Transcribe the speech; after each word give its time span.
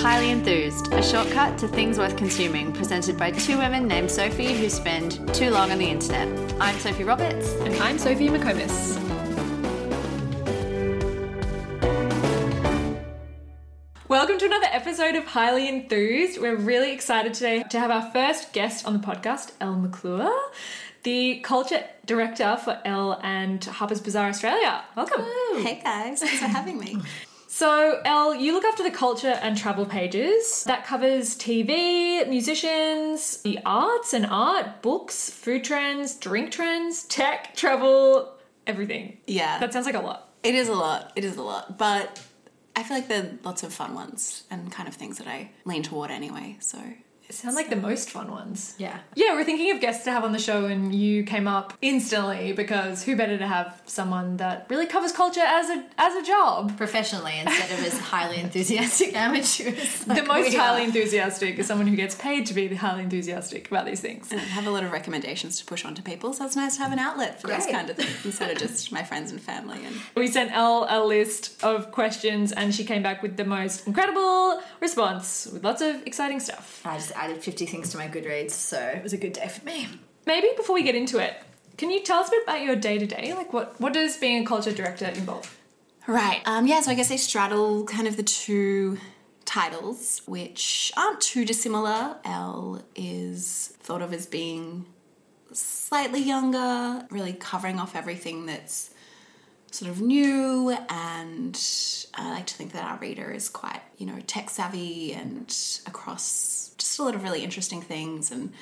Highly 0.00 0.30
Enthused, 0.30 0.92
a 0.92 1.02
shortcut 1.02 1.58
to 1.58 1.66
things 1.66 1.98
worth 1.98 2.16
consuming, 2.16 2.72
presented 2.72 3.18
by 3.18 3.32
two 3.32 3.58
women 3.58 3.88
named 3.88 4.08
Sophie 4.08 4.56
who 4.56 4.70
spend 4.70 5.34
too 5.34 5.50
long 5.50 5.72
on 5.72 5.78
the 5.78 5.86
internet. 5.86 6.28
I'm 6.60 6.78
Sophie 6.78 7.02
Roberts. 7.02 7.50
And 7.62 7.74
I'm 7.82 7.98
Sophie 7.98 8.28
McComas. 8.28 8.96
Welcome 14.06 14.38
to 14.38 14.46
another 14.46 14.68
episode 14.70 15.16
of 15.16 15.24
Highly 15.24 15.68
Enthused. 15.68 16.40
We're 16.40 16.56
really 16.56 16.92
excited 16.92 17.34
today 17.34 17.64
to 17.70 17.80
have 17.80 17.90
our 17.90 18.08
first 18.12 18.52
guest 18.52 18.86
on 18.86 18.92
the 18.92 19.00
podcast, 19.00 19.50
Elle 19.60 19.76
McClure, 19.76 20.32
the 21.02 21.40
culture 21.40 21.82
director 22.06 22.56
for 22.56 22.80
Elle 22.84 23.18
and 23.24 23.64
Harper's 23.64 24.00
Bazaar 24.00 24.28
Australia. 24.28 24.84
Welcome. 24.94 25.22
Hey 25.56 25.80
guys, 25.82 26.20
thanks 26.20 26.38
for 26.38 26.46
having 26.46 26.78
me. 26.78 26.98
So, 27.58 28.00
Elle, 28.04 28.36
you 28.36 28.52
look 28.52 28.64
after 28.64 28.84
the 28.84 28.90
culture 28.92 29.36
and 29.42 29.58
travel 29.58 29.84
pages. 29.84 30.62
That 30.62 30.86
covers 30.86 31.36
TV, 31.36 32.24
musicians, 32.28 33.38
the 33.38 33.58
arts 33.66 34.12
and 34.12 34.24
art, 34.26 34.80
books, 34.80 35.28
food 35.28 35.64
trends, 35.64 36.14
drink 36.14 36.52
trends, 36.52 37.02
tech, 37.06 37.56
travel, 37.56 38.32
everything. 38.64 39.18
Yeah, 39.26 39.58
That 39.58 39.72
sounds 39.72 39.86
like 39.86 39.96
a 39.96 40.00
lot. 40.00 40.28
it 40.44 40.54
is 40.54 40.68
a 40.68 40.72
lot. 40.72 41.10
It 41.16 41.24
is 41.24 41.36
a 41.36 41.42
lot, 41.42 41.76
but 41.76 42.22
I 42.76 42.84
feel 42.84 42.96
like 42.96 43.08
there 43.08 43.24
are 43.24 43.30
lots 43.42 43.64
of 43.64 43.72
fun 43.74 43.92
ones 43.92 44.44
and 44.52 44.70
kind 44.70 44.88
of 44.88 44.94
things 44.94 45.18
that 45.18 45.26
I 45.26 45.50
lean 45.64 45.82
toward 45.82 46.12
anyway. 46.12 46.58
So 46.60 46.78
It 47.28 47.34
sounds 47.34 47.56
like 47.56 47.68
the 47.68 47.76
most 47.76 48.10
fun 48.10 48.30
ones. 48.30 48.74
Yeah. 48.78 48.98
Yeah, 49.14 49.34
we're 49.34 49.44
thinking 49.44 49.70
of 49.70 49.80
guests 49.82 50.04
to 50.04 50.10
have 50.10 50.24
on 50.24 50.32
the 50.32 50.38
show, 50.38 50.64
and 50.64 50.94
you 50.94 51.24
came 51.24 51.46
up 51.46 51.74
instantly 51.82 52.52
because 52.52 53.02
who 53.02 53.16
better 53.16 53.36
to 53.36 53.46
have 53.46 53.82
someone 53.84 54.38
that 54.38 54.66
really 54.70 54.86
covers 54.86 55.12
culture 55.12 55.42
as 55.44 55.68
a 55.68 55.84
as 55.98 56.14
a 56.16 56.22
job? 56.22 56.76
Professionally 56.78 57.34
instead 57.38 57.70
of 57.70 57.84
as 57.84 57.98
highly 58.14 58.38
enthusiastic 58.38 59.14
amateurs. 59.14 60.04
the 60.04 60.22
most 60.22 60.54
highly 60.54 60.84
enthusiastic 60.84 61.58
is 61.58 61.66
someone 61.66 61.86
who 61.86 61.96
gets 61.96 62.14
paid 62.14 62.46
to 62.46 62.54
be 62.54 62.66
highly 62.74 63.02
enthusiastic 63.02 63.68
about 63.70 63.84
these 63.84 64.00
things. 64.00 64.32
and 64.32 64.40
I 64.40 64.44
have 64.44 64.66
a 64.66 64.70
lot 64.70 64.84
of 64.84 64.90
recommendations 64.90 65.58
to 65.58 65.66
push 65.66 65.84
on 65.84 65.94
to 65.96 66.02
people. 66.02 66.32
So 66.32 66.46
it's 66.46 66.56
nice 66.56 66.76
to 66.76 66.82
have 66.82 66.92
an 66.92 66.98
outlet 66.98 67.40
for 67.42 67.48
those 67.48 67.66
kind 67.66 67.90
of 67.90 67.96
things 67.96 68.24
instead 68.24 68.50
of 68.50 68.56
just 68.58 68.90
my 68.90 69.02
friends 69.02 69.30
and 69.32 69.40
family. 69.40 69.84
And 69.84 69.96
We 70.14 70.28
sent 70.28 70.50
Elle 70.52 70.86
a 70.88 71.04
list 71.04 71.62
of 71.62 71.92
questions, 71.92 72.52
and 72.52 72.74
she 72.74 72.84
came 72.84 73.02
back 73.02 73.22
with 73.22 73.36
the 73.36 73.44
most 73.44 73.86
incredible 73.86 74.62
response 74.80 75.46
with 75.52 75.62
lots 75.62 75.82
of 75.82 76.02
exciting 76.06 76.40
stuff. 76.40 76.80
I 76.86 76.96
just 76.96 77.12
added 77.24 77.42
50 77.42 77.66
things 77.66 77.90
to 77.90 77.98
my 77.98 78.08
Goodreads, 78.08 78.52
so 78.52 78.78
it 78.78 79.02
was 79.02 79.12
a 79.12 79.16
good 79.16 79.32
day 79.32 79.48
for 79.48 79.64
me. 79.64 79.88
Maybe 80.26 80.48
before 80.56 80.74
we 80.74 80.82
get 80.82 80.94
into 80.94 81.18
it, 81.18 81.34
can 81.76 81.90
you 81.90 82.02
tell 82.02 82.20
us 82.20 82.28
a 82.28 82.30
bit 82.32 82.42
about 82.42 82.62
your 82.62 82.76
day 82.76 82.98
to 82.98 83.06
day? 83.06 83.34
Like, 83.34 83.52
what 83.52 83.80
what 83.80 83.92
does 83.92 84.16
being 84.16 84.42
a 84.42 84.46
culture 84.46 84.72
director 84.72 85.06
involve? 85.06 85.56
right, 86.06 86.40
um, 86.46 86.66
yeah. 86.66 86.80
So 86.80 86.90
I 86.90 86.94
guess 86.94 87.08
they 87.08 87.16
straddle 87.16 87.84
kind 87.84 88.08
of 88.08 88.16
the 88.16 88.22
two 88.22 88.98
titles, 89.44 90.22
which 90.26 90.92
aren't 90.96 91.20
too 91.20 91.44
dissimilar. 91.44 92.16
L 92.24 92.82
is 92.94 93.74
thought 93.80 94.02
of 94.02 94.12
as 94.12 94.26
being 94.26 94.86
slightly 95.52 96.20
younger, 96.20 97.06
really 97.10 97.32
covering 97.32 97.78
off 97.78 97.96
everything 97.96 98.46
that's 98.46 98.90
sort 99.70 99.90
of 99.90 100.00
new 100.00 100.70
and 100.88 101.60
I 102.14 102.30
like 102.30 102.46
to 102.46 102.54
think 102.54 102.72
that 102.72 102.84
our 102.84 102.98
reader 102.98 103.30
is 103.30 103.48
quite, 103.48 103.82
you 103.98 104.06
know, 104.06 104.18
tech 104.26 104.50
savvy 104.50 105.12
and 105.12 105.54
across 105.86 106.67
just 106.78 106.98
a 106.98 107.02
lot 107.02 107.14
of 107.14 107.22
really 107.22 107.42
interesting 107.44 107.82
things 107.82 108.30
and 108.30 108.52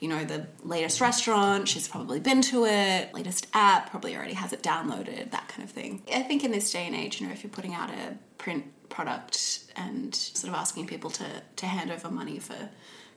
you 0.00 0.08
know, 0.08 0.24
the 0.24 0.48
latest 0.64 1.00
restaurant, 1.00 1.68
she's 1.68 1.86
probably 1.86 2.18
been 2.18 2.42
to 2.42 2.64
it, 2.66 3.14
latest 3.14 3.46
app, 3.54 3.88
probably 3.88 4.16
already 4.16 4.32
has 4.34 4.52
it 4.52 4.60
downloaded, 4.60 5.30
that 5.30 5.46
kind 5.46 5.62
of 5.62 5.70
thing. 5.70 6.02
I 6.12 6.22
think 6.24 6.42
in 6.42 6.50
this 6.50 6.72
day 6.72 6.86
and 6.88 6.96
age, 6.96 7.20
you 7.20 7.26
know, 7.28 7.32
if 7.32 7.44
you're 7.44 7.52
putting 7.52 7.72
out 7.72 7.88
a 7.88 8.16
print 8.36 8.64
product 8.88 9.60
and 9.76 10.12
sort 10.12 10.52
of 10.52 10.58
asking 10.58 10.88
people 10.88 11.08
to, 11.10 11.24
to 11.54 11.66
hand 11.66 11.92
over 11.92 12.10
money 12.10 12.40
for 12.40 12.68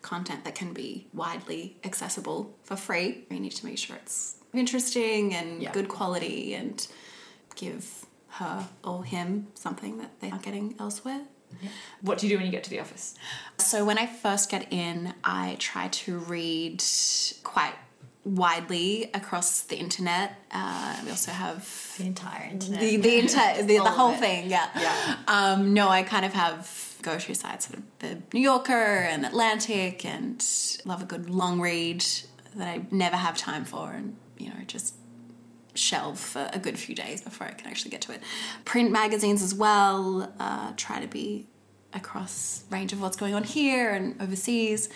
content 0.03 0.43
that 0.45 0.53
can 0.53 0.73
be 0.73 1.07
widely 1.11 1.75
accessible 1.83 2.55
for 2.63 2.75
free, 2.75 3.25
you 3.31 3.39
need 3.39 3.53
to 3.53 3.66
make 3.66 3.79
sure 3.79 3.95
it's 3.95 4.35
interesting 4.53 5.33
and 5.33 5.63
Yeah. 5.63 5.72
good 5.72 5.87
quality 5.87 6.53
and 6.53 6.85
give 7.55 8.05
her 8.27 8.67
or 8.83 9.03
him 9.03 9.47
something 9.55 9.97
that 9.97 10.19
they 10.19 10.29
aren't 10.29 10.43
getting 10.43 10.75
elsewhere. 10.79 11.22
What 12.01 12.17
do 12.19 12.28
you 12.28 12.33
do 12.33 12.38
when 12.38 12.45
you 12.45 12.51
get 12.51 12.63
to 12.66 12.69
the 12.69 12.79
office? 12.79 13.16
So 13.57 13.85
when 13.85 13.97
I 13.97 14.06
first 14.06 14.50
get 14.50 14.72
in, 14.72 15.13
I 15.23 15.56
try 15.59 15.88
to 15.88 16.17
read 16.19 16.83
quite 17.44 17.73
widely 18.23 19.09
across 19.13 19.61
the 19.61 19.78
internet. 19.78 20.34
Uh, 20.51 21.00
we 21.03 21.11
also 21.11 21.31
have 21.31 21.94
The 21.97 22.05
entire 22.05 22.50
internet. 22.51 22.79
the 22.79 22.97
the 22.97 23.19
entire 23.19 23.61
the, 23.72 23.78
the 23.78 23.84
whole 23.91 24.13
thing. 24.13 24.50
Yeah. 24.50 24.67
Yeah. 24.79 25.16
Um, 25.28 25.73
no, 25.73 25.89
I 25.89 26.03
kind 26.03 26.25
of 26.25 26.34
have 26.34 26.95
go-to 27.01 27.35
sites, 27.35 27.67
sort 27.67 27.79
of 27.79 27.84
the 28.00 28.17
New 28.34 28.41
Yorker 28.41 28.73
and 28.73 29.25
Atlantic, 29.25 30.03
and 30.05 30.44
love 30.85 31.01
a 31.03 31.05
good 31.05 31.29
long 31.29 31.61
read 31.61 32.03
that 32.55 32.67
I 32.67 32.85
never 32.89 33.16
have 33.16 33.38
time 33.38 33.63
for, 33.66 33.91
and 33.91 34.16
you 34.38 34.50
know 34.50 34.55
just 34.66 34.95
shelve 35.75 36.19
for 36.19 36.49
a 36.53 36.59
good 36.59 36.77
few 36.79 36.95
days 36.95 37.21
before 37.21 37.47
I 37.47 37.51
can 37.51 37.67
actually 37.67 37.91
get 37.91 38.01
to 38.01 38.11
it. 38.13 38.21
Print 38.65 38.91
magazines 38.91 39.41
as 39.43 39.53
well. 39.53 40.33
Uh, 40.39 40.71
try 40.77 40.99
to 40.99 41.07
be 41.07 41.47
across 41.93 42.63
range 42.69 42.91
of 42.93 43.01
what's 43.01 43.15
going 43.17 43.33
on 43.33 43.43
here 43.43 43.91
and 43.91 44.21
overseas. 44.21 44.89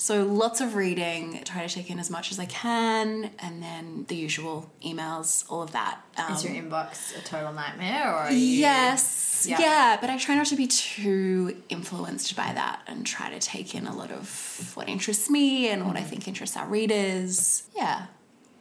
So 0.00 0.22
lots 0.24 0.60
of 0.60 0.76
reading. 0.76 1.42
Try 1.44 1.66
to 1.66 1.74
take 1.74 1.90
in 1.90 1.98
as 1.98 2.08
much 2.08 2.30
as 2.30 2.38
I 2.38 2.44
can, 2.46 3.32
and 3.40 3.60
then 3.60 4.04
the 4.06 4.14
usual 4.14 4.70
emails, 4.86 5.44
all 5.50 5.60
of 5.60 5.72
that. 5.72 5.98
Um, 6.16 6.32
Is 6.32 6.44
your 6.44 6.52
inbox 6.54 7.18
a 7.18 7.20
total 7.24 7.52
nightmare, 7.52 8.08
or 8.08 8.14
are 8.18 8.30
you? 8.32 8.38
Yes, 8.38 9.44
Yeah. 9.50 9.58
yeah. 9.60 9.98
but 10.00 10.08
I 10.08 10.16
try 10.16 10.36
not 10.36 10.46
to 10.46 10.56
be 10.56 10.68
too 10.68 11.60
influenced 11.68 12.36
by 12.36 12.52
that 12.52 12.80
and 12.86 13.04
try 13.04 13.28
to 13.28 13.40
take 13.40 13.74
in 13.74 13.88
a 13.88 13.94
lot 13.94 14.12
of 14.12 14.70
what 14.74 14.88
interests 14.88 15.28
me 15.28 15.68
and 15.68 15.84
what 15.84 15.96
I 15.96 16.02
think 16.02 16.28
interests 16.28 16.56
our 16.56 16.68
readers. 16.68 17.64
Yeah. 17.76 18.06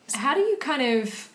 So. 0.08 0.18
How 0.18 0.34
do 0.34 0.42
you 0.42 0.58
kind 0.58 0.82
of 1.02 1.30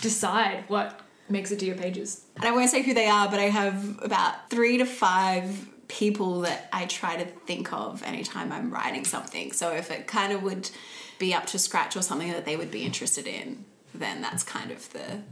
decide 0.00 0.64
what 0.68 1.00
makes 1.28 1.50
it 1.50 1.58
to 1.60 1.66
your 1.66 1.76
pages? 1.76 2.24
And 2.36 2.44
I 2.44 2.52
won't 2.52 2.70
say 2.70 2.82
who 2.82 2.94
they 2.94 3.06
are, 3.06 3.28
but 3.28 3.40
I 3.40 3.44
have 3.44 3.98
about 4.02 4.50
three 4.50 4.78
to 4.78 4.86
five 4.86 5.68
people 5.88 6.40
that 6.40 6.68
I 6.72 6.86
try 6.86 7.16
to 7.16 7.24
think 7.24 7.72
of 7.72 8.02
anytime 8.02 8.52
I'm 8.52 8.72
writing 8.72 9.04
something. 9.04 9.52
So 9.52 9.72
if 9.72 9.90
it 9.90 10.06
kind 10.06 10.32
of 10.32 10.42
would 10.42 10.70
be 11.18 11.32
up 11.32 11.46
to 11.46 11.58
scratch 11.58 11.96
or 11.96 12.02
something 12.02 12.30
that 12.32 12.44
they 12.44 12.56
would 12.56 12.70
be 12.70 12.82
interested 12.82 13.26
in, 13.26 13.64
then 13.94 14.20
that's 14.20 14.42
kind 14.42 14.70
of 14.70 14.92
the 14.92 15.22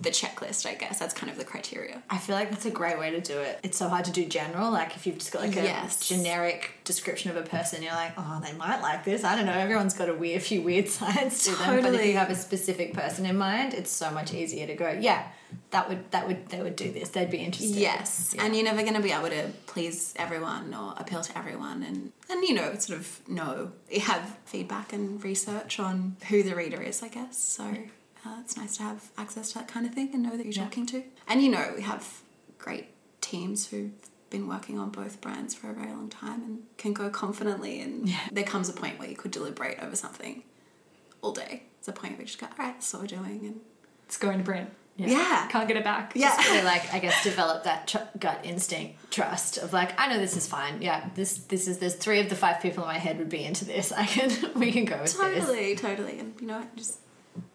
the 0.00 0.10
checklist, 0.10 0.66
I 0.66 0.74
guess. 0.74 0.98
That's 0.98 1.14
kind 1.14 1.30
of 1.30 1.38
the 1.38 1.44
criteria. 1.44 2.02
I 2.10 2.18
feel 2.18 2.34
like 2.34 2.50
that's 2.50 2.64
a 2.66 2.70
great 2.70 2.98
way 2.98 3.10
to 3.10 3.20
do 3.20 3.38
it. 3.38 3.60
It's 3.62 3.76
so 3.78 3.88
hard 3.88 4.04
to 4.06 4.10
do 4.10 4.24
general. 4.26 4.70
Like 4.70 4.96
if 4.96 5.06
you've 5.06 5.18
just 5.18 5.32
got 5.32 5.42
like 5.42 5.56
a 5.56 5.62
Yes. 5.62 6.08
generic 6.08 6.72
description 6.84 7.30
of 7.30 7.36
a 7.36 7.42
person, 7.48 7.82
you're 7.82 7.92
like, 7.92 8.12
oh, 8.16 8.40
they 8.44 8.52
might 8.54 8.80
like 8.80 9.04
this. 9.04 9.22
I 9.24 9.36
don't 9.36 9.46
know. 9.46 9.52
Everyone's 9.52 9.94
got 9.94 10.08
a 10.08 10.14
weird, 10.14 10.42
few 10.42 10.62
weird 10.62 10.88
sides 11.00 11.44
to 11.44 11.50
them. 11.56 11.82
But 11.82 11.94
if 11.94 12.06
you 12.06 12.14
have 12.16 12.30
a 12.30 12.34
specific 12.34 12.94
person 12.94 13.26
in 13.26 13.36
mind, 13.36 13.74
it's 13.74 13.90
so 13.90 14.10
much 14.10 14.32
easier 14.32 14.66
to 14.66 14.74
go. 14.74 14.90
Yeah, 14.98 15.26
that 15.70 15.88
would 15.88 16.10
that 16.12 16.26
would 16.26 16.46
they 16.48 16.62
would 16.62 16.76
do 16.76 16.90
this. 16.90 17.10
They'd 17.10 17.30
be 17.30 17.38
interested. 17.38 17.76
Yes, 17.76 18.32
Yeah. 18.34 18.44
and 18.44 18.54
you're 18.56 18.64
never 18.64 18.80
going 18.82 18.94
to 18.94 19.02
be 19.02 19.12
able 19.12 19.28
to 19.28 19.50
please 19.66 20.14
everyone 20.16 20.72
or 20.74 20.94
appeal 20.96 21.20
to 21.20 21.38
everyone, 21.38 21.82
and 21.82 22.12
and 22.30 22.42
you 22.44 22.54
know 22.54 22.74
sort 22.78 22.98
of 22.98 23.28
know 23.28 23.72
have 24.02 24.38
feedback 24.46 24.92
and 24.94 25.22
research 25.22 25.78
on 25.78 26.16
who 26.28 26.42
the 26.42 26.54
reader 26.56 26.80
is, 26.80 27.02
I 27.02 27.08
guess. 27.08 27.36
So 27.38 27.74
uh, 28.24 28.36
it's 28.40 28.56
nice 28.56 28.76
to 28.76 28.82
have 28.84 29.10
access 29.18 29.48
to 29.52 29.58
that 29.58 29.68
kind 29.68 29.84
of 29.86 29.94
thing 29.94 30.10
and 30.12 30.22
know 30.22 30.36
that 30.36 30.44
you're 30.46 30.52
talking 30.64 30.86
to. 30.86 31.02
And 31.28 31.42
you 31.42 31.50
know 31.50 31.72
we 31.76 31.82
have 31.82 32.20
great 32.58 32.86
teams 33.20 33.68
who've 33.68 33.90
been 34.30 34.46
working 34.48 34.78
on 34.78 34.90
both 34.90 35.20
brands 35.20 35.54
for 35.54 35.70
a 35.70 35.74
very 35.74 35.90
long 35.90 36.08
time 36.08 36.42
and 36.42 36.62
can 36.78 36.92
go 36.92 37.10
confidently. 37.10 37.80
And 37.80 38.10
there 38.30 38.44
comes 38.44 38.68
a 38.68 38.72
point 38.72 38.98
where 38.98 39.08
you 39.08 39.16
could 39.16 39.30
deliberate 39.30 39.78
over 39.80 39.96
something 39.96 40.42
all 41.20 41.32
day. 41.32 41.64
It's 41.78 41.88
a 41.88 41.92
point 41.92 42.12
where 42.12 42.20
you 42.22 42.26
just 42.26 42.38
go, 42.38 42.46
all 42.46 42.52
right, 42.64 42.74
that's 42.74 42.92
what 42.92 43.02
we're 43.02 43.08
doing, 43.08 43.40
and 43.44 43.60
It's 44.06 44.16
going 44.16 44.38
to 44.38 44.44
print. 44.44 44.70
yeah, 44.96 45.48
Can't 45.48 45.66
get 45.66 45.76
it 45.76 45.82
back. 45.84 46.12
yeah. 46.14 46.36
really 46.48 46.62
like 46.64 46.94
I 46.94 46.98
guess 47.00 47.24
develop 47.30 47.64
that 47.64 47.88
tr- 47.88 47.98
gut 48.20 48.40
instinct 48.44 49.10
trust 49.10 49.58
of 49.58 49.72
like 49.72 49.98
I 50.00 50.06
know 50.08 50.18
this 50.20 50.36
is 50.36 50.46
fine. 50.46 50.80
Yeah, 50.80 51.08
this 51.14 51.38
this 51.38 51.66
is 51.66 51.78
there's 51.78 51.94
three 51.96 52.20
of 52.20 52.28
the 52.28 52.36
five 52.36 52.60
people 52.62 52.84
in 52.84 52.88
my 52.88 52.98
head 52.98 53.18
would 53.18 53.28
be 53.30 53.42
into 53.44 53.64
this. 53.64 53.90
I 53.96 54.06
can 54.06 54.30
we 54.54 54.70
can 54.70 54.84
go 54.84 54.94
with 55.00 55.12
this. 55.12 55.16
Totally, 55.16 55.74
totally. 55.76 56.18
And 56.20 56.34
you 56.40 56.46
know? 56.46 56.62
Just 56.76 56.98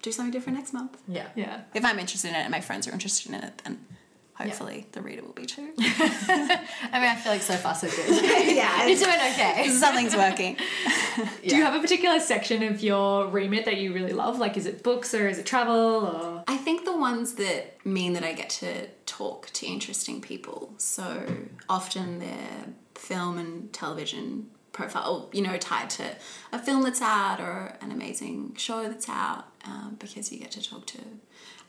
do 0.02 0.12
something 0.12 0.32
different 0.32 0.58
next 0.58 0.74
month. 0.74 0.98
Yeah. 1.08 1.28
Yeah. 1.36 1.62
If 1.74 1.86
I'm 1.86 2.00
interested 2.00 2.30
in 2.30 2.36
it 2.36 2.40
and 2.40 2.52
my 2.52 2.62
friends 2.62 2.88
are 2.88 2.92
interested 2.92 3.30
in 3.30 3.36
it, 3.36 3.62
then 3.64 3.86
hopefully 4.34 4.88
the 4.92 5.02
reader 5.02 5.24
will 5.24 5.34
be 5.34 5.46
too. 5.46 5.74
I 5.80 6.60
mean, 6.94 7.10
I 7.10 7.16
feel 7.16 7.32
like 7.32 7.42
so 7.42 7.56
far 7.56 7.74
so 7.76 7.90
good. 7.90 8.24
yeah, 8.56 8.86
You're 8.88 8.98
doing 8.98 9.16
okay. 9.34 9.68
something's 9.70 10.16
working. 10.16 10.58
Do 11.46 11.56
you 11.56 11.64
have 11.64 11.76
a 11.76 11.80
particular 11.80 12.20
section 12.20 12.64
of 12.64 12.82
your 12.82 13.28
remit 13.28 13.66
that 13.66 13.78
you 13.78 13.94
really 13.94 14.14
love? 14.14 14.38
Like, 14.38 14.58
is 14.58 14.66
it 14.66 14.84
books 14.84 15.14
or 15.14 15.28
is 15.28 15.40
it 15.40 15.46
travel 15.46 15.76
or? 15.76 16.44
I 16.48 16.58
think 16.58 16.86
the 16.86 16.96
ones 16.96 17.34
that 17.36 17.86
mean 17.86 18.14
that 18.14 18.24
I 18.24 18.34
get 18.34 18.50
to 18.50 18.88
talk 19.06 19.50
to 19.54 19.66
interesting 19.66 20.22
people. 20.22 20.74
So 20.78 21.26
often 21.68 22.20
they're 22.20 22.74
film 22.96 23.38
and 23.38 23.72
television 23.74 24.48
profile, 24.78 25.30
you 25.34 25.42
know, 25.42 25.58
tied 25.58 25.90
to 25.90 26.16
a 26.54 26.60
film 26.60 26.84
that's 26.84 27.02
out 27.02 27.42
or 27.42 27.76
an 27.82 27.92
amazing 27.92 28.54
show 28.56 28.84
that's 28.84 29.10
out, 29.10 29.46
um, 29.68 29.98
because 30.00 30.32
you 30.32 30.40
get 30.40 30.52
to 30.52 30.64
talk 30.68 30.86
to 30.88 31.00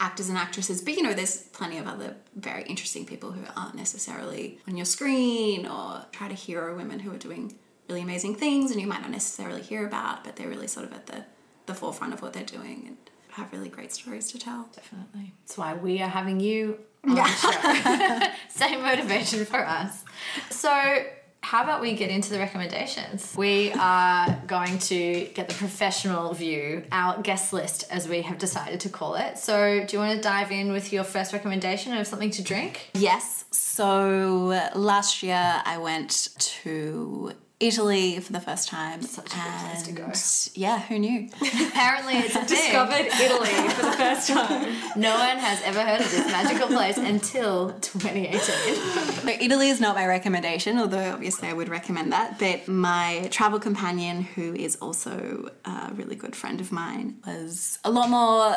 actors 0.00 0.28
and 0.28 0.38
actresses. 0.38 0.80
But 0.80 0.94
you 0.94 1.02
know, 1.02 1.12
there's 1.12 1.36
plenty 1.36 1.78
of 1.78 1.86
other 1.86 2.16
very 2.36 2.62
interesting 2.62 3.04
people 3.04 3.32
who 3.32 3.42
aren't 3.56 3.74
necessarily 3.74 4.58
on 4.68 4.76
your 4.76 4.86
screen 4.86 5.66
or 5.66 6.06
try 6.12 6.28
to 6.28 6.34
hero 6.34 6.76
women 6.76 7.00
who 7.00 7.12
are 7.12 7.18
doing 7.18 7.56
really 7.88 8.02
amazing 8.02 8.34
things 8.34 8.70
and 8.70 8.80
you 8.80 8.86
might 8.86 9.00
not 9.02 9.10
necessarily 9.10 9.62
hear 9.62 9.86
about, 9.86 10.24
but 10.24 10.36
they're 10.36 10.48
really 10.48 10.68
sort 10.68 10.86
of 10.86 10.92
at 10.92 11.06
the, 11.06 11.24
the 11.66 11.74
forefront 11.74 12.12
of 12.14 12.22
what 12.22 12.32
they're 12.32 12.44
doing 12.44 12.84
and 12.86 12.96
have 13.30 13.52
really 13.52 13.68
great 13.68 13.92
stories 13.92 14.30
to 14.32 14.38
tell. 14.38 14.68
Definitely. 14.74 15.32
That's 15.42 15.58
why 15.58 15.74
we 15.74 16.00
are 16.02 16.08
having 16.08 16.40
you 16.40 16.78
show. 17.06 17.24
Same 18.48 18.82
motivation 18.82 19.44
for 19.44 19.64
us. 19.64 20.04
So, 20.50 20.70
how 21.48 21.62
about 21.62 21.80
we 21.80 21.94
get 21.94 22.10
into 22.10 22.28
the 22.28 22.38
recommendations? 22.38 23.34
We 23.34 23.72
are 23.72 24.38
going 24.46 24.78
to 24.80 25.24
get 25.32 25.48
the 25.48 25.54
professional 25.54 26.34
view, 26.34 26.84
our 26.92 27.22
guest 27.22 27.54
list, 27.54 27.86
as 27.90 28.06
we 28.06 28.20
have 28.20 28.36
decided 28.36 28.80
to 28.80 28.90
call 28.90 29.14
it. 29.14 29.38
So, 29.38 29.82
do 29.82 29.96
you 29.96 29.98
want 29.98 30.14
to 30.14 30.20
dive 30.20 30.52
in 30.52 30.72
with 30.72 30.92
your 30.92 31.04
first 31.04 31.32
recommendation 31.32 31.96
of 31.96 32.06
something 32.06 32.30
to 32.32 32.42
drink? 32.42 32.90
Yes. 32.92 33.46
So 33.50 34.68
last 34.74 35.22
year 35.22 35.62
I 35.64 35.78
went 35.78 36.28
to 36.38 37.32
Italy 37.60 38.20
for 38.20 38.32
the 38.32 38.40
first 38.40 38.68
time. 38.68 39.02
Such 39.02 39.32
a 39.32 39.36
good 39.36 39.52
place 39.60 39.82
to 39.82 39.92
go. 39.92 40.60
Yeah, 40.60 40.78
who 40.80 40.98
knew? 40.98 41.28
Apparently, 41.68 42.14
it's 42.14 42.36
a 42.36 42.44
thing. 42.44 42.56
Discovered 42.56 43.06
Italy 43.06 43.68
for 43.70 43.82
the 43.82 43.92
first 43.92 44.28
time. 44.32 44.76
No 44.94 45.18
one 45.18 45.38
has 45.38 45.60
ever 45.64 45.80
heard 45.80 46.00
of 46.00 46.10
this 46.10 46.26
magical 46.26 46.68
place 46.68 46.96
until 46.98 47.72
2018. 47.80 48.40
So 48.40 49.28
Italy 49.28 49.70
is 49.70 49.80
not 49.80 49.96
my 49.96 50.06
recommendation, 50.06 50.78
although 50.78 51.12
obviously 51.12 51.48
I 51.48 51.52
would 51.52 51.68
recommend 51.68 52.12
that. 52.12 52.38
But 52.38 52.68
my 52.68 53.26
travel 53.32 53.58
companion, 53.58 54.22
who 54.22 54.54
is 54.54 54.76
also 54.76 55.50
a 55.64 55.90
really 55.94 56.14
good 56.14 56.36
friend 56.36 56.60
of 56.60 56.70
mine, 56.70 57.16
was 57.26 57.80
a 57.84 57.90
lot 57.90 58.08
more 58.08 58.56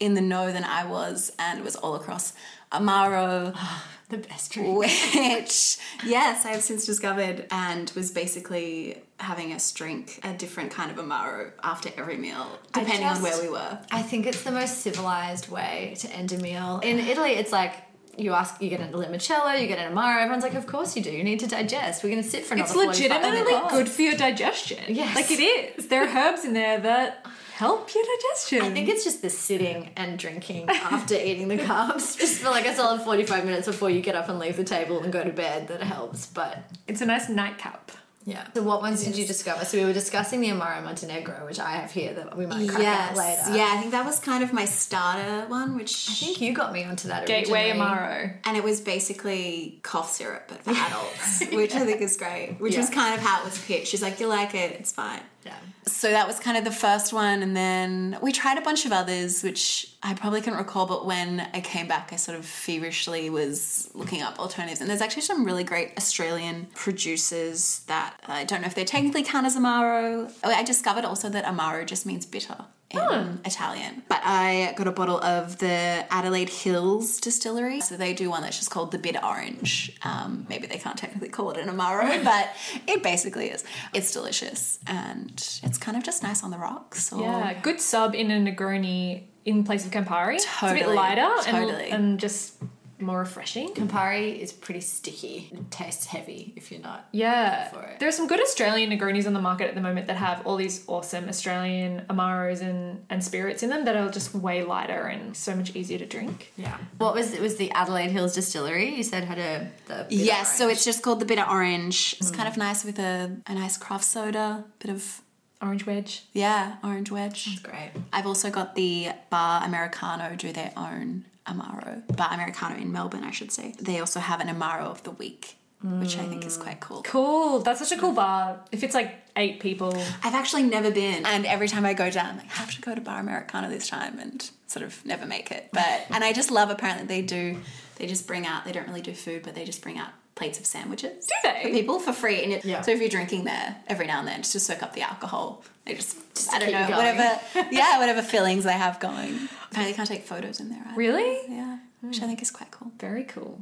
in 0.00 0.14
the 0.14 0.20
know 0.20 0.50
than 0.50 0.64
I 0.64 0.86
was, 0.86 1.30
and 1.38 1.62
was 1.62 1.76
all 1.76 1.94
across 1.94 2.32
Amaro. 2.72 3.56
The 4.10 4.18
best 4.18 4.52
drink. 4.52 4.76
which 4.78 5.78
yes 6.04 6.44
i've 6.44 6.62
since 6.62 6.84
discovered 6.86 7.46
and 7.50 7.90
was 7.94 8.10
basically 8.10 9.02
having 9.18 9.52
us 9.52 9.70
drink 9.72 10.20
a 10.24 10.32
different 10.34 10.70
kind 10.70 10.90
of 10.90 10.96
amaro 10.96 11.52
after 11.62 11.90
every 11.96 12.16
meal 12.16 12.58
depending 12.72 13.04
on 13.04 13.22
where 13.22 13.40
we 13.40 13.48
were 13.48 13.78
I 13.90 14.02
think 14.02 14.26
it's 14.26 14.42
the 14.42 14.50
most 14.52 14.78
civilized 14.78 15.48
way 15.48 15.94
to 15.98 16.10
end 16.10 16.32
a 16.32 16.38
meal. 16.38 16.80
In 16.82 16.98
Italy, 16.98 17.32
it's 17.32 17.52
like 17.52 17.74
you 18.16 18.32
ask, 18.32 18.60
you 18.60 18.68
get 18.68 18.80
a 18.80 18.84
limoncello, 18.84 19.60
you 19.60 19.66
get 19.66 19.78
an 19.78 19.92
amaro. 19.92 20.20
Everyone's 20.20 20.42
like, 20.42 20.54
of 20.54 20.66
course 20.66 20.96
you 20.96 21.02
do. 21.02 21.10
You 21.10 21.24
need 21.24 21.40
to 21.40 21.46
digest. 21.46 22.02
We're 22.02 22.10
going 22.10 22.22
to 22.22 22.28
sit 22.28 22.44
for 22.44 22.54
another 22.54 22.68
It's 22.68 22.76
legitimately 23.00 23.54
good 23.70 23.88
for 23.88 24.02
your 24.02 24.16
digestion. 24.16 24.82
Yes. 24.88 25.14
Like 25.14 25.30
it 25.30 25.40
is. 25.40 25.88
There 25.88 26.02
are 26.04 26.08
herbs 26.08 26.44
in 26.44 26.52
there 26.52 26.78
that 26.80 27.24
help 27.60 27.94
your 27.94 28.04
digestion. 28.16 28.62
I 28.62 28.70
think 28.70 28.88
it's 28.88 29.04
just 29.04 29.20
the 29.20 29.28
sitting 29.28 29.90
and 29.96 30.18
drinking 30.18 30.68
after 30.70 31.14
eating 31.14 31.48
the 31.48 31.58
carbs, 31.58 32.18
just 32.18 32.40
for 32.40 32.48
like 32.48 32.66
a 32.66 32.74
solid 32.74 33.02
45 33.02 33.44
minutes 33.44 33.66
before 33.66 33.90
you 33.90 34.00
get 34.00 34.14
up 34.16 34.30
and 34.30 34.38
leave 34.38 34.56
the 34.56 34.64
table 34.64 35.02
and 35.02 35.12
go 35.12 35.22
to 35.22 35.30
bed 35.32 35.68
that 35.68 35.82
helps. 35.82 36.24
But 36.26 36.58
it's 36.88 37.02
a 37.02 37.06
nice 37.06 37.28
nightcap. 37.28 37.92
yeah. 38.24 38.46
So, 38.54 38.62
what 38.62 38.80
ones 38.80 39.04
did 39.04 39.14
you 39.18 39.26
discover? 39.26 39.66
So, 39.66 39.76
we 39.78 39.84
were 39.84 39.92
discussing 39.92 40.40
the 40.40 40.48
Amaro 40.48 40.82
Montenegro, 40.82 41.44
which 41.44 41.60
I 41.60 41.72
have 41.72 41.90
here 41.92 42.14
that 42.14 42.34
we 42.34 42.46
might 42.46 42.66
crack 42.66 42.82
yes 42.82 43.10
out 43.10 43.16
later. 43.16 43.56
yeah 43.58 43.74
i 43.74 43.76
think 43.80 43.90
that 43.92 44.06
was 44.06 44.18
kind 44.20 44.42
of 44.42 44.52
my 44.52 44.64
starter 44.64 45.46
one 45.48 45.76
which 45.76 45.92
I 46.10 46.14
think 46.14 46.40
you 46.40 46.52
got 46.54 46.72
me 46.72 46.84
onto 46.84 47.08
that 47.08 47.26
Gateway 47.26 47.70
originally. 47.70 47.86
Amaro. 47.90 48.34
and 48.46 48.56
it 48.56 48.64
was 48.64 48.80
basically 48.80 49.80
cough 49.82 50.10
syrup 50.12 50.44
but 50.48 50.62
for 50.64 50.70
adults 50.88 51.44
which 51.52 51.74
i 51.74 51.80
think 51.86 52.00
is 52.00 52.16
great 52.16 52.56
which 52.58 52.76
was 52.76 52.88
kind 52.90 53.14
of 53.14 53.20
how 53.20 53.40
it 53.40 53.44
was 53.44 53.58
pitched 53.66 53.88
she's 53.88 54.02
like 54.02 54.18
you 54.20 54.28
like 54.28 54.54
it 54.54 54.72
it's 54.78 54.92
fine 54.92 55.20
Yeah. 55.44 55.54
so 55.86 56.10
that 56.10 56.26
was 56.26 56.38
kind 56.38 56.58
of 56.58 56.64
the 56.64 56.70
first 56.70 57.12
one 57.12 57.42
and 57.42 57.56
then 57.56 58.18
we 58.20 58.30
tried 58.30 58.58
a 58.58 58.60
bunch 58.60 58.84
of 58.84 58.92
others 58.92 59.42
which 59.42 59.94
i 60.02 60.12
probably 60.12 60.40
couldn't 60.42 60.58
recall 60.58 60.84
but 60.86 61.06
when 61.06 61.40
i 61.54 61.60
came 61.60 61.88
back 61.88 62.12
i 62.12 62.16
sort 62.16 62.36
of 62.38 62.44
feverishly 62.44 63.30
was 63.30 63.90
looking 63.94 64.20
up 64.20 64.38
alternatives 64.38 64.80
and 64.82 64.90
there's 64.90 65.00
actually 65.00 65.22
some 65.22 65.44
really 65.46 65.64
great 65.64 65.92
australian 65.96 66.66
producers 66.74 67.80
that 67.86 68.20
i 68.26 68.44
don't 68.44 68.60
know 68.60 68.66
if 68.66 68.74
they 68.74 68.84
technically 68.84 69.22
count 69.22 69.46
as 69.46 69.56
amaro 69.56 70.30
Oh, 70.44 70.50
i 70.50 70.62
discovered 70.62 71.04
also 71.06 71.28
that 71.30 71.44
amaro 71.46 71.86
just 71.86 72.04
means 72.04 72.26
bitter 72.26 72.66
in 72.90 73.40
Italian. 73.44 74.02
But 74.08 74.20
I 74.24 74.74
got 74.76 74.86
a 74.88 74.92
bottle 74.92 75.22
of 75.22 75.58
the 75.58 76.04
Adelaide 76.10 76.48
Hills 76.48 77.20
distillery. 77.20 77.80
So 77.80 77.96
they 77.96 78.12
do 78.12 78.30
one 78.30 78.42
that's 78.42 78.58
just 78.58 78.70
called 78.70 78.90
the 78.90 78.98
Bitter 78.98 79.20
Orange. 79.24 79.96
Um, 80.02 80.46
maybe 80.48 80.66
they 80.66 80.78
can't 80.78 80.98
technically 80.98 81.28
call 81.28 81.50
it 81.50 81.58
an 81.58 81.68
Amaro, 81.68 82.22
but 82.24 82.50
it 82.86 83.02
basically 83.02 83.50
is. 83.50 83.64
It's 83.94 84.12
delicious 84.12 84.78
and 84.86 85.32
it's 85.62 85.78
kind 85.78 85.96
of 85.96 86.02
just 86.02 86.22
nice 86.22 86.42
on 86.42 86.50
the 86.50 86.58
rocks. 86.58 87.12
Or 87.12 87.22
Yeah, 87.22 87.60
good 87.60 87.80
sub 87.80 88.14
in 88.14 88.30
a 88.30 88.52
Negroni 88.52 89.24
in 89.44 89.64
place 89.64 89.86
of 89.86 89.92
Campari. 89.92 90.38
Totally. 90.44 90.80
It's 90.80 90.86
a 90.86 90.88
bit 90.88 90.88
lighter 90.88 91.30
totally. 91.42 91.90
and, 91.90 92.04
and 92.10 92.20
just 92.20 92.54
more 93.02 93.18
refreshing. 93.18 93.70
Campari 93.70 94.38
is 94.38 94.52
pretty 94.52 94.80
sticky. 94.80 95.50
It 95.52 95.70
tastes 95.70 96.06
heavy 96.06 96.52
if 96.56 96.70
you're 96.70 96.80
not. 96.80 97.08
Yeah. 97.12 97.68
for 97.68 97.82
it. 97.82 97.98
There 97.98 98.08
are 98.08 98.12
some 98.12 98.26
good 98.26 98.40
Australian 98.40 98.90
Negronis 98.90 99.26
on 99.26 99.32
the 99.32 99.40
market 99.40 99.68
at 99.68 99.74
the 99.74 99.80
moment 99.80 100.06
that 100.08 100.16
have 100.16 100.46
all 100.46 100.56
these 100.56 100.84
awesome 100.86 101.28
Australian 101.28 102.06
Amaros 102.08 102.60
and, 102.60 103.04
and 103.10 103.22
spirits 103.22 103.62
in 103.62 103.70
them 103.70 103.84
that 103.84 103.96
are 103.96 104.10
just 104.10 104.34
way 104.34 104.62
lighter 104.62 105.06
and 105.06 105.36
so 105.36 105.54
much 105.54 105.74
easier 105.76 105.98
to 105.98 106.06
drink. 106.06 106.52
Yeah. 106.56 106.76
What 106.98 107.14
was 107.14 107.32
it? 107.32 107.40
Was 107.40 107.56
the 107.56 107.70
Adelaide 107.72 108.10
Hills 108.10 108.34
Distillery? 108.34 108.94
You 108.94 109.02
said 109.02 109.24
had 109.24 109.38
a 109.38 109.70
the 109.86 110.06
bitter 110.08 110.22
Yes, 110.24 110.56
so 110.56 110.68
it's 110.68 110.84
just 110.84 111.02
called 111.02 111.20
the 111.20 111.24
Bitter 111.24 111.44
Orange. 111.48 112.16
It's 112.18 112.30
mm. 112.30 112.34
kind 112.34 112.48
of 112.48 112.56
nice 112.56 112.84
with 112.84 112.98
a, 112.98 113.36
a 113.46 113.54
nice 113.54 113.76
craft 113.76 114.04
soda, 114.04 114.64
bit 114.78 114.90
of, 114.90 115.22
Orange 115.62 115.84
wedge. 115.84 116.24
yeah, 116.32 116.76
orange 116.82 117.10
wedge. 117.10 117.48
It's 117.52 117.60
great. 117.60 117.90
I've 118.14 118.26
also 118.26 118.50
got 118.50 118.74
the 118.76 119.10
Bar 119.28 119.62
Americano 119.62 120.34
do 120.34 120.52
their 120.52 120.72
own 120.74 121.26
Amaro. 121.50 122.16
Bar 122.16 122.32
Americano 122.32 122.76
in 122.76 122.92
Melbourne, 122.92 123.24
I 123.24 123.30
should 123.30 123.52
say. 123.52 123.74
They 123.80 124.00
also 124.00 124.20
have 124.20 124.40
an 124.40 124.48
Amaro 124.48 124.86
of 124.86 125.02
the 125.02 125.10
week, 125.10 125.56
which 125.82 126.18
I 126.18 126.24
think 126.24 126.44
is 126.46 126.56
quite 126.56 126.80
cool. 126.80 127.02
Cool. 127.02 127.60
That's 127.60 127.78
such 127.80 127.96
a 127.96 128.00
cool 128.00 128.12
bar. 128.12 128.60
If 128.72 128.82
it's 128.82 128.94
like 128.94 129.14
eight 129.36 129.60
people. 129.60 129.96
I've 130.22 130.34
actually 130.34 130.64
never 130.64 130.90
been, 130.90 131.24
and 131.26 131.46
every 131.46 131.68
time 131.68 131.84
I 131.84 131.94
go 131.94 132.10
down, 132.10 132.30
I'm 132.30 132.36
like, 132.36 132.46
I 132.46 132.54
have 132.54 132.74
to 132.74 132.80
go 132.80 132.94
to 132.94 133.00
Bar 133.00 133.20
Americano 133.20 133.68
this 133.68 133.88
time, 133.88 134.18
and 134.18 134.50
sort 134.66 134.84
of 134.84 135.04
never 135.04 135.26
make 135.26 135.50
it. 135.50 135.68
But 135.72 136.06
and 136.10 136.22
I 136.24 136.32
just 136.32 136.50
love. 136.50 136.70
Apparently, 136.70 137.06
they 137.06 137.22
do. 137.22 137.60
They 137.96 138.06
just 138.06 138.26
bring 138.26 138.46
out. 138.46 138.64
They 138.64 138.72
don't 138.72 138.88
really 138.88 139.02
do 139.02 139.12
food, 139.14 139.42
but 139.42 139.54
they 139.54 139.64
just 139.64 139.82
bring 139.82 139.98
out 139.98 140.10
plates 140.34 140.58
of 140.58 140.66
sandwiches. 140.66 141.26
Do 141.26 141.34
they? 141.44 141.62
For 141.64 141.68
people 141.70 141.98
for 142.00 142.12
free, 142.12 142.42
and 142.44 142.52
it, 142.52 142.64
Yeah. 142.64 142.80
so 142.82 142.90
if 142.92 143.00
you're 143.00 143.08
drinking 143.08 143.44
there 143.44 143.76
every 143.88 144.06
now 144.06 144.20
and 144.20 144.28
then, 144.28 144.38
just 144.40 144.52
to 144.52 144.60
soak 144.60 144.82
up 144.82 144.94
the 144.94 145.02
alcohol, 145.02 145.62
they 145.84 145.94
just, 145.94 146.16
Just 146.34 146.52
I 146.52 146.58
don't 146.58 146.72
know 146.72 146.86
going. 146.88 146.96
whatever. 147.16 147.40
yeah, 147.72 147.98
whatever 147.98 148.22
fillings 148.22 148.64
they 148.64 148.72
have 148.72 149.00
going. 149.00 149.48
Apparently, 149.70 149.90
you 149.90 149.94
can't 149.94 150.08
take 150.08 150.24
photos 150.24 150.60
in 150.60 150.70
there. 150.70 150.82
Either. 150.86 150.96
Really? 150.96 151.38
Yeah, 151.48 151.78
which 152.00 152.22
I 152.22 152.26
think 152.26 152.40
is 152.42 152.50
quite 152.50 152.70
cool. 152.70 152.90
Very 152.98 153.24
cool. 153.24 153.60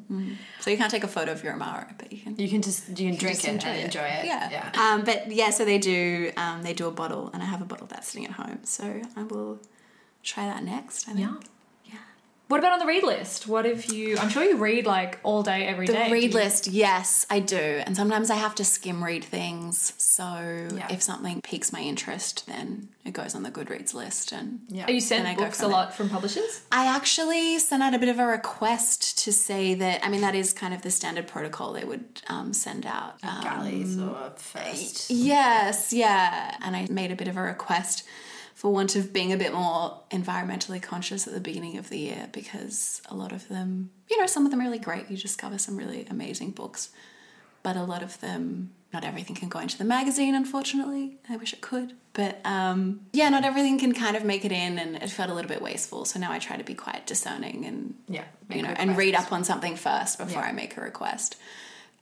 So 0.60 0.70
you 0.70 0.76
can't 0.76 0.90
take 0.90 1.04
a 1.04 1.08
photo 1.08 1.32
of 1.32 1.42
your 1.42 1.54
Amaro, 1.54 1.86
but 1.98 2.12
you 2.12 2.18
can. 2.18 2.36
You 2.38 2.48
can 2.48 2.62
just 2.62 2.88
you 2.90 3.10
can 3.10 3.16
drink 3.18 3.38
it 3.44 3.48
enjoy 3.48 3.68
and 3.68 3.78
it. 3.80 3.84
enjoy 3.86 4.00
it. 4.04 4.24
Yeah. 4.26 4.50
Yeah. 4.50 4.70
Um, 4.92 5.04
but 5.04 5.30
yeah, 5.32 5.50
so 5.50 5.64
they 5.64 5.78
do. 5.78 6.30
Um, 6.36 6.62
they 6.62 6.74
do 6.74 6.86
a 6.86 6.90
bottle, 6.92 7.30
and 7.34 7.42
I 7.42 7.46
have 7.46 7.60
a 7.62 7.64
bottle 7.66 7.86
that's 7.88 8.08
sitting 8.08 8.26
at 8.26 8.32
home. 8.32 8.60
So 8.64 9.00
I 9.16 9.22
will 9.24 9.58
try 10.22 10.46
that 10.46 10.62
next. 10.62 11.08
I 11.08 11.12
think. 11.14 11.20
Yeah. 11.42 11.48
Yeah. 12.48 12.54
What 12.54 12.58
about 12.60 12.72
on 12.74 12.78
the 12.78 12.86
read 12.86 13.02
list? 13.04 13.46
What 13.46 13.66
if 13.66 13.92
you? 13.92 14.16
I'm 14.18 14.28
sure 14.30 14.42
you 14.42 14.56
read 14.56 14.86
like 14.86 15.18
all 15.22 15.42
day, 15.42 15.66
every 15.66 15.86
The 15.86 15.92
day. 15.92 16.10
read 16.10 16.34
list, 16.34 16.66
yes, 16.66 17.26
I 17.30 17.40
do. 17.40 17.56
And 17.56 17.94
sometimes 17.96 18.30
I 18.30 18.36
have 18.36 18.54
to 18.56 18.64
skim 18.64 19.04
read 19.04 19.24
things. 19.24 19.92
So 19.98 20.68
Yeah. 20.74 20.86
if 20.90 21.02
something 21.02 21.40
piques 21.42 21.72
my 21.72 21.80
interest, 21.80 22.46
then 22.46 22.88
it 23.04 23.12
goes 23.12 23.34
on 23.34 23.42
the 23.42 23.50
Goodreads 23.50 23.92
list. 23.94 24.32
And 24.32 24.60
Yeah. 24.68 24.86
Are 24.86 24.90
you 24.90 25.00
sent 25.00 25.20
And 25.20 25.28
I 25.28 25.34
go 25.34 25.44
books 25.44 25.58
a 25.58 25.62
from 25.62 25.72
lot 25.72 25.94
from 25.94 26.08
publishers? 26.08 26.62
I 26.72 26.86
actually 26.86 27.58
sent 27.58 27.82
out 27.82 27.94
a 27.94 27.98
bit 27.98 28.08
of 28.08 28.18
a 28.18 28.26
request 28.26 29.18
to 29.24 29.32
say 29.32 29.74
that, 29.74 30.04
I 30.04 30.08
mean, 30.08 30.22
that 30.22 30.34
is 30.34 30.52
kind 30.52 30.72
of 30.72 30.82
the 30.82 30.90
standard 30.90 31.26
protocol 31.28 31.72
they 31.74 31.84
would 31.84 32.22
um, 32.28 32.52
send 32.52 32.86
out. 32.86 33.16
Um, 33.22 33.42
Galleys 33.42 33.98
or 33.98 34.32
first. 34.36 35.10
Yes, 35.10 35.92
yeah. 35.92 36.56
And 36.62 36.74
I 36.76 36.86
made 36.90 37.10
a 37.10 37.16
bit 37.16 37.28
of 37.28 37.36
a 37.36 37.42
request 37.42 38.04
for 38.58 38.72
want 38.72 38.96
of 38.96 39.12
being 39.12 39.32
a 39.32 39.36
bit 39.36 39.52
more 39.54 40.00
environmentally 40.10 40.82
conscious 40.82 41.28
at 41.28 41.32
the 41.32 41.38
beginning 41.40 41.78
of 41.78 41.90
the 41.90 41.98
year 41.98 42.28
because 42.32 43.00
a 43.08 43.14
lot 43.14 43.30
of 43.30 43.46
them, 43.46 43.88
you 44.10 44.18
know, 44.18 44.26
some 44.26 44.44
of 44.44 44.50
them 44.50 44.60
are 44.60 44.64
really 44.64 44.80
great. 44.80 45.08
You 45.08 45.16
discover 45.16 45.58
some 45.58 45.76
really 45.76 46.04
amazing 46.10 46.50
books, 46.50 46.90
but 47.62 47.76
a 47.76 47.84
lot 47.84 48.02
of 48.02 48.20
them, 48.20 48.72
not 48.92 49.04
everything 49.04 49.36
can 49.36 49.48
go 49.48 49.60
into 49.60 49.78
the 49.78 49.84
magazine, 49.84 50.34
unfortunately. 50.34 51.18
I 51.30 51.36
wish 51.36 51.52
it 51.52 51.60
could. 51.60 51.92
But 52.14 52.40
um, 52.44 53.02
yeah, 53.12 53.28
not 53.28 53.44
everything 53.44 53.78
can 53.78 53.94
kind 53.94 54.16
of 54.16 54.24
make 54.24 54.44
it 54.44 54.50
in, 54.50 54.76
and 54.80 54.96
it 54.96 55.08
felt 55.08 55.30
a 55.30 55.34
little 55.34 55.48
bit 55.48 55.62
wasteful. 55.62 56.04
So 56.04 56.18
now 56.18 56.32
I 56.32 56.40
try 56.40 56.56
to 56.56 56.64
be 56.64 56.74
quite 56.74 57.06
discerning 57.06 57.64
and 57.64 57.94
Yeah. 58.08 58.24
you 58.50 58.62
know, 58.62 58.70
and 58.70 58.96
read 58.96 59.14
up 59.14 59.30
on 59.30 59.44
something 59.44 59.76
first 59.76 60.18
before 60.18 60.42
Yeah. 60.42 60.48
I 60.48 60.52
make 60.52 60.76
a 60.76 60.80
request. 60.80 61.36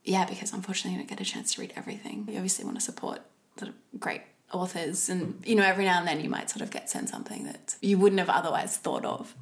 Yeah, 0.05 0.25
because 0.25 0.55
unfortunately, 0.55 0.95
I 0.97 1.01
don't 1.03 1.09
get 1.11 1.21
a 1.21 1.31
chance 1.31 1.53
to 1.55 1.61
read 1.61 1.75
everything. 1.77 2.25
You 2.31 2.37
obviously 2.37 2.65
want 2.65 2.79
to 2.79 2.83
support 2.83 3.21
the 3.57 3.75
great 3.99 4.23
authors, 4.53 5.09
and 5.09 5.43
you 5.45 5.55
know, 5.55 5.65
every 5.65 5.85
now 5.85 5.99
and 5.99 6.09
then 6.09 6.21
you 6.21 6.31
might 6.31 6.51
sort 6.51 6.63
of 6.63 6.71
get 6.71 6.89
sent 6.89 7.09
something 7.09 7.45
that 7.45 7.77
you 7.81 7.99
wouldn't 7.99 8.19
have 8.19 8.29
otherwise 8.31 8.77
thought 8.77 9.05
of. 9.05 9.35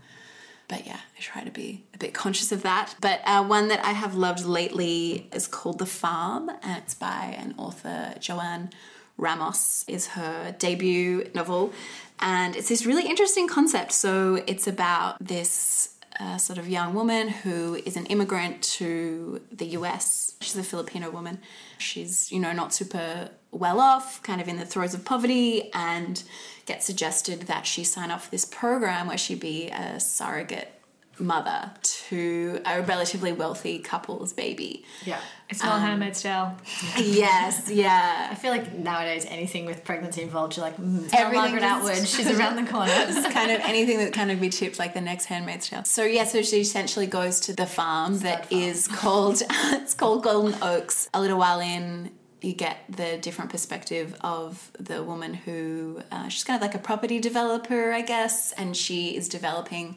But 0.68 0.87
yeah, 0.87 1.00
I 1.16 1.20
try 1.20 1.44
to 1.44 1.50
be 1.50 1.84
a 1.92 1.99
bit 1.99 2.14
conscious 2.14 2.50
of 2.50 2.62
that. 2.62 2.94
But 3.00 3.20
uh, 3.26 3.44
one 3.44 3.68
that 3.68 3.84
I 3.84 3.92
have 3.92 4.14
loved 4.14 4.44
lately 4.44 5.28
is 5.32 5.46
called 5.46 5.78
The 5.78 5.87
Farm, 5.87 6.49
and 6.49 6.82
it's 6.82 6.94
by 6.94 7.37
an 7.38 7.54
author, 7.58 8.14
Joanne 8.18 8.70
Ramos, 9.18 9.84
is 9.88 10.08
her 10.08 10.54
debut 10.58 11.30
novel. 11.34 11.73
And 12.20 12.56
it's 12.56 12.68
this 12.68 12.87
really 12.87 13.06
interesting 13.06 13.46
concept. 13.46 13.92
So 13.92 14.42
it's 14.46 14.66
about 14.66 15.16
this 15.20 15.93
uh, 16.21 16.37
sort 16.37 16.59
of 16.59 16.68
young 16.68 16.94
woman 16.94 17.28
who 17.28 17.75
is 17.87 17.97
an 17.97 18.06
immigrant 18.06 18.62
to 18.62 19.40
the 19.50 19.66
US. 19.78 20.35
She's 20.40 20.56
a 20.56 20.62
Filipino 20.62 21.11
woman. 21.11 21.40
She's, 21.78 22.30
you 22.30 22.38
know, 22.40 22.52
not 22.52 22.73
super 22.73 23.30
well 23.50 23.80
off, 23.80 24.23
kind 24.23 24.40
of 24.40 24.49
in 24.49 24.59
the 24.59 24.66
throes 24.66 24.94
of 24.94 25.04
poverty, 25.04 25.73
and 25.75 26.23
gets 26.66 26.87
suggested 26.87 27.42
that 27.42 27.66
she 27.66 27.85
sign 27.85 28.11
up 28.11 28.23
for 28.23 28.30
this 28.30 28.44
program 28.44 29.06
where 29.06 29.18
she 29.18 29.35
be 29.35 29.68
a 29.71 29.99
surrogate 30.00 30.73
mother 31.18 31.71
to 31.83 32.61
a 32.66 32.83
relatively 32.83 33.33
wealthy 33.33 33.78
couple's 33.78 34.33
baby. 34.33 34.85
Yeah. 35.04 35.21
It's 35.49 35.62
not 35.62 35.80
Handmaid's 35.80 36.23
Tale. 36.23 36.56
Yes, 36.99 37.71
yeah. 37.71 38.28
I 38.30 38.35
feel 38.35 38.50
like 38.50 38.75
nowadays 38.75 39.25
anything 39.28 39.66
with 39.66 39.85
pregnancy 39.85 40.23
involved, 40.23 40.56
you're 40.56 40.64
like, 40.64 40.76
mm, 40.76 41.09
tell 41.09 41.26
Everything 41.26 41.40
Margaret 41.52 41.61
just- 41.61 41.88
Atwood, 41.90 42.09
she's 42.09 42.38
around 42.38 42.56
the 42.56 42.71
corner. 42.71 42.92
It's 42.97 43.33
kind 43.33 43.50
of 43.52 43.61
anything 43.64 43.99
that 43.99 44.12
kind 44.12 44.30
of 44.30 44.40
be 44.40 44.49
tipped 44.49 44.78
like 44.78 44.94
the 44.94 45.00
next 45.00 45.26
Handmaid's 45.26 45.68
Tale. 45.68 45.85
So 45.85 46.02
yeah, 46.04 46.25
so 46.25 46.42
she 46.42 46.61
essentially 46.61 47.06
goes 47.06 47.40
to 47.40 47.52
the 47.54 47.66
farm 47.66 48.18
that 48.21 48.47
farm. 48.50 48.61
is 48.62 48.88
called 48.88 49.42
it's 49.50 49.94
called 49.94 50.23
Golden 50.25 50.61
Oaks. 50.62 51.09
A 51.14 51.21
little 51.21 51.38
while 51.38 51.61
in, 51.61 52.11
you 52.40 52.52
get 52.54 52.78
the 52.88 53.18
different 53.18 53.50
perspective 53.50 54.16
of 54.23 54.71
the 54.80 55.02
woman 55.02 55.33
who 55.35 56.02
uh, 56.11 56.28
she's 56.28 56.44
kind 56.44 56.56
of 56.56 56.62
like 56.62 56.75
a 56.75 56.78
property 56.78 57.21
developer, 57.21 57.92
I 57.92 58.00
guess, 58.02 58.52
and 58.52 58.76
she 58.76 59.16
is 59.16 59.28
developing 59.28 59.97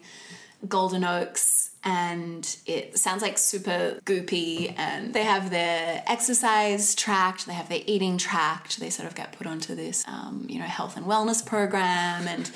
Golden 0.67 1.03
Oaks. 1.03 1.71
And 1.83 2.57
it 2.65 2.97
sounds 2.97 3.21
like 3.21 3.37
super 3.37 3.99
goopy, 4.03 4.73
and 4.77 5.13
they 5.13 5.23
have 5.23 5.51
their 5.51 6.03
exercise 6.05 6.95
tracked, 6.95 7.45
they 7.45 7.53
have 7.53 7.69
their 7.69 7.81
eating 7.85 8.17
tracked. 8.17 8.79
They 8.79 8.89
sort 8.89 9.07
of 9.07 9.15
get 9.15 9.31
put 9.31 9.47
onto 9.47 9.73
this, 9.73 10.05
um, 10.07 10.45
you 10.49 10.59
know, 10.59 10.65
health 10.65 10.97
and 10.97 11.05
wellness 11.05 11.45
program, 11.45 12.27
and 12.27 12.51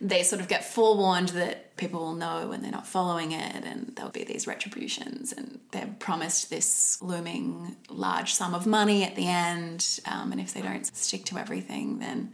they 0.00 0.22
sort 0.22 0.42
of 0.42 0.48
get 0.48 0.64
forewarned 0.64 1.30
that 1.30 1.74
people 1.76 2.00
will 2.00 2.14
know 2.14 2.48
when 2.48 2.60
they're 2.62 2.70
not 2.70 2.86
following 2.86 3.32
it 3.32 3.64
and 3.64 3.92
there'll 3.96 4.10
be 4.10 4.24
these 4.24 4.46
retributions 4.46 5.32
and 5.32 5.58
they're 5.72 5.94
promised 5.98 6.50
this 6.50 7.00
looming 7.00 7.76
large 7.88 8.34
sum 8.34 8.54
of 8.54 8.66
money 8.66 9.04
at 9.04 9.16
the 9.16 9.26
end 9.26 10.00
um, 10.06 10.32
and 10.32 10.40
if 10.40 10.52
they 10.52 10.60
don't 10.60 10.86
stick 10.86 11.24
to 11.24 11.38
everything 11.38 11.98
then 11.98 12.32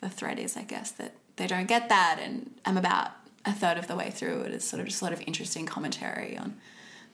the 0.00 0.08
threat 0.08 0.38
is 0.38 0.56
i 0.56 0.62
guess 0.62 0.92
that 0.92 1.14
they 1.36 1.46
don't 1.46 1.66
get 1.66 1.88
that 1.88 2.20
and 2.22 2.50
i'm 2.64 2.76
about 2.76 3.10
a 3.44 3.52
third 3.52 3.78
of 3.78 3.86
the 3.86 3.96
way 3.96 4.10
through 4.10 4.42
it 4.42 4.52
is 4.52 4.64
sort 4.64 4.80
of 4.80 4.86
just 4.86 5.00
a 5.00 5.04
lot 5.04 5.12
of 5.12 5.20
interesting 5.22 5.66
commentary 5.66 6.36
on 6.36 6.56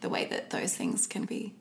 the 0.00 0.09
way 0.09 0.25
that 0.26 0.50
those 0.50 0.75
things 0.75 1.06
can 1.06 1.25
be 1.25 1.54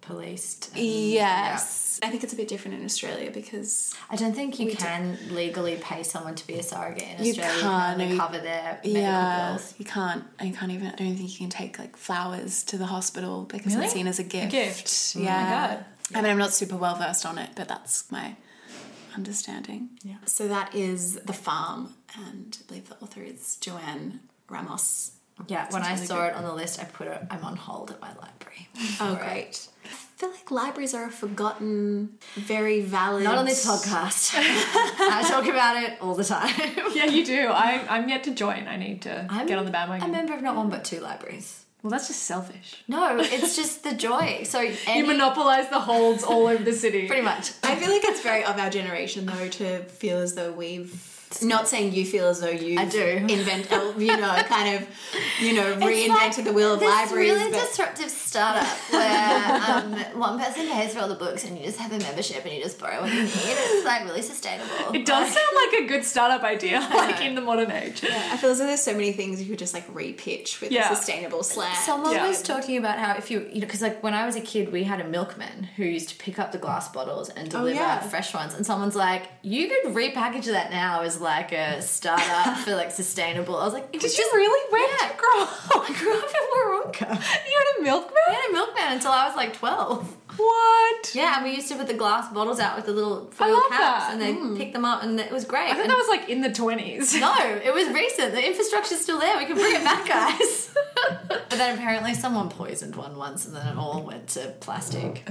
Policed. 0.00 0.70
and- 0.74 0.84
yes 0.84 1.98
i 2.02 2.08
think 2.08 2.22
it's 2.22 2.32
a 2.32 2.36
bit 2.36 2.46
different 2.46 2.78
in 2.78 2.84
australia 2.84 3.30
because 3.30 3.92
I 4.08 4.14
don't 4.14 4.34
think 4.34 4.60
you 4.60 4.70
can 4.76 5.18
legally 5.32 5.76
pay 5.76 6.04
someone 6.04 6.36
to 6.36 6.46
be 6.46 6.54
a 6.54 6.62
surrogate 6.62 7.18
in 7.18 7.24
You 7.24 7.30
Australia. 7.32 7.60
can't, 7.60 7.98
You 8.00 8.06
can 8.06 8.14
you- 8.14 8.14
only 8.14 8.18
cover 8.18 8.38
their 8.38 8.64
medical 8.84 8.90
Yeah, 8.92 9.48
bills. 9.50 9.74
you 9.78 9.84
can't. 9.84 10.22
You 10.40 10.52
can't 10.52 10.70
even. 10.70 10.86
I 10.86 10.94
don't 10.94 11.16
think 11.16 11.32
you 11.32 11.38
can 11.38 11.50
take 11.50 11.76
like 11.80 11.96
flowers 11.96 12.62
to 12.64 12.78
the 12.78 12.86
hospital 12.86 13.42
because 13.50 13.74
Really? 13.74 13.86
it's 13.86 13.94
seen 13.94 14.06
as 14.06 14.20
a 14.20 14.22
gift. 14.22 14.52
gift? 14.52 15.14
Oh 15.16 15.20
my 15.20 15.24
Yeah. 15.24 15.82
I 16.14 16.22
mean, 16.22 16.30
I'm 16.30 16.38
not 16.38 16.54
super 16.54 16.76
well 16.76 16.94
versed 16.94 17.26
on 17.26 17.36
it, 17.38 17.50
but 17.56 17.66
that's 17.66 18.08
my 18.12 18.36
understanding. 19.16 19.90
Yeah. 20.02 20.16
So 20.26 20.46
that 20.48 20.74
is 20.74 21.14
the 21.14 21.32
farm, 21.32 21.94
and 22.16 22.56
I 22.60 22.66
believe 22.68 22.88
the 22.88 22.96
author 23.00 23.22
is 23.22 23.56
Joanne 23.56 24.20
Ramos. 24.48 25.12
Yeah, 25.48 25.66
when 25.70 25.82
I 25.82 25.92
really 25.94 26.06
saw 26.06 26.20
good. 26.22 26.28
it 26.28 26.34
on 26.34 26.44
the 26.44 26.54
list, 26.54 26.80
I 26.80 26.84
put 26.84 27.08
it, 27.08 27.20
I'm 27.30 27.44
on 27.44 27.56
hold 27.56 27.90
at 27.90 28.00
my 28.00 28.08
library. 28.08 28.68
Oh, 29.00 29.14
for 29.14 29.22
it. 29.22 29.26
great. 29.26 29.68
I 29.84 29.88
feel 29.88 30.30
like 30.30 30.50
libraries 30.50 30.94
are 30.94 31.04
a 31.06 31.10
forgotten, 31.10 32.14
very 32.36 32.80
valid. 32.80 33.24
Not 33.24 33.36
on 33.36 33.44
this 33.44 33.66
podcast. 33.66 34.32
I 34.38 35.22
talk 35.28 35.46
about 35.46 35.76
it 35.82 35.98
all 36.00 36.14
the 36.14 36.24
time. 36.24 36.54
Yeah, 36.94 37.04
you 37.04 37.24
do. 37.24 37.48
I, 37.48 37.84
I'm 37.90 38.08
yet 38.08 38.24
to 38.24 38.30
join. 38.34 38.66
I 38.66 38.76
need 38.76 39.02
to 39.02 39.26
I'm 39.28 39.46
get 39.46 39.58
on 39.58 39.66
the 39.66 39.70
bandwagon. 39.70 40.04
I'm 40.04 40.10
a 40.10 40.12
member 40.16 40.32
of 40.34 40.40
not 40.42 40.56
one 40.56 40.70
but 40.70 40.84
two 40.86 41.00
libraries. 41.00 41.65
Well, 41.86 41.92
that's 41.92 42.08
just 42.08 42.24
selfish. 42.24 42.82
No, 42.88 43.16
it's 43.20 43.54
just 43.54 43.84
the 43.84 43.94
joy. 43.94 44.42
So 44.44 44.58
any, 44.86 44.98
You 44.98 45.06
monopolize 45.06 45.68
the 45.68 45.78
holds 45.78 46.24
all 46.24 46.48
over 46.48 46.64
the 46.64 46.72
city. 46.72 47.06
pretty 47.06 47.22
much. 47.22 47.52
I 47.62 47.76
feel 47.76 47.90
like 47.90 48.02
it's 48.04 48.22
very 48.22 48.42
of 48.44 48.58
our 48.58 48.70
generation, 48.70 49.24
though, 49.26 49.48
to 49.48 49.84
feel 49.84 50.18
as 50.18 50.34
though 50.34 50.50
we've. 50.52 51.15
Not 51.42 51.68
saying 51.68 51.92
you 51.92 52.04
feel 52.06 52.26
as 52.28 52.40
though 52.40 52.48
you 52.50 52.78
I 52.80 52.84
do. 52.86 53.00
invent, 53.04 53.70
you 53.98 54.16
know, 54.16 54.34
kind 54.48 54.76
of, 54.76 54.88
you 55.40 55.54
know, 55.54 55.74
reinvented 55.76 56.44
the 56.44 56.52
wheel 56.52 56.74
of 56.74 56.80
libraries. 56.80 56.82
this 56.82 57.10
libraries. 57.10 57.32
really 57.32 57.50
but 57.50 57.68
disruptive 57.68 58.10
startup 58.10 58.66
where 58.90 59.62
um, 59.68 59.92
one 60.20 60.38
person 60.38 60.68
pays 60.68 60.94
for 60.94 61.00
all 61.00 61.08
the 61.08 61.14
books 61.14 61.44
and 61.44 61.58
you 61.58 61.64
just 61.64 61.78
have 61.78 61.92
a 61.92 61.98
membership 61.98 62.44
and 62.44 62.54
you 62.54 62.62
just 62.62 62.78
borrow 62.78 63.02
what 63.02 63.12
you 63.12 63.22
need. 63.22 63.30
It's 63.34 63.84
like 63.84 64.04
really 64.04 64.22
sustainable. 64.22 64.94
It 64.94 65.04
does 65.04 65.32
sound 65.32 65.56
like 65.72 65.82
a 65.82 65.86
good 65.86 66.04
startup 66.04 66.42
idea, 66.42 66.80
like 66.94 67.20
in 67.20 67.34
the 67.34 67.40
modern 67.40 67.70
age. 67.70 68.04
I 68.04 68.36
feel 68.36 68.50
as 68.50 68.58
though 68.58 68.66
there's 68.66 68.82
so 68.82 68.92
many 68.92 69.12
things 69.12 69.40
you 69.42 69.48
could 69.48 69.58
just 69.58 69.74
like 69.74 69.92
repitch 69.92 70.60
with 70.60 70.70
Yeah. 70.72 70.92
a 70.92 70.96
sustainable 70.96 71.42
slant. 71.42 71.76
Someone 71.78 72.12
Yeah. 72.14 72.28
was 72.28 72.42
talking 72.42 72.78
about 72.78 72.98
how 72.98 73.14
if 73.16 73.30
you, 73.30 73.40
you 73.52 73.60
know, 73.60 73.66
because 73.66 73.82
like 73.82 74.02
when 74.02 74.14
I 74.14 74.24
was 74.26 74.36
a 74.36 74.40
kid, 74.40 74.72
we 74.72 74.84
had 74.84 75.00
a 75.00 75.04
milkman 75.08 75.64
who 75.76 75.84
used 75.84 76.08
to 76.10 76.16
pick 76.16 76.38
up 76.38 76.52
the 76.52 76.58
glass 76.58 76.88
bottles 76.88 77.28
and 77.30 77.50
deliver 77.50 77.74
yeah. 77.80 78.00
fresh 78.00 78.32
ones. 78.32 78.54
And 78.54 78.64
someone's 78.64 78.96
like, 78.96 79.28
you 79.42 79.68
could 79.68 79.92
repackage 79.94 80.44
that 80.46 80.70
now 80.70 81.02
as 81.02 81.15
like 81.20 81.52
a 81.52 81.80
startup 81.82 82.58
for 82.58 82.74
like 82.74 82.90
sustainable. 82.90 83.56
I 83.56 83.64
was 83.64 83.72
like, 83.74 83.88
it 83.92 84.02
was 84.02 84.16
you 84.16 84.22
just- 84.24 84.34
really? 84.34 84.72
Where 84.72 84.82
Yeah. 84.82 85.08
did 85.08 85.16
you 85.16 85.22
grow 85.22 85.42
up? 85.42 85.90
I 85.90 85.98
grew 85.98 86.18
up 86.18 86.24
in 86.24 86.44
Wahroonga. 86.52 87.10
You 87.48 87.58
had 87.58 87.80
a 87.80 87.82
milkman? 87.82 88.12
I 88.28 88.32
had 88.32 88.50
a 88.50 88.52
milkman 88.52 88.92
until 88.92 89.10
I 89.12 89.26
was 89.26 89.36
like 89.36 89.52
12. 89.54 90.16
What? 90.36 91.14
Yeah, 91.14 91.36
and 91.36 91.44
we 91.44 91.54
used 91.54 91.68
to 91.68 91.76
put 91.76 91.86
the 91.86 91.94
glass 91.94 92.30
bottles 92.32 92.60
out 92.60 92.76
with 92.76 92.84
the 92.86 92.92
little 92.92 93.26
foil 93.30 93.58
caps 93.70 94.04
that. 94.06 94.12
and 94.12 94.20
they 94.20 94.34
mm. 94.34 94.56
pick 94.58 94.72
them 94.74 94.84
up 94.84 95.02
and 95.02 95.18
it 95.18 95.32
was 95.32 95.44
great. 95.46 95.70
I 95.70 95.72
thought 95.72 95.80
And- 95.82 95.90
that 95.90 95.96
was 95.96 96.08
like 96.08 96.28
in 96.28 96.42
the 96.42 96.50
20s. 96.50 97.18
no, 97.20 97.34
it 97.64 97.72
was 97.72 97.88
recent. 97.88 98.32
The 98.34 98.46
infrastructure's 98.46 99.00
still 99.00 99.18
there. 99.18 99.36
We 99.38 99.46
can 99.46 99.54
bring 99.56 99.74
it 99.76 99.84
back, 99.84 100.06
guys. 100.38 100.74
but 101.28 101.48
then 101.50 101.74
apparently 101.76 102.12
someone 102.14 102.50
poisoned 102.50 102.96
one 102.96 103.16
once 103.16 103.46
and 103.46 103.56
then 103.56 103.66
it 103.66 103.76
all 103.78 104.02
went 104.02 104.28
to 104.30 104.54
plastic. 104.60 105.26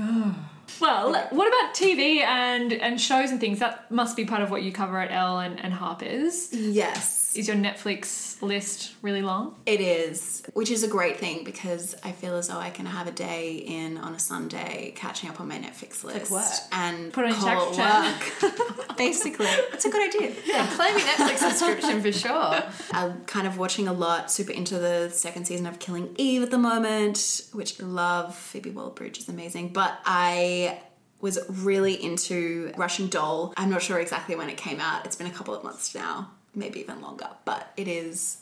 Well, 0.79 1.13
what 1.31 1.47
about 1.47 1.73
TV 1.75 2.21
and, 2.21 2.73
and 2.73 2.99
shows 2.99 3.31
and 3.31 3.39
things? 3.39 3.59
That 3.59 3.89
must 3.91 4.15
be 4.15 4.25
part 4.25 4.41
of 4.41 4.51
what 4.51 4.63
you 4.63 4.71
cover 4.71 4.99
at 4.99 5.11
Elle 5.11 5.39
and, 5.39 5.59
and 5.59 5.73
Harper's. 5.73 6.53
yes. 6.53 7.24
Is 7.35 7.47
your 7.47 7.57
Netflix 7.57 8.41
list 8.41 8.93
really 9.01 9.21
long? 9.21 9.55
It 9.65 9.81
is, 9.81 10.43
which 10.53 10.71
is 10.71 10.83
a 10.83 10.87
great 10.87 11.17
thing 11.17 11.43
because 11.43 11.95
I 12.03 12.11
feel 12.11 12.35
as 12.35 12.47
though 12.47 12.57
I 12.57 12.69
can 12.69 12.85
have 12.85 13.07
a 13.07 13.11
day 13.11 13.55
in 13.55 13.97
on 13.97 14.13
a 14.15 14.19
Sunday 14.19 14.93
catching 14.95 15.29
up 15.29 15.39
on 15.41 15.47
my 15.47 15.57
Netflix 15.57 16.03
list 16.03 16.31
work. 16.31 16.43
and 16.71 17.11
Put 17.11 17.25
it 17.25 17.33
on 17.33 17.35
call 17.35 17.73
it 17.73 17.77
work. 17.77 18.97
Basically, 18.97 19.47
it's 19.47 19.85
a 19.85 19.89
good 19.89 20.15
idea. 20.15 20.33
Yeah, 20.45 20.67
claim 20.75 20.97
your 20.97 21.07
Netflix 21.07 21.37
subscription 21.37 22.01
for 22.01 22.11
sure. 22.11 22.63
I'm 22.91 23.25
kind 23.25 23.47
of 23.47 23.57
watching 23.57 23.87
a 23.87 23.93
lot, 23.93 24.31
super 24.31 24.51
into 24.53 24.77
the 24.79 25.09
second 25.09 25.45
season 25.45 25.65
of 25.65 25.79
Killing 25.79 26.13
Eve 26.17 26.43
at 26.43 26.51
the 26.51 26.57
moment, 26.57 27.41
which 27.51 27.81
I 27.81 27.85
love. 27.85 28.35
Phoebe 28.35 28.69
Waller-Bridge 28.71 29.17
is 29.17 29.27
amazing, 29.27 29.69
but 29.69 29.99
I 30.05 30.79
was 31.19 31.39
really 31.49 32.01
into 32.01 32.71
Russian 32.77 33.07
Doll. 33.09 33.53
I'm 33.57 33.69
not 33.69 33.81
sure 33.81 33.99
exactly 33.99 34.35
when 34.35 34.49
it 34.49 34.57
came 34.57 34.79
out. 34.79 35.05
It's 35.05 35.15
been 35.15 35.27
a 35.27 35.31
couple 35.31 35.53
of 35.55 35.63
months 35.63 35.93
now, 35.95 36.29
maybe 36.55 36.79
even 36.79 37.01
longer, 37.01 37.27
but 37.45 37.71
it 37.77 37.87
is 37.87 38.37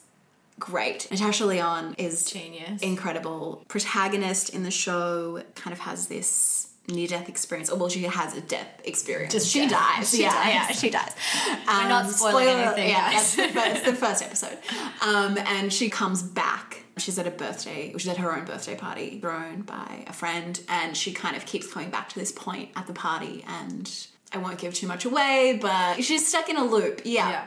great. 0.59 1.09
Natasha 1.11 1.45
Lyonne 1.45 1.95
is 1.97 2.25
Genius. 2.31 2.81
incredible. 2.81 3.63
Protagonist 3.67 4.49
in 4.49 4.63
the 4.63 4.71
show 4.71 5.41
kind 5.55 5.73
of 5.73 5.79
has 5.79 6.07
this 6.07 6.69
near 6.87 7.07
death 7.07 7.29
experience. 7.29 7.69
Oh 7.71 7.75
well, 7.75 7.89
she 7.89 8.03
has 8.03 8.35
a 8.37 8.41
death 8.41 8.67
experience. 8.83 9.33
Just 9.33 9.47
she 9.49 9.61
death. 9.61 9.71
dies. 9.71 10.11
She 10.11 10.21
yeah, 10.21 10.31
dies. 10.33 10.53
yeah, 10.53 10.67
she 10.73 10.89
dies. 10.89 11.11
We're 11.67 11.87
not 11.87 12.05
Um, 12.05 12.11
spoiling 12.11 12.43
spoiler- 12.47 12.59
anything, 12.65 12.89
Yeah, 12.89 13.11
that's 13.11 13.35
the 13.35 13.47
first, 13.47 13.85
the 13.85 13.93
first 14.05 14.21
episode. 14.23 14.57
Um, 15.01 15.37
and 15.37 15.71
she 15.73 15.89
comes 15.89 16.21
back. 16.21 16.83
She's 16.97 17.17
at 17.17 17.25
a 17.25 17.31
birthday. 17.31 17.91
She's 17.93 18.07
at 18.09 18.17
her 18.17 18.35
own 18.37 18.45
birthday 18.45 18.75
party, 18.75 19.19
thrown 19.19 19.61
by 19.61 20.03
a 20.07 20.13
friend, 20.13 20.59
and 20.69 20.95
she 20.95 21.11
kind 21.13 21.35
of 21.35 21.45
keeps 21.45 21.71
coming 21.73 21.89
back 21.89 22.09
to 22.09 22.19
this 22.19 22.31
point 22.31 22.69
at 22.75 22.85
the 22.85 22.93
party. 22.93 23.43
And 23.47 23.89
I 24.31 24.37
won't 24.37 24.59
give 24.59 24.73
too 24.75 24.85
much 24.87 25.05
away, 25.05 25.57
but 25.59 26.03
she's 26.03 26.27
stuck 26.27 26.49
in 26.49 26.57
a 26.57 26.63
loop. 26.63 27.01
Yeah. 27.05 27.29
Yeah. 27.29 27.43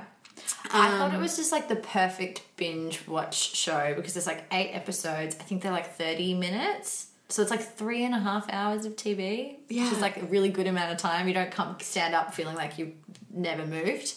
I 0.72 0.90
thought 0.90 1.12
it 1.12 1.16
um, 1.16 1.22
was 1.22 1.36
just 1.36 1.52
like 1.52 1.68
the 1.68 1.76
perfect 1.76 2.42
binge 2.56 3.06
watch 3.06 3.54
show 3.54 3.94
because 3.96 4.14
there's 4.14 4.26
like 4.26 4.44
eight 4.52 4.72
episodes. 4.72 5.36
I 5.40 5.42
think 5.44 5.62
they're 5.62 5.72
like 5.72 5.94
30 5.94 6.34
minutes. 6.34 7.06
So 7.28 7.42
it's 7.42 7.50
like 7.50 7.62
three 7.62 8.04
and 8.04 8.14
a 8.14 8.18
half 8.18 8.46
hours 8.50 8.84
of 8.84 8.94
TV, 8.94 9.56
which 9.68 9.76
Yeah. 9.78 9.90
is 9.90 10.00
like 10.00 10.22
a 10.22 10.26
really 10.26 10.48
good 10.48 10.66
amount 10.68 10.92
of 10.92 10.98
time. 10.98 11.26
You 11.26 11.34
don't 11.34 11.50
come 11.50 11.76
stand 11.80 12.14
up 12.14 12.32
feeling 12.34 12.54
like 12.54 12.78
you've 12.78 12.92
never 13.32 13.66
moved. 13.66 14.14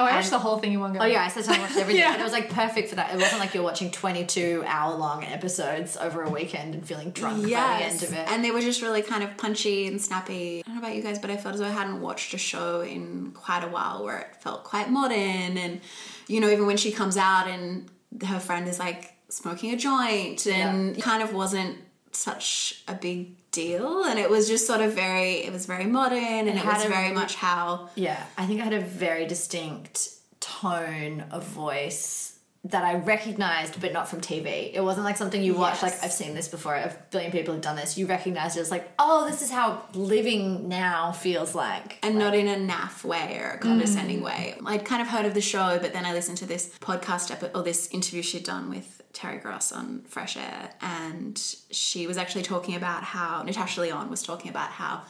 Oh, 0.00 0.04
I 0.06 0.14
watched 0.16 0.30
the 0.30 0.38
whole 0.38 0.58
thing 0.58 0.72
in 0.72 0.80
one 0.80 0.92
go. 0.92 1.00
Oh 1.00 1.04
yeah, 1.04 1.22
I 1.24 1.28
said 1.28 1.46
I 1.48 1.58
watched 1.60 1.76
everything, 1.76 2.00
Yeah. 2.02 2.12
and 2.12 2.20
it 2.20 2.24
was 2.24 2.32
like 2.32 2.48
perfect 2.62 2.88
for 2.88 2.94
that. 2.96 3.12
It 3.12 3.18
wasn't 3.18 3.40
like 3.40 3.54
you're 3.54 3.62
watching 3.62 3.90
22 3.90 4.64
hour 4.66 4.94
long 4.96 5.24
episodes 5.24 5.96
over 5.96 6.22
a 6.22 6.30
weekend 6.30 6.74
and 6.74 6.86
feeling 6.86 7.10
drunk 7.10 7.42
by 7.42 7.48
the 7.48 7.54
end 7.56 8.02
of 8.02 8.12
it. 8.12 8.28
And 8.30 8.44
they 8.44 8.50
were 8.50 8.60
just 8.60 8.82
really 8.82 9.02
kind 9.02 9.22
of 9.22 9.36
punchy 9.36 9.86
and 9.86 10.00
snappy. 10.00 10.62
I 10.64 10.68
don't 10.68 10.76
know 10.76 10.82
about 10.86 10.96
you 10.96 11.02
guys, 11.02 11.18
but 11.18 11.30
I 11.30 11.36
felt 11.36 11.54
as 11.54 11.60
though 11.60 11.66
I 11.66 11.70
hadn't 11.70 12.00
watched 12.00 12.34
a 12.34 12.38
show 12.38 12.80
in 12.80 13.32
quite 13.32 13.62
a 13.64 13.68
while 13.68 14.04
where 14.04 14.18
it 14.18 14.36
felt 14.36 14.64
quite 14.64 14.90
modern. 14.90 15.58
And, 15.58 15.80
you 16.28 16.40
know, 16.40 16.48
even 16.48 16.66
when 16.66 16.76
she 16.76 16.92
comes 16.92 17.16
out 17.16 17.46
and 17.48 17.88
her 18.26 18.40
friend 18.40 18.66
is 18.68 18.78
like 18.78 19.14
smoking 19.28 19.72
a 19.72 19.76
joint 19.76 20.46
and 20.46 20.96
it 20.96 21.02
kind 21.02 21.22
of 21.22 21.32
wasn't 21.32 21.78
such 22.12 22.82
a 22.88 22.94
big 22.94 23.36
deal 23.52 24.04
and 24.04 24.18
it 24.18 24.30
was 24.30 24.46
just 24.48 24.66
sort 24.66 24.80
of 24.80 24.92
very 24.94 25.38
it 25.44 25.52
was 25.52 25.66
very 25.66 25.86
modern 25.86 26.18
and 26.18 26.48
it, 26.48 26.56
had 26.56 26.76
was 26.76 26.84
a 26.84 26.88
very 26.88 27.12
much 27.12 27.34
how 27.34 27.88
Yeah, 27.96 28.22
I 28.38 28.46
think 28.46 28.60
I 28.60 28.64
had 28.64 28.72
a 28.72 28.80
very 28.80 29.26
distinct 29.26 30.10
tone 30.40 31.24
of 31.30 31.44
voice 31.44 32.26
that 32.64 32.84
I 32.84 32.96
recognized, 32.96 33.80
but 33.80 33.90
not 33.94 34.06
from 34.06 34.20
TV. 34.20 34.70
It 34.74 34.82
wasn't 34.84 35.06
like 35.06 35.16
something 35.16 35.42
you 35.42 35.54
watch, 35.54 35.82
Yes. 35.82 35.82
like, 35.82 36.04
I've 36.04 36.12
seen 36.12 36.34
this 36.34 36.46
before, 36.46 36.74
a 36.74 36.94
billion 37.10 37.32
people 37.32 37.54
have 37.54 37.62
done 37.62 37.74
this. 37.76 37.96
You 37.96 38.04
recognize 38.06 38.54
it 38.54 38.60
as 38.60 38.70
like, 38.70 38.86
oh, 38.98 39.26
this 39.30 39.40
is 39.40 39.50
how 39.50 39.82
living 39.94 40.68
now 40.68 41.10
feels 41.12 41.54
like. 41.54 41.98
and 42.02 42.18
not 42.18 42.34
in 42.34 42.48
a 42.48 42.56
naff 42.56 43.02
way 43.02 43.38
or 43.42 43.52
a 43.52 43.58
condescending 43.58 44.20
Mm. 44.20 44.24
way. 44.24 44.54
I'd 44.66 44.84
kind 44.84 45.00
of 45.00 45.08
heard 45.08 45.24
of 45.24 45.32
the 45.32 45.40
show, 45.40 45.78
but 45.80 45.94
then 45.94 46.04
I 46.04 46.12
listened 46.12 46.36
to 46.38 46.46
this 46.46 46.70
podcast 46.80 47.34
or 47.54 47.62
this 47.62 47.88
interview 47.92 48.20
she'd 48.22 48.44
done 48.44 48.68
with 48.68 48.99
Terry 49.12 49.38
Gross 49.38 49.72
on 49.72 50.02
Fresh 50.02 50.36
Air, 50.36 50.70
and 50.80 51.38
she 51.70 52.06
was 52.06 52.16
actually 52.16 52.42
talking 52.42 52.76
about 52.76 53.02
how 53.02 53.42
Natasha 53.42 53.80
Lyonne 53.80 54.10
was 54.10 54.22
talking 54.22 54.50
about 54.50 54.70
how 54.70 55.02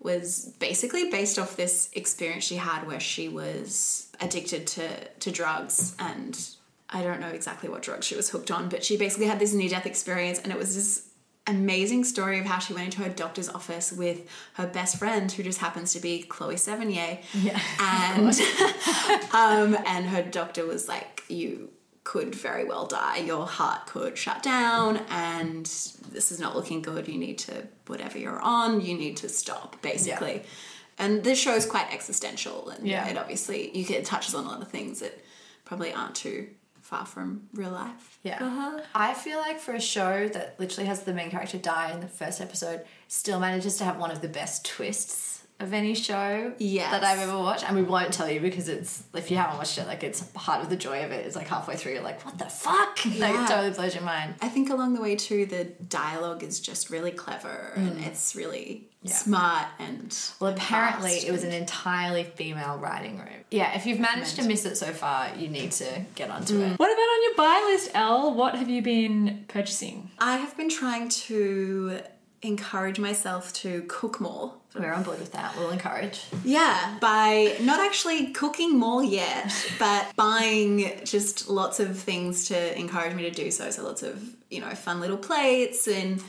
was 0.00 0.54
basically 0.58 1.10
based 1.10 1.38
off 1.38 1.56
this 1.56 1.90
experience 1.92 2.42
she 2.44 2.56
had 2.56 2.86
where 2.86 3.00
she 3.00 3.28
was 3.28 4.10
addicted 4.20 4.66
to 4.66 4.88
to 5.20 5.30
drugs 5.30 5.94
and 5.98 6.38
I 6.88 7.02
don't 7.02 7.20
know 7.20 7.28
exactly 7.28 7.68
what 7.68 7.82
drugs 7.82 8.06
she 8.06 8.16
was 8.16 8.30
hooked 8.30 8.50
on, 8.50 8.68
but 8.68 8.84
she 8.84 8.96
basically 8.96 9.26
had 9.26 9.38
this 9.38 9.52
near 9.52 9.68
death 9.68 9.86
experience 9.86 10.40
and 10.40 10.52
it 10.52 10.58
was 10.58 10.74
this 10.74 11.06
amazing 11.46 12.04
story 12.04 12.38
of 12.38 12.46
how 12.46 12.58
she 12.58 12.72
went 12.72 12.86
into 12.86 13.02
her 13.02 13.08
doctor's 13.08 13.48
office 13.48 13.92
with 13.92 14.28
her 14.54 14.66
best 14.66 14.98
friend 14.98 15.30
who 15.32 15.42
just 15.42 15.58
happens 15.58 15.92
to 15.92 16.00
be 16.00 16.22
Chloe 16.22 16.56
Sevigny. 16.56 17.22
Yeah. 17.34 17.60
And 17.80 18.40
um 19.32 19.82
and 19.86 20.06
her 20.06 20.22
doctor 20.22 20.66
was 20.66 20.88
like, 20.88 21.22
You 21.28 21.70
could 22.04 22.34
very 22.34 22.64
well 22.64 22.86
die. 22.86 23.18
Your 23.18 23.46
heart 23.46 23.86
could 23.86 24.16
shut 24.16 24.42
down 24.42 24.98
and 25.10 25.64
this 25.66 26.32
is 26.32 26.40
not 26.40 26.56
looking 26.56 26.80
good. 26.82 27.06
You 27.08 27.18
need 27.18 27.38
to 27.40 27.66
whatever 27.86 28.18
you're 28.18 28.40
on, 28.40 28.80
you 28.80 28.96
need 28.96 29.16
to 29.18 29.28
stop, 29.28 29.80
basically. 29.82 30.42
And 30.98 31.22
this 31.24 31.38
show 31.38 31.54
is 31.54 31.66
quite 31.66 31.92
existential 31.92 32.70
and 32.70 32.86
Yeah. 32.86 33.06
it 33.08 33.16
obviously 33.18 33.76
you 33.76 33.84
get 33.84 33.98
it 34.00 34.04
touches 34.06 34.34
on 34.34 34.44
a 34.44 34.48
lot 34.48 34.62
of 34.62 34.68
things 34.68 35.00
that 35.00 35.22
probably 35.64 35.92
aren't 35.92 36.14
too 36.14 36.48
far 36.80 37.06
from 37.06 37.42
real 37.54 37.70
life. 37.70 38.18
Yeah. 38.24 38.38
Uh-huh. 38.44 38.80
I 38.94 39.14
feel 39.14 39.38
like 39.38 39.60
for 39.60 39.74
a 39.74 39.80
show 39.80 40.26
that 40.28 40.58
literally 40.58 40.88
has 40.88 41.02
the 41.02 41.12
main 41.12 41.30
character 41.30 41.56
die 41.58 41.92
in 41.92 42.00
the 42.00 42.08
first 42.08 42.40
episode, 42.40 42.82
still 43.06 43.38
manages 43.38 43.76
to 43.76 43.84
have 43.84 43.96
one 43.98 44.10
of 44.10 44.22
the 44.22 44.28
best 44.28 44.64
twists 44.64 45.29
of 45.60 45.72
any 45.72 45.94
show 45.94 46.52
Yes. 46.58 46.90
that 46.90 47.04
I've 47.04 47.18
ever 47.20 47.38
watched. 47.38 47.68
And 47.68 47.76
we 47.76 47.82
won't 47.82 48.12
tell 48.12 48.28
you 48.28 48.40
because 48.40 48.68
it's, 48.68 49.04
if 49.14 49.30
you 49.30 49.36
haven't 49.36 49.58
watched 49.58 49.78
it, 49.78 49.86
like 49.86 50.02
it's 50.02 50.22
part 50.34 50.62
of 50.62 50.70
the 50.70 50.76
joy 50.76 51.04
of 51.04 51.12
it. 51.12 51.26
It's 51.26 51.36
like 51.36 51.48
halfway 51.48 51.76
through, 51.76 51.92
you're 51.92 52.02
like, 52.02 52.24
what 52.24 52.38
the 52.38 52.46
fuck? 52.46 52.98
Like 53.04 53.34
it 53.34 53.48
totally 53.48 53.70
blows 53.70 53.94
your 53.94 54.04
mind. 54.04 54.34
I 54.40 54.48
think 54.48 54.70
along 54.70 54.94
the 54.94 55.00
way 55.02 55.16
too, 55.16 55.46
the 55.46 55.64
dialogue 55.64 56.42
is 56.42 56.60
just 56.60 56.90
really 56.90 57.10
clever 57.10 57.72
and 57.76 57.98
mm. 57.98 58.06
it's 58.06 58.34
really 58.34 58.88
Yeah. 59.02 59.12
smart 59.12 59.66
and 59.78 60.16
Well, 60.40 60.52
apparently 60.52 61.12
it 61.12 61.30
was 61.30 61.44
an 61.44 61.52
entirely 61.52 62.24
female 62.24 62.78
writing 62.78 63.18
room. 63.18 63.44
Yeah, 63.50 63.74
if 63.74 63.84
you've 63.86 64.00
managed 64.00 64.36
to 64.36 64.44
miss 64.44 64.64
it 64.64 64.76
so 64.76 64.92
far, 64.92 65.28
you 65.36 65.48
need 65.48 65.72
to 65.72 66.02
get 66.14 66.30
onto 66.30 66.54
mm. 66.54 66.72
it. 66.72 66.78
What 66.78 66.90
about 66.90 67.00
on 67.00 67.22
your 67.22 67.34
buy 67.34 67.68
list, 67.72 67.90
Elle? 67.94 68.34
What 68.34 68.54
have 68.54 68.68
you 68.70 68.80
been 68.82 69.44
purchasing? 69.48 70.10
I 70.18 70.36
have 70.38 70.56
been 70.56 70.70
trying 70.70 71.08
to 71.10 72.00
encourage 72.42 72.98
myself 72.98 73.52
to 73.52 73.82
cook 73.88 74.20
more. 74.20 74.54
We're 74.74 74.92
on 74.92 75.02
board 75.02 75.18
with 75.18 75.32
that. 75.32 75.56
We'll 75.56 75.70
encourage. 75.70 76.22
Yeah, 76.44 76.96
by 77.00 77.56
not 77.60 77.80
actually 77.80 78.28
cooking 78.28 78.78
more 78.78 79.02
yet, 79.02 79.52
but 79.78 80.14
buying 80.16 81.00
just 81.04 81.48
lots 81.48 81.80
of 81.80 81.98
things 81.98 82.46
to 82.48 82.78
encourage 82.78 83.14
me 83.14 83.24
to 83.24 83.30
do 83.30 83.50
so. 83.50 83.70
So 83.70 83.82
lots 83.82 84.02
of, 84.02 84.22
you 84.48 84.60
know, 84.60 84.70
fun 84.70 85.00
little 85.00 85.18
plates 85.18 85.88
and 85.88 86.22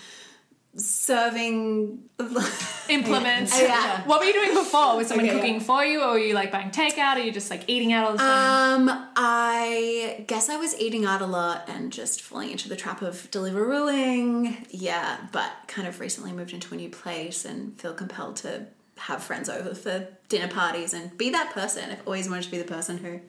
serving 0.76 2.00
Implements. 2.90 3.60
Yeah. 3.60 4.04
What 4.06 4.20
were 4.20 4.26
you 4.26 4.34
doing 4.34 4.54
before? 4.54 4.98
Was 4.98 5.08
someone 5.08 5.26
Okay, 5.26 5.36
cooking 5.38 5.60
for 5.60 5.84
you, 5.84 6.02
or 6.02 6.12
were 6.12 6.20
you 6.20 6.34
like 6.34 6.52
buying 6.52 6.72
takeout? 6.72 7.16
Or 7.16 7.20
are 7.20 7.24
you 7.24 7.32
just 7.32 7.50
like 7.50 7.64
eating 7.68 7.94
out 7.94 8.06
all 8.06 8.12
the 8.14 8.18
time? 8.18 8.90
Um, 8.90 9.08
I 9.16 10.24
guess 10.28 10.50
I 10.50 10.58
was 10.58 10.78
eating 10.80 11.06
out 11.06 11.22
a 11.22 11.26
lot 11.26 11.66
and 11.68 11.92
just 11.92 12.22
falling 12.22 12.52
into 12.52 12.70
the 12.70 12.76
trap 12.76 13.02
of 13.02 13.30
Deliverooing. 13.32 14.66
Yeah, 14.70 15.18
but 15.32 15.52
kind 15.68 15.88
of 15.88 16.00
recently 16.00 16.32
moved 16.32 16.54
into 16.54 16.74
a 16.74 16.78
new 16.78 16.90
place 16.90 17.46
and 17.46 17.80
feel 17.80 17.94
compelled 17.94 18.36
to 18.38 18.68
have 18.98 19.24
friends 19.24 19.50
over 19.50 19.74
for 19.74 20.08
dinner 20.30 20.48
parties 20.48 20.94
and 20.94 21.18
be 21.18 21.30
that 21.32 21.52
person. 21.54 21.92
I've 21.92 22.06
always 22.06 22.30
wanted 22.30 22.44
to 22.44 22.52
be 22.52 22.58
the 22.58 22.66
person 22.66 22.98
who 22.98 23.20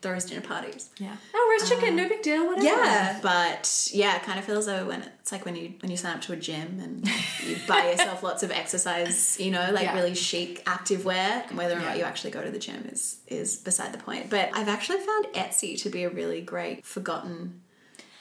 throws 0.00 0.24
dinner 0.26 0.40
parties. 0.40 0.90
Yeah. 0.98 1.16
oh, 1.34 1.56
roast 1.58 1.70
chicken, 1.72 1.96
no 1.96 2.02
um, 2.04 2.08
big 2.08 2.22
deal. 2.22 2.46
Whatever. 2.46 2.64
Yeah, 2.66 3.18
but 3.22 3.88
yeah, 3.92 4.16
it 4.16 4.22
kind 4.22 4.38
of 4.38 4.44
feels 4.44 4.66
though 4.66 4.86
when 4.86 5.02
it's 5.02 5.32
like 5.32 5.44
when 5.44 5.56
you 5.56 5.74
when 5.80 5.90
you 5.90 5.96
sign 5.96 6.16
up 6.16 6.22
to 6.22 6.32
a 6.32 6.36
gym 6.36 6.80
and 6.80 7.06
you 7.46 7.56
buy 7.66 7.86
yourself 7.90 8.22
lots 8.22 8.42
of 8.42 8.50
exercise, 8.50 9.38
you 9.40 9.50
know, 9.50 9.70
like 9.72 9.84
Yeah. 9.84 9.94
really 9.94 10.14
chic 10.14 10.62
active 10.66 11.04
wear. 11.04 11.44
Whether 11.52 11.76
or 11.76 11.80
Yeah. 11.80 11.88
not 11.88 11.98
you 11.98 12.04
actually 12.04 12.30
go 12.32 12.42
to 12.42 12.50
the 12.50 12.58
gym 12.58 12.88
is 12.92 13.18
is 13.28 13.56
beside 13.56 13.92
the 13.92 13.98
point. 13.98 14.28
But 14.30 14.50
I've 14.54 14.68
actually 14.68 14.98
found 14.98 15.26
Etsy 15.34 15.80
to 15.82 15.90
be 15.90 16.04
a 16.04 16.10
really 16.10 16.40
great 16.40 16.84
forgotten 16.84 17.60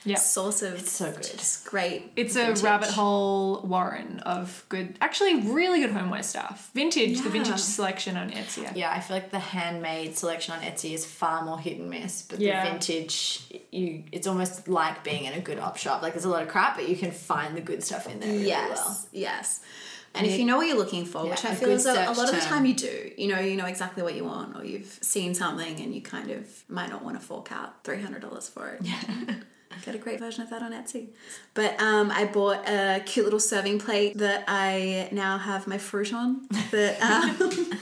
Yeah. 0.04 0.18
source 0.18 0.64
of 0.64 0.74
it's 0.80 0.92
so 0.92 1.12
good. 1.12 1.22
just 1.24 1.66
great. 1.66 2.12
It's 2.16 2.36
a 2.36 2.54
rabbit 2.56 2.90
hole 2.90 3.62
warren 3.64 4.20
of 4.22 4.66
good, 4.70 4.98
actually 5.00 5.42
really 5.42 5.80
good 5.82 5.92
homeware 5.92 6.24
stuff. 6.24 6.72
Vintage, 6.74 7.22
the 7.22 7.30
vintage 7.30 7.60
selection 7.60 8.18
on 8.18 8.32
Etsy. 8.32 8.68
I 8.68 8.72
Yeah, 8.76 8.92
I 8.92 9.00
feel 9.00 9.18
like 9.18 9.30
the 9.32 9.40
handmade 9.40 10.18
selection 10.18 10.56
on 10.56 10.62
Etsy 10.62 10.94
is 10.94 11.06
far 11.06 11.44
more 11.46 11.60
hit 11.60 11.78
and 11.78 11.90
miss, 11.90 12.24
but 12.24 12.40
Yeah. 12.40 12.64
the 12.66 12.72
vintage, 12.72 13.42
you 13.72 14.04
it's 14.12 14.26
almost 14.26 14.68
like 14.68 15.04
being 15.04 15.26
in 15.26 15.34
a 15.34 15.40
good 15.40 15.60
op 15.60 15.78
shop. 15.78 16.02
Like 16.02 16.14
there's 16.14 16.26
a 16.26 16.30
lot 16.30 16.42
of 16.42 16.50
crap, 16.50 16.76
but 16.78 16.90
you 16.90 16.96
can 16.96 17.12
find 17.12 17.56
the 17.56 17.62
good 17.62 17.84
stuff 17.84 18.08
in 18.08 18.20
there 18.20 18.32
really 18.32 18.48
Yes, 18.48 18.78
well. 18.78 19.00
yes. 19.12 19.60
And 20.14 20.28
if 20.28 20.38
you 20.38 20.46
know 20.46 20.58
what 20.58 20.68
you're 20.68 20.78
looking 20.78 21.06
for, 21.06 21.26
which 21.26 21.46
I 21.46 21.56
feel 21.56 21.70
good 21.70 21.76
as 21.78 21.84
though 21.86 21.94
a 21.94 21.96
search 22.08 22.18
lot 22.18 22.30
of 22.30 22.36
the 22.36 22.42
time 22.42 22.66
you 22.66 22.74
do, 22.74 23.12
you 23.18 23.30
know, 23.30 23.40
you 23.40 23.56
know 23.56 23.66
exactly 23.66 24.04
what 24.04 24.14
you 24.14 24.26
want, 24.26 24.58
or 24.58 24.66
you've 24.66 25.00
seen 25.02 25.34
something 25.34 25.80
and 25.80 25.96
you 25.96 26.02
kind 26.02 26.32
of 26.32 26.64
might 26.68 26.90
not 26.90 27.02
want 27.02 27.18
to 27.18 27.26
fork 27.26 27.50
out 27.54 27.82
three 27.86 28.02
hundred 28.02 28.22
dollars 28.24 28.50
for 28.50 28.68
it. 28.72 28.82
Yeah. 28.82 29.36
Get 29.86 29.96
a 29.96 29.98
great 29.98 30.20
version 30.20 30.44
of 30.44 30.50
that 30.50 30.62
on 30.62 30.74
Etsy. 30.74 31.08
But 31.54 31.80
um, 31.82 32.12
I 32.12 32.26
bought 32.26 32.68
a 32.68 33.02
cute 33.06 33.26
little 33.26 33.40
serving 33.40 33.80
plate 33.80 34.18
that 34.18 34.44
I 34.48 35.10
now 35.12 35.38
have 35.38 35.68
my 35.68 35.78
fruit 35.78 36.14
on. 36.14 36.48
That 36.72 37.02
um, 37.42 37.80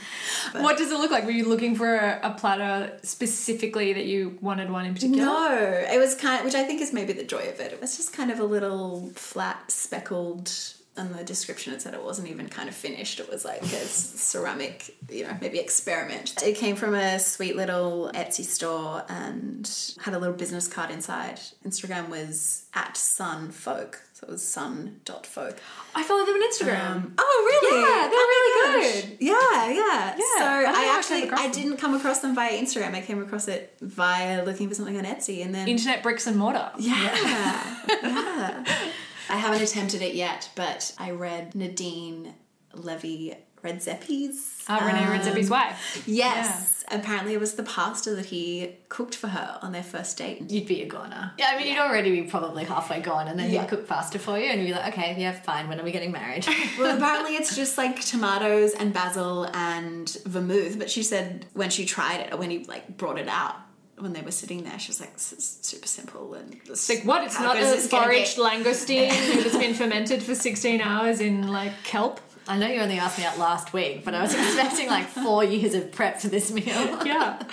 What 0.52 0.78
does 0.78 0.90
it 0.90 0.98
look 0.98 1.10
like? 1.10 1.24
Were 1.24 1.30
you 1.30 1.48
looking 1.48 1.76
for 1.76 1.94
a, 1.94 2.20
a 2.22 2.30
platter 2.32 2.98
specifically 3.02 3.92
that 3.92 4.06
you 4.06 4.38
wanted 4.40 4.70
one 4.70 4.86
in 4.86 4.94
particular? 4.94 5.24
no, 5.24 5.86
it 5.92 5.98
was 5.98 6.14
kind 6.14 6.40
of, 6.40 6.44
which 6.44 6.54
I 6.54 6.64
think 6.64 6.80
is 6.80 6.92
maybe 6.92 7.12
the 7.12 7.24
joy 7.24 7.48
of 7.48 7.60
it. 7.60 7.72
It 7.72 7.80
was 7.80 7.96
just 7.96 8.12
kind 8.12 8.30
of 8.30 8.40
a 8.40 8.44
little 8.44 9.10
flat 9.14 9.70
speckled. 9.70 10.52
On 10.96 11.12
the 11.12 11.22
description, 11.24 11.72
it 11.72 11.80
said 11.80 11.94
it 11.94 12.02
wasn't 12.02 12.28
even 12.28 12.48
kind 12.48 12.68
of 12.68 12.74
finished. 12.74 13.20
It 13.20 13.30
was 13.30 13.44
like 13.44 13.62
a 13.62 13.66
ceramic, 13.86 14.96
you 15.08 15.22
know, 15.24 15.36
maybe 15.40 15.58
experiment. 15.58 16.34
It 16.42 16.56
came 16.56 16.76
from 16.76 16.94
a 16.94 17.18
sweet 17.18 17.56
little 17.56 18.10
Etsy 18.12 18.44
store 18.44 19.04
and 19.08 19.70
had 20.02 20.14
a 20.14 20.18
little 20.18 20.34
business 20.34 20.66
card 20.68 20.90
inside. 20.90 21.40
Instagram 21.64 22.08
was 22.08 22.66
at 22.74 22.96
sun 22.96 23.50
folk, 23.50 24.00
so 24.12 24.26
it 24.26 24.30
was 24.30 24.46
sun.folk. 24.46 25.58
I 25.94 26.02
follow 26.02 26.26
them 26.26 26.34
on 26.34 26.50
Instagram. 26.52 26.90
Um, 26.90 27.14
oh, 27.18 27.60
really? 27.62 27.80
Yeah, 27.80 28.08
they're 28.08 28.18
Oh 28.20 28.76
really 28.76 29.02
good. 29.10 29.16
Yeah, 29.20 29.68
yeah. 29.70 30.16
Yeah, 30.18 30.38
So 30.38 30.44
I 30.44 30.62
don't 30.62 30.72
know 30.72 30.74
how 30.74 30.80
I 30.80 30.94
I 30.94 30.98
actually 30.98 31.20
came 31.22 31.34
I 31.34 31.48
didn't 31.48 31.76
come 31.78 31.94
across 31.94 32.18
them 32.18 32.34
via 32.34 32.52
Instagram. 32.60 32.94
I 32.94 33.00
came 33.00 33.22
across 33.22 33.48
it 33.48 33.76
via 33.80 34.44
looking 34.44 34.68
for 34.68 34.74
something 34.74 34.98
on 34.98 35.04
Etsy, 35.04 35.44
and 35.44 35.54
then 35.54 35.68
Internet 35.68 36.02
bricks 36.02 36.26
and 36.26 36.36
mortar. 36.36 36.72
yeah, 36.78 37.74
yeah. 38.02 38.64
I 39.30 39.36
haven't 39.36 39.62
attempted 39.62 40.02
it 40.02 40.14
yet, 40.14 40.50
but 40.54 40.92
I 40.98 41.10
read 41.12 41.54
Nadine 41.54 42.34
Levy 42.74 43.34
Redzepi's. 43.64 44.64
Uh, 44.68 44.78
René 44.80 45.06
um, 45.06 45.18
Redzepi's 45.18 45.50
wife. 45.50 46.02
Yes, 46.06 46.84
apparently 46.90 47.34
it 47.34 47.40
was 47.40 47.54
the 47.54 47.62
pasta 47.62 48.14
that 48.14 48.26
he 48.26 48.76
cooked 48.88 49.14
for 49.14 49.28
her 49.28 49.58
on 49.62 49.72
their 49.72 49.82
first 49.82 50.16
date. 50.16 50.50
You'd 50.50 50.66
be 50.66 50.82
a 50.82 50.86
goner. 50.86 51.32
Yeah, 51.38 51.50
I 51.52 51.58
mean, 51.58 51.66
you'd 51.68 51.78
already 51.78 52.22
be 52.22 52.28
probably 52.28 52.64
halfway 52.64 53.00
gone, 53.00 53.28
and 53.28 53.38
then 53.38 53.50
Yeah. 53.50 53.60
he'd 53.62 53.68
cook 53.68 53.86
pasta 53.86 54.18
for 54.18 54.38
you, 54.38 54.46
and 54.46 54.60
you'd 54.60 54.68
be 54.68 54.72
like, 54.72 54.92
okay, 54.94 55.14
yeah, 55.18 55.32
fine. 55.32 55.68
When 55.68 55.78
are 55.78 55.84
we 55.84 55.92
getting 55.92 56.12
married? 56.12 56.46
Well, 56.78 56.96
apparently 56.96 57.34
it's 57.36 57.54
just 57.54 57.76
like 57.76 58.00
tomatoes 58.00 58.72
and 58.72 58.92
basil 58.94 59.44
and 59.52 60.08
vermouth. 60.24 60.78
But 60.78 60.88
she 60.90 61.02
said 61.02 61.44
when 61.52 61.68
she 61.68 61.84
tried 61.84 62.20
it, 62.20 62.38
when 62.38 62.48
he 62.50 62.64
like 62.64 62.96
brought 62.96 63.18
it 63.18 63.28
out, 63.28 63.56
when 64.00 64.12
they 64.12 64.22
were 64.22 64.30
sitting 64.30 64.64
there, 64.64 64.78
she 64.78 64.88
was 64.88 65.00
like, 65.00 65.14
"This 65.14 65.32
is 65.32 65.58
super 65.62 65.86
simple." 65.86 66.34
And 66.34 66.60
this, 66.66 66.88
Like 66.88 67.04
what? 67.04 67.24
It's 67.24 67.38
not 67.38 67.54
good 67.56 67.62
a 67.64 67.66
is 67.66 67.82
this 67.82 67.90
gonna 67.90 68.06
foraged 68.06 68.36
be?" 68.36 68.42
langoustine 68.42 69.08
that's 69.42 69.56
been 69.56 69.74
fermented 69.74 70.22
for 70.22 70.34
16 70.34 70.80
hours 70.80 71.20
in 71.20 71.48
like 71.48 71.72
kelp. 71.84 72.20
I 72.48 72.58
know 72.58 72.66
you 72.66 72.80
only 72.80 72.98
asked 72.98 73.18
me 73.18 73.24
that 73.24 73.38
last 73.38 73.72
week, 73.72 74.04
but 74.04 74.14
I 74.14 74.22
was 74.22 74.34
expecting 74.34 74.88
like 74.88 75.06
four 75.06 75.44
years 75.44 75.74
of 75.74 75.92
prep 75.92 76.20
for 76.20 76.28
this 76.28 76.50
meal. 76.50 76.64
Yeah. 77.06 77.40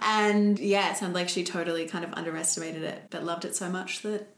And 0.00 0.58
yeah, 0.58 0.92
it 0.92 0.96
sounded 0.96 1.16
like 1.16 1.28
she 1.28 1.42
totally 1.42 1.86
kind 1.86 2.04
of 2.04 2.14
underestimated 2.14 2.82
it, 2.84 3.02
but 3.10 3.24
loved 3.24 3.44
it 3.44 3.56
so 3.56 3.68
much 3.68 4.02
that 4.02 4.12
In 4.12 4.22
a 4.22 4.37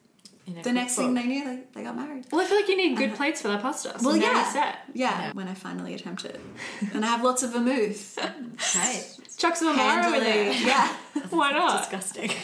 the 0.62 0.72
next 0.72 0.96
thing 0.96 1.14
they 1.14 1.24
knew, 1.26 1.44
they, 1.44 1.60
they 1.74 1.82
got 1.84 1.96
married. 1.96 2.26
Well, 2.30 2.40
I 2.40 2.44
feel 2.44 2.56
like 2.56 2.68
you 2.68 2.76
need 2.76 2.96
good 2.96 3.14
plates 3.14 3.42
for 3.42 3.48
that 3.48 3.62
pasta. 3.62 3.98
So 3.98 4.06
Well, 4.08 4.16
now 4.16 4.32
yeah. 4.32 4.52
set. 4.52 4.78
yeah, 4.94 5.20
Yeah. 5.26 5.32
when 5.32 5.48
I 5.48 5.54
finally 5.54 5.94
attempt 5.94 6.24
it, 6.24 6.40
and 6.94 7.04
I 7.04 7.08
have 7.08 7.22
lots 7.22 7.42
of 7.42 7.52
vermouth. 7.52 8.16
Great. 8.72 9.16
Chuck 9.38 9.56
some 9.56 9.68
amaro 9.74 9.78
in 9.78 10.02
Handily, 10.02 10.20
there. 10.20 10.52
yeah. 10.52 10.96
Why 11.30 11.52
not? 11.52 11.78
Disgusting. 11.80 12.30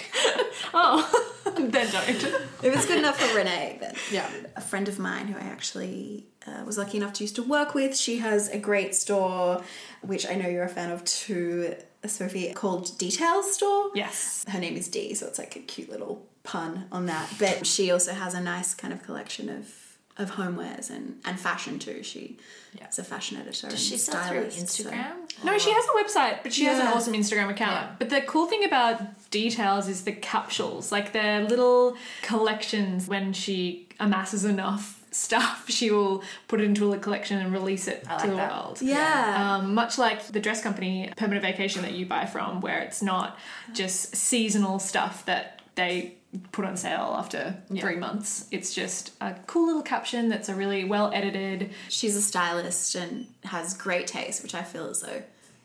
Oh, 0.79 1.09
then 1.55 1.91
don't. 1.91 2.25
It 2.63 2.75
was 2.75 2.85
good 2.87 2.99
enough 2.99 3.19
for 3.19 3.39
René. 3.39 3.79
Then. 3.81 3.95
Yeah. 4.11 4.29
A 4.57 4.61
friend 4.61 4.89
of 4.89 4.99
mine 4.99 5.29
who 5.29 5.37
I 5.39 5.43
actually 5.49 6.27
uh, 6.47 6.65
was 6.65 6.77
lucky 6.77 6.97
enough 6.99 7.13
to 7.15 7.25
used 7.25 7.37
to 7.37 7.43
work 7.43 7.75
with. 7.75 7.97
She 7.97 8.19
has 8.19 8.49
a 8.49 8.59
great 8.59 8.95
store, 8.95 9.63
which 10.03 10.27
I 10.29 10.35
know 10.35 10.49
you're 10.49 10.65
a 10.65 10.69
fan 10.69 10.91
of 10.91 11.05
too, 11.05 11.77
Sophie, 12.09 12.53
called 12.55 12.97
Details 12.99 13.55
Store. 13.55 13.91
Yes. 13.95 14.45
Her 14.49 14.59
name 14.61 14.77
is 14.77 14.89
Dee, 14.89 15.15
so 15.15 15.27
it's 15.27 15.39
like 15.39 15.57
a 15.57 15.61
cute 15.61 15.91
little 15.91 16.27
pun 16.45 16.87
on 16.93 17.07
that. 17.07 17.29
But 17.39 17.67
she 17.67 17.91
also 17.91 18.13
has 18.13 18.35
a 18.35 18.41
nice 18.41 18.75
kind 18.75 18.93
of 18.93 19.03
collection 19.03 19.49
of 19.49 19.83
of 20.19 20.31
homewares 20.31 20.89
and, 20.89 21.21
and 21.27 21.39
fashion 21.39 21.79
too. 21.79 22.03
She 22.03 22.39
Yeah. 22.73 22.89
is 22.89 22.99
a 22.99 23.05
fashion 23.05 23.37
editor. 23.37 23.69
Does 23.69 23.73
and 23.75 23.79
she 23.81 23.99
sell 23.99 24.15
through 24.27 24.51
stylist, 24.51 24.71
so- 24.79 24.85
Instagram? 24.85 25.45
No, 25.45 25.59
she 25.59 25.71
has 25.71 25.85
a 25.85 26.03
website, 26.03 26.43
but 26.43 26.55
she 26.55 26.65
has 26.65 26.79
an 26.79 26.87
awesome 26.87 27.13
Instagram 27.13 27.51
account. 27.51 27.73
Yeah. 27.73 27.91
But 27.99 28.09
the 28.09 28.23
cool 28.23 28.47
thing 28.47 28.65
about 28.65 29.03
details 29.31 29.89
is 29.89 30.05
the 30.05 30.13
capsules, 30.13 30.91
like 30.91 31.13
they're 31.13 31.43
little 31.43 31.99
collections. 32.23 33.09
When 33.09 33.35
she 33.35 33.89
amasses 34.01 34.47
enough 34.47 35.05
stuff, 35.17 35.67
she 35.69 35.91
will 35.91 36.23
put 36.49 36.61
it 36.61 36.65
into 36.65 36.93
a 36.93 36.99
collection 36.99 37.39
and 37.39 37.53
release 37.53 37.89
it 37.89 38.05
I 38.09 38.15
like 38.15 38.23
to 38.23 38.31
the 38.31 38.37
that. 38.37 38.53
world. 38.53 38.83
Yeah. 38.83 39.57
Um, 39.59 39.75
much 39.75 39.99
like 39.99 40.27
the 40.29 40.41
dress 40.41 40.63
company 40.63 41.11
Permanent 41.17 41.45
Vacation 41.45 41.83
that 41.83 41.93
you 41.93 42.07
buy 42.07 42.27
from, 42.27 42.61
where 42.61 42.81
it's 42.81 43.03
not 43.03 43.39
just 43.73 44.15
seasonal 44.15 44.79
stuff 44.79 45.25
that 45.27 45.61
they 45.75 46.15
put 46.53 46.65
on 46.65 46.77
sale 46.77 47.15
after 47.17 47.57
three 47.79 47.97
months. 47.97 48.47
It's 48.51 48.75
just 48.75 49.13
a 49.21 49.35
cool 49.47 49.67
little 49.67 49.83
caption 49.83 50.29
that's 50.29 50.49
a 50.49 50.55
really 50.55 50.85
well 50.85 51.11
edited. 51.15 51.71
She's 51.89 52.17
a 52.17 52.23
stylist 52.23 52.95
and 52.95 53.27
has 53.45 53.75
great 53.75 54.07
taste, 54.07 54.43
which 54.43 54.55
I 54.55 54.63
feel 54.63 54.87
as 54.89 55.01
though 55.01 55.23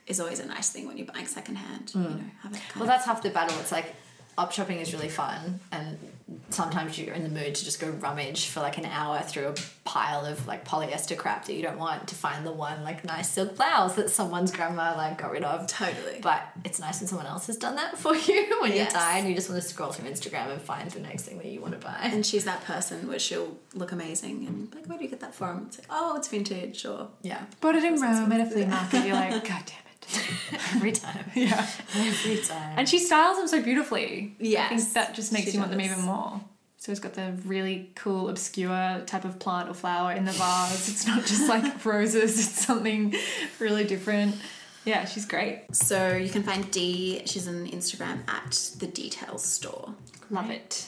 is 0.07 0.19
always 0.19 0.39
a 0.39 0.45
nice 0.45 0.69
thing 0.69 0.87
when 0.87 0.97
you're 0.97 1.07
buying 1.07 1.27
secondhand. 1.27 1.91
You 1.93 2.01
know, 2.01 2.19
have 2.41 2.53
it 2.53 2.61
kind 2.69 2.75
Well, 2.77 2.87
that's 2.87 3.05
half 3.05 3.21
the 3.21 3.29
battle. 3.29 3.57
It's 3.59 3.71
like 3.71 3.95
op 4.37 4.51
shopping 4.51 4.79
is 4.79 4.93
really 4.93 5.09
fun, 5.09 5.59
and 5.71 5.97
sometimes 6.49 6.97
you're 6.97 7.13
in 7.13 7.23
the 7.23 7.29
mood 7.29 7.53
to 7.55 7.65
just 7.65 7.79
go 7.81 7.89
rummage 7.89 8.47
for 8.47 8.61
like 8.61 8.77
an 8.77 8.85
hour 8.85 9.19
through 9.21 9.47
a 9.47 9.53
pile 9.83 10.25
of 10.25 10.47
like 10.47 10.65
polyester 10.65 11.17
crap 11.17 11.45
that 11.45 11.53
you 11.53 11.61
don't 11.61 11.77
want 11.77 12.07
to 12.07 12.15
find 12.15 12.45
the 12.45 12.51
one 12.51 12.83
like 12.83 13.03
nice 13.03 13.29
silk 13.29 13.57
blouse 13.57 13.95
that 13.95 14.09
someone's 14.09 14.49
grandma 14.51 14.93
like 14.95 15.17
got 15.17 15.31
rid 15.31 15.43
of. 15.43 15.67
Totally. 15.67 16.19
But 16.21 16.41
it's 16.63 16.79
nice 16.79 17.01
when 17.01 17.07
someone 17.09 17.27
else 17.27 17.47
has 17.47 17.57
done 17.57 17.75
that 17.75 17.97
for 17.97 18.15
you 18.15 18.57
when 18.61 18.71
Yes. 18.71 18.91
you're 18.93 19.01
tired 19.01 19.19
and 19.19 19.29
you 19.29 19.35
just 19.35 19.49
want 19.49 19.61
to 19.61 19.67
scroll 19.67 19.91
through 19.91 20.09
Instagram 20.09 20.51
and 20.51 20.61
find 20.61 20.89
the 20.91 21.01
next 21.01 21.23
thing 21.23 21.37
that 21.39 21.47
you 21.47 21.59
want 21.59 21.73
to 21.73 21.85
buy. 21.85 21.97
and 22.03 22.25
she's 22.25 22.45
that 22.45 22.63
person 22.63 23.07
where 23.09 23.19
she'll 23.19 23.57
look 23.73 23.91
amazing 23.91 24.47
and 24.47 24.73
like, 24.73 24.85
where 24.87 24.97
do 24.97 25.03
you 25.03 25.09
get 25.09 25.19
that 25.19 25.35
from? 25.35 25.65
It's 25.67 25.79
like, 25.79 25.87
oh, 25.89 26.15
it's 26.15 26.29
vintage 26.29 26.85
or 26.85 27.09
yeah, 27.23 27.43
Bought 27.59 27.75
it 27.75 27.83
in 27.83 27.99
Rome 27.99 28.31
at 28.31 28.39
a 28.39 28.45
flea 28.45 28.65
market. 28.65 29.05
You're 29.05 29.15
like, 29.15 29.31
God 29.43 29.43
damn 29.43 29.59
it. 29.59 29.90
every 30.75 30.91
time. 30.91 31.25
Yeah. 31.35 31.67
Every 31.95 32.37
time. 32.37 32.73
And 32.77 32.87
she 32.89 32.99
styles 32.99 33.37
them 33.37 33.47
so 33.47 33.61
beautifully. 33.61 34.35
Yeah. 34.39 34.65
I 34.65 34.69
think 34.69 34.93
that 34.93 35.13
just 35.15 35.31
makes 35.31 35.53
you 35.53 35.59
want 35.59 35.71
them 35.71 35.81
even 35.81 36.01
more. 36.01 36.41
So 36.77 36.91
it's 36.91 36.99
got 36.99 37.13
the 37.13 37.33
really 37.45 37.91
cool, 37.95 38.29
obscure 38.29 39.03
type 39.05 39.23
of 39.23 39.37
plant 39.37 39.69
or 39.69 39.73
flower 39.75 40.13
in 40.13 40.25
the 40.25 40.31
vase. 40.31 40.89
It's 40.89 41.05
not 41.05 41.25
just 41.25 41.47
like 41.47 41.85
roses, 41.85 42.39
it's 42.39 42.65
something 42.65 43.13
really 43.59 43.83
different. 43.83 44.35
Yeah, 44.83 45.05
she's 45.05 45.25
great. 45.25 45.65
So 45.73 46.15
you 46.15 46.29
can 46.29 46.41
find 46.41 46.69
Dee. 46.71 47.21
She's 47.25 47.47
on 47.47 47.67
Instagram 47.67 48.27
at 48.27 48.71
the 48.79 48.87
Details 48.87 49.43
Store. 49.43 49.93
Love 50.31 50.49
it. 50.49 50.87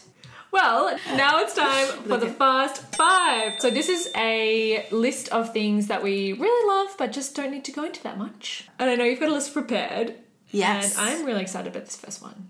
Well, 0.54 0.96
now 1.16 1.39
it's 1.39 1.56
time 1.56 1.88
for 2.08 2.18
the 2.18 2.30
fast 2.30 2.96
five. 2.96 3.60
So 3.60 3.72
this 3.72 3.89
is 3.89 4.12
a 4.16 4.86
list 4.92 5.30
of 5.30 5.52
things 5.52 5.88
that 5.88 6.04
we 6.04 6.34
really 6.34 6.68
love, 6.68 6.96
but 6.98 7.12
just 7.12 7.36
don't 7.36 7.50
need 7.50 7.66
to 7.66 7.72
go 7.72 7.84
into 7.84 8.04
that 8.04 8.20
much. 8.20 8.70
And 8.78 8.88
I 8.88 8.96
know 8.96 9.04
you've 9.04 9.20
got 9.20 9.30
a 9.30 9.34
list 9.34 9.52
prepared. 9.52 10.13
Yes. 10.52 10.96
And 10.96 11.10
I'm 11.10 11.26
really 11.26 11.42
excited 11.42 11.76
about 11.76 11.86
this 11.86 11.96
first 11.96 12.22
one. 12.22 12.50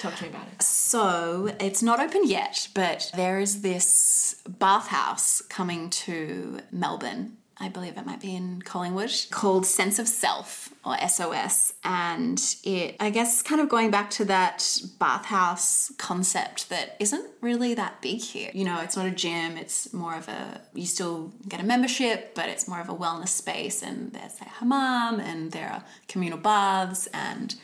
Talk 0.00 0.16
to 0.16 0.24
me 0.24 0.30
about 0.30 0.48
it. 0.52 0.62
So 0.62 1.54
it's 1.60 1.82
not 1.82 2.00
open 2.00 2.22
yet, 2.26 2.68
but 2.74 3.10
there 3.14 3.38
is 3.38 3.62
this 3.62 4.42
bathhouse 4.48 5.40
coming 5.42 5.90
to 5.90 6.58
Melbourne. 6.72 7.36
I 7.60 7.68
believe 7.68 7.96
it 7.96 8.06
might 8.06 8.20
be 8.20 8.36
in 8.36 8.62
Collingwood, 8.62 9.12
called 9.30 9.66
Sense 9.66 9.98
of 9.98 10.06
Self 10.06 10.72
or 10.84 10.96
SOS. 11.08 11.72
And 11.82 12.40
it, 12.62 12.96
I 13.00 13.10
guess, 13.10 13.42
kind 13.42 13.60
of 13.60 13.68
going 13.68 13.90
back 13.90 14.10
to 14.10 14.24
that 14.26 14.80
bathhouse 15.00 15.92
concept 15.98 16.68
that 16.70 16.96
isn't 17.00 17.26
really 17.40 17.74
that 17.74 18.00
big 18.00 18.20
here. 18.20 18.50
You 18.54 18.64
know, 18.64 18.80
it's 18.80 18.96
not 18.96 19.06
a 19.06 19.10
gym, 19.10 19.56
it's 19.56 19.92
more 19.92 20.14
of 20.14 20.28
a, 20.28 20.60
you 20.72 20.86
still 20.86 21.32
get 21.48 21.60
a 21.60 21.64
membership, 21.64 22.34
but 22.34 22.48
it's 22.48 22.68
more 22.68 22.80
of 22.80 22.88
a 22.88 22.94
wellness 22.94 23.28
space. 23.28 23.82
And 23.82 24.12
there's 24.12 24.40
a 24.40 24.44
hammam 24.44 25.18
and 25.20 25.50
there 25.50 25.68
are 25.68 25.84
communal 26.06 26.38
baths 26.38 27.08
and 27.08 27.56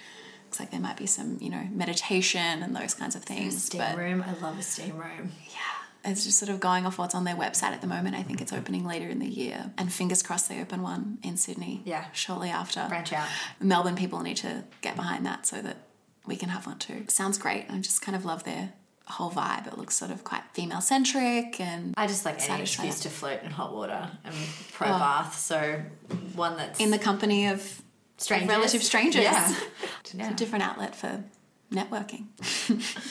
looks 0.47 0.61
like 0.61 0.71
there 0.71 0.81
might 0.81 0.97
be 0.97 1.07
some, 1.07 1.39
you 1.41 1.51
know, 1.51 1.69
meditation 1.73 2.63
and 2.63 2.77
those 2.77 2.95
kinds 2.95 3.17
of 3.17 3.25
things. 3.25 3.65
Steam 3.65 3.81
but 3.81 3.97
room. 3.97 4.25
I 4.27 4.35
love 4.41 4.59
a 4.59 4.63
steam 4.63 4.97
room. 4.97 5.33
yeah, 5.51 5.74
it's 6.05 6.25
just 6.25 6.39
sort 6.39 6.51
of 6.51 6.61
going 6.61 6.87
off 6.87 6.99
what's 6.99 7.15
on 7.15 7.25
their 7.25 7.37
website 7.37 7.73
at 7.73 7.81
the 7.81 7.87
moment. 7.87 8.15
I 8.15 8.23
think 8.23 8.41
it's 8.41 8.53
opening 8.53 8.85
later 8.85 9.09
in 9.09 9.19
the 9.19 9.29
year. 9.29 9.71
And 9.79 9.93
fingers 9.93 10.23
crossed 10.23 10.49
they 10.49 10.61
open 10.61 10.83
one 10.83 11.19
in 11.23 11.37
Sydney. 11.37 11.83
Yeah. 11.85 12.05
Shortly 12.13 12.51
after. 12.51 12.87
Branch 12.89 13.13
out. 13.13 13.29
Melbourne 13.61 13.97
people 13.97 14.21
need 14.21 14.37
to 14.39 14.65
get 14.81 14.97
behind 14.97 15.25
that 15.27 15.47
so 15.47 15.61
that 15.63 15.79
we 16.27 16.37
can 16.37 16.49
have 16.49 16.67
one 16.67 16.79
too. 16.79 17.05
Sounds 17.09 17.39
great. 17.39 17.67
I 17.71 17.79
just 17.79 18.03
kind 18.03 18.17
of 18.17 18.25
love 18.25 18.45
their 18.45 18.73
whole 19.07 19.31
vibe. 19.31 19.67
It 19.67 19.77
looks 19.79 19.95
sort 19.95 20.11
of 20.11 20.25
quite 20.25 20.43
female 20.53 20.81
centric 20.81 21.61
and 21.61 21.95
I 21.97 22.07
just 22.07 22.25
like 22.25 22.49
any 22.49 22.63
excuse 22.63 23.01
to 23.01 23.09
float 23.11 23.43
in 23.43 23.51
hot 23.51 23.75
water 23.75 24.11
and 24.25 24.35
pro 24.73 24.89
oh. 24.89 24.99
bath. 24.99 25.39
So 25.39 25.83
one 26.35 26.57
that's 26.57 26.81
in 26.81 26.91
the 26.91 26.99
company 26.99 27.49
of 27.49 27.83
strangers. 28.17 28.49
relative 28.49 28.83
strangers. 28.83 29.23
Yeah. 29.23 29.55
It's 30.01 30.15
Yeah. 30.15 30.31
a 30.31 30.35
different 30.35 30.65
outlet 30.65 30.95
for 30.95 31.25
networking. 31.73 32.27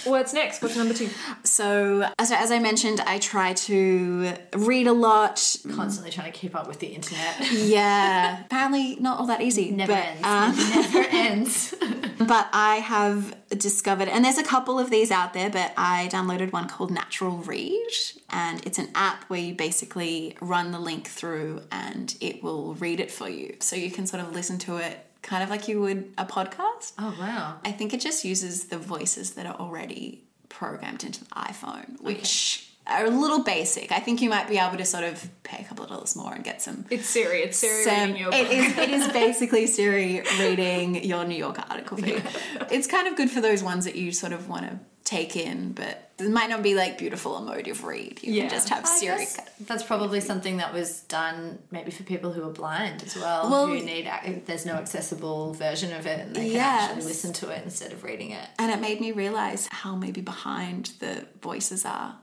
What's 0.07 0.33
next? 0.33 0.61
What's 0.61 0.75
number 0.75 0.93
two? 0.93 1.09
So, 1.43 2.09
as, 2.17 2.31
as 2.31 2.51
I 2.51 2.59
mentioned, 2.59 3.01
I 3.01 3.19
try 3.19 3.53
to 3.53 4.33
read 4.55 4.87
a 4.87 4.93
lot. 4.93 5.55
Constantly 5.75 6.11
trying 6.11 6.31
to 6.31 6.37
keep 6.37 6.55
up 6.55 6.67
with 6.67 6.79
the 6.79 6.87
internet. 6.87 7.51
Yeah, 7.51 8.41
apparently 8.45 8.95
not 8.97 9.19
all 9.19 9.27
that 9.27 9.41
easy. 9.41 9.71
Never 9.71 9.93
but, 9.93 10.05
ends. 10.05 10.23
um, 10.23 10.69
never 10.69 11.07
ends. 11.11 11.75
but 12.19 12.49
I 12.53 12.77
have 12.77 13.35
discovered, 13.49 14.07
and 14.07 14.23
there's 14.23 14.37
a 14.37 14.43
couple 14.43 14.79
of 14.79 14.89
these 14.89 15.11
out 15.11 15.33
there, 15.33 15.49
but 15.49 15.73
I 15.77 16.09
downloaded 16.11 16.51
one 16.51 16.67
called 16.67 16.91
Natural 16.91 17.37
Read, 17.37 17.91
and 18.29 18.65
it's 18.65 18.79
an 18.79 18.89
app 18.95 19.25
where 19.25 19.39
you 19.39 19.55
basically 19.55 20.37
run 20.41 20.71
the 20.71 20.79
link 20.79 21.07
through 21.07 21.61
and 21.71 22.15
it 22.21 22.43
will 22.43 22.75
read 22.75 22.99
it 22.99 23.11
for 23.11 23.29
you. 23.29 23.55
So 23.59 23.75
you 23.75 23.91
can 23.91 24.05
sort 24.07 24.23
of 24.23 24.33
listen 24.33 24.57
to 24.59 24.77
it 24.77 25.05
kind 25.23 25.41
of 25.43 25.49
like 25.49 25.67
you 25.67 25.81
would 25.81 26.13
a 26.17 26.25
podcast. 26.25 26.93
Oh 26.99 27.15
wow. 27.19 27.55
I 27.65 27.71
think 27.71 27.93
it 27.93 28.01
just 28.01 28.23
uses 28.23 28.65
the 28.65 28.77
voices 28.77 29.31
that 29.31 29.45
are 29.47 29.55
already 29.55 30.23
programmed 30.49 31.03
into 31.03 31.21
the 31.21 31.29
iPhone, 31.31 31.99
which 32.01 32.69
are 32.85 33.05
a 33.05 33.09
little 33.09 33.41
basic. 33.43 33.91
I 33.93 33.99
think 33.99 34.21
you 34.21 34.29
might 34.29 34.47
be 34.49 34.57
able 34.57 34.77
to 34.77 34.85
sort 34.85 35.05
of 35.05 35.27
pay 35.43 35.63
a 35.63 35.65
couple 35.67 35.85
of 35.85 35.89
dollars 35.89 36.15
more 36.15 36.33
and 36.33 36.43
get 36.43 36.61
some 36.61 36.85
It's 36.89 37.07
Siri. 37.07 37.39
It's 37.41 37.57
Siri 37.57 37.83
Sam- 37.83 38.09
reading 38.09 38.21
your 38.21 38.33
it 38.33 38.51
is 38.51 38.77
it 38.77 38.89
is 38.89 39.07
basically 39.13 39.65
Siri 39.67 40.21
reading 40.37 41.03
your 41.03 41.23
New 41.25 41.35
York 41.37 41.57
article 41.69 41.97
for 41.97 42.05
you. 42.05 42.21
It's 42.69 42.85
kind 42.87 43.07
of 43.07 43.15
good 43.15 43.31
for 43.31 43.41
those 43.41 43.63
ones 43.63 43.85
that 43.85 43.95
you 43.95 44.11
sort 44.11 44.33
of 44.33 44.49
want 44.49 44.69
to 44.69 44.79
take 45.05 45.35
in, 45.35 45.71
but 45.71 46.11
it 46.25 46.31
might 46.31 46.49
not 46.49 46.61
be 46.63 46.75
like 46.75 46.97
beautiful 46.97 47.37
emotive 47.37 47.83
read. 47.83 48.19
You 48.23 48.33
Yeah. 48.33 48.41
can 48.43 48.49
just 48.51 48.69
have 48.69 48.85
I 48.85 48.87
Siri. 48.99 49.27
that's 49.61 49.83
probably 49.83 50.19
something 50.21 50.57
that 50.57 50.73
was 50.73 51.01
done 51.01 51.59
maybe 51.71 51.91
for 51.91 52.03
people 52.03 52.31
who 52.33 52.47
are 52.47 52.51
blind 52.53 53.03
as 53.03 53.15
well, 53.15 53.49
Well- 53.49 53.67
who 53.67 53.79
need 53.81 54.09
there's 54.45 54.65
no 54.65 54.73
accessible 54.75 55.53
version 55.53 55.93
of 55.93 56.05
it 56.05 56.19
and 56.19 56.35
they 56.35 56.51
can 56.51 56.59
actually 56.59 57.03
listen 57.05 57.33
to 57.33 57.49
it 57.49 57.63
instead 57.63 57.91
of 57.93 58.03
reading 58.03 58.31
it. 58.31 58.47
And 58.59 58.71
it 58.71 58.79
made 58.79 58.99
me 59.01 59.11
realize 59.11 59.67
how 59.71 59.95
maybe 59.95 60.21
behind 60.21 60.91
the 60.99 61.25
voices 61.41 61.85
are 61.85 62.17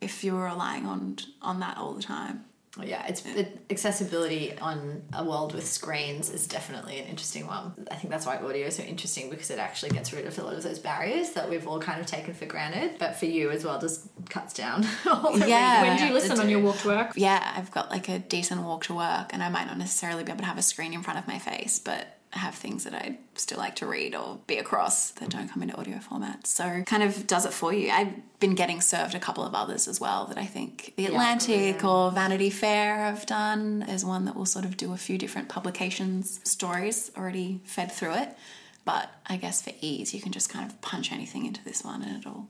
if 0.00 0.22
you 0.24 0.34
were 0.34 0.44
relying 0.44 0.86
on 0.86 1.16
on 1.40 1.60
that 1.60 1.76
all 1.78 1.92
the 1.94 2.02
time. 2.02 2.44
Well, 2.76 2.88
yeah, 2.88 3.06
it's 3.06 3.24
it, 3.24 3.64
accessibility 3.70 4.56
on 4.58 5.02
a 5.12 5.24
world 5.24 5.54
with 5.54 5.66
screens 5.66 6.28
is 6.28 6.46
definitely 6.46 6.98
an 6.98 7.06
interesting 7.06 7.46
one. 7.46 7.72
I 7.90 7.94
think 7.94 8.10
that's 8.10 8.26
why 8.26 8.38
audio 8.38 8.66
is 8.66 8.76
so 8.76 8.82
interesting 8.82 9.30
because 9.30 9.50
it 9.50 9.58
actually 9.58 9.90
gets 9.90 10.12
rid 10.12 10.26
of 10.26 10.36
a 10.38 10.42
lot 10.42 10.54
of 10.54 10.62
those 10.62 10.80
barriers 10.80 11.30
that 11.30 11.48
we've 11.48 11.66
all 11.68 11.78
kind 11.78 12.00
of 12.00 12.06
taken 12.06 12.34
for 12.34 12.46
granted. 12.46 12.96
But 12.98 13.16
for 13.16 13.26
you 13.26 13.50
as 13.50 13.64
well, 13.64 13.80
just 13.80 14.08
cuts 14.28 14.54
down. 14.54 14.84
all 15.06 15.38
Yeah. 15.38 15.82
reading 15.82 15.88
When 15.88 15.96
do 15.98 16.04
you 16.04 16.12
have 16.14 16.22
to 16.22 16.28
listen 16.28 16.40
on 16.40 16.48
your 16.48 16.60
walk 16.60 16.78
to 16.78 16.88
work? 16.88 17.12
Yeah, 17.14 17.52
I've 17.56 17.70
got 17.70 17.90
like 17.90 18.08
a 18.08 18.18
decent 18.18 18.62
walk 18.62 18.84
to 18.84 18.94
work, 18.94 19.32
and 19.32 19.42
I 19.42 19.48
might 19.50 19.66
not 19.66 19.78
necessarily 19.78 20.24
be 20.24 20.32
able 20.32 20.40
to 20.40 20.46
have 20.46 20.58
a 20.58 20.62
screen 20.62 20.94
in 20.94 21.02
front 21.02 21.20
of 21.20 21.28
my 21.28 21.38
face, 21.38 21.78
but 21.78 22.18
I 22.23 22.23
have 22.36 22.54
things 22.54 22.84
that 22.84 22.94
I 22.94 23.18
still 23.34 23.58
like 23.58 23.76
to 23.76 23.86
read 23.86 24.14
or 24.14 24.38
be 24.46 24.58
across 24.58 25.10
that 25.12 25.30
don't 25.30 25.48
come 25.48 25.62
into 25.62 25.76
audio 25.76 25.98
format. 25.98 26.46
So 26.46 26.82
kind 26.82 27.02
of 27.02 27.26
does 27.26 27.46
it 27.46 27.52
for 27.52 27.72
you. 27.72 27.90
I've 27.90 28.12
been 28.40 28.54
getting 28.54 28.80
served 28.80 29.14
a 29.14 29.20
couple 29.20 29.44
of 29.44 29.54
others 29.54 29.88
as 29.88 30.00
well 30.00 30.26
that 30.26 30.38
I 30.38 30.44
think 30.44 30.94
The 30.96 31.06
Atlantic 31.06 31.84
or 31.84 32.10
Vanity 32.10 32.50
Fair 32.50 32.96
have 32.96 33.26
done. 33.26 33.82
is 33.88 34.04
one 34.04 34.24
that 34.24 34.36
will 34.36 34.46
sort 34.46 34.64
of 34.64 34.76
do 34.76 34.92
a 34.92 34.96
few 34.96 35.18
different 35.18 35.48
publications, 35.48 36.40
stories 36.44 37.10
already 37.16 37.60
fed 37.64 37.90
through 37.90 38.14
it. 38.14 38.36
But 38.84 39.10
I 39.26 39.36
guess 39.36 39.62
for 39.62 39.72
ease, 39.80 40.12
you 40.12 40.20
can 40.20 40.32
just 40.32 40.50
kind 40.50 40.70
of 40.70 40.80
punch 40.82 41.10
anything 41.10 41.46
into 41.46 41.64
this 41.64 41.82
one 41.82 42.02
and 42.02 42.18
it'll 42.18 42.48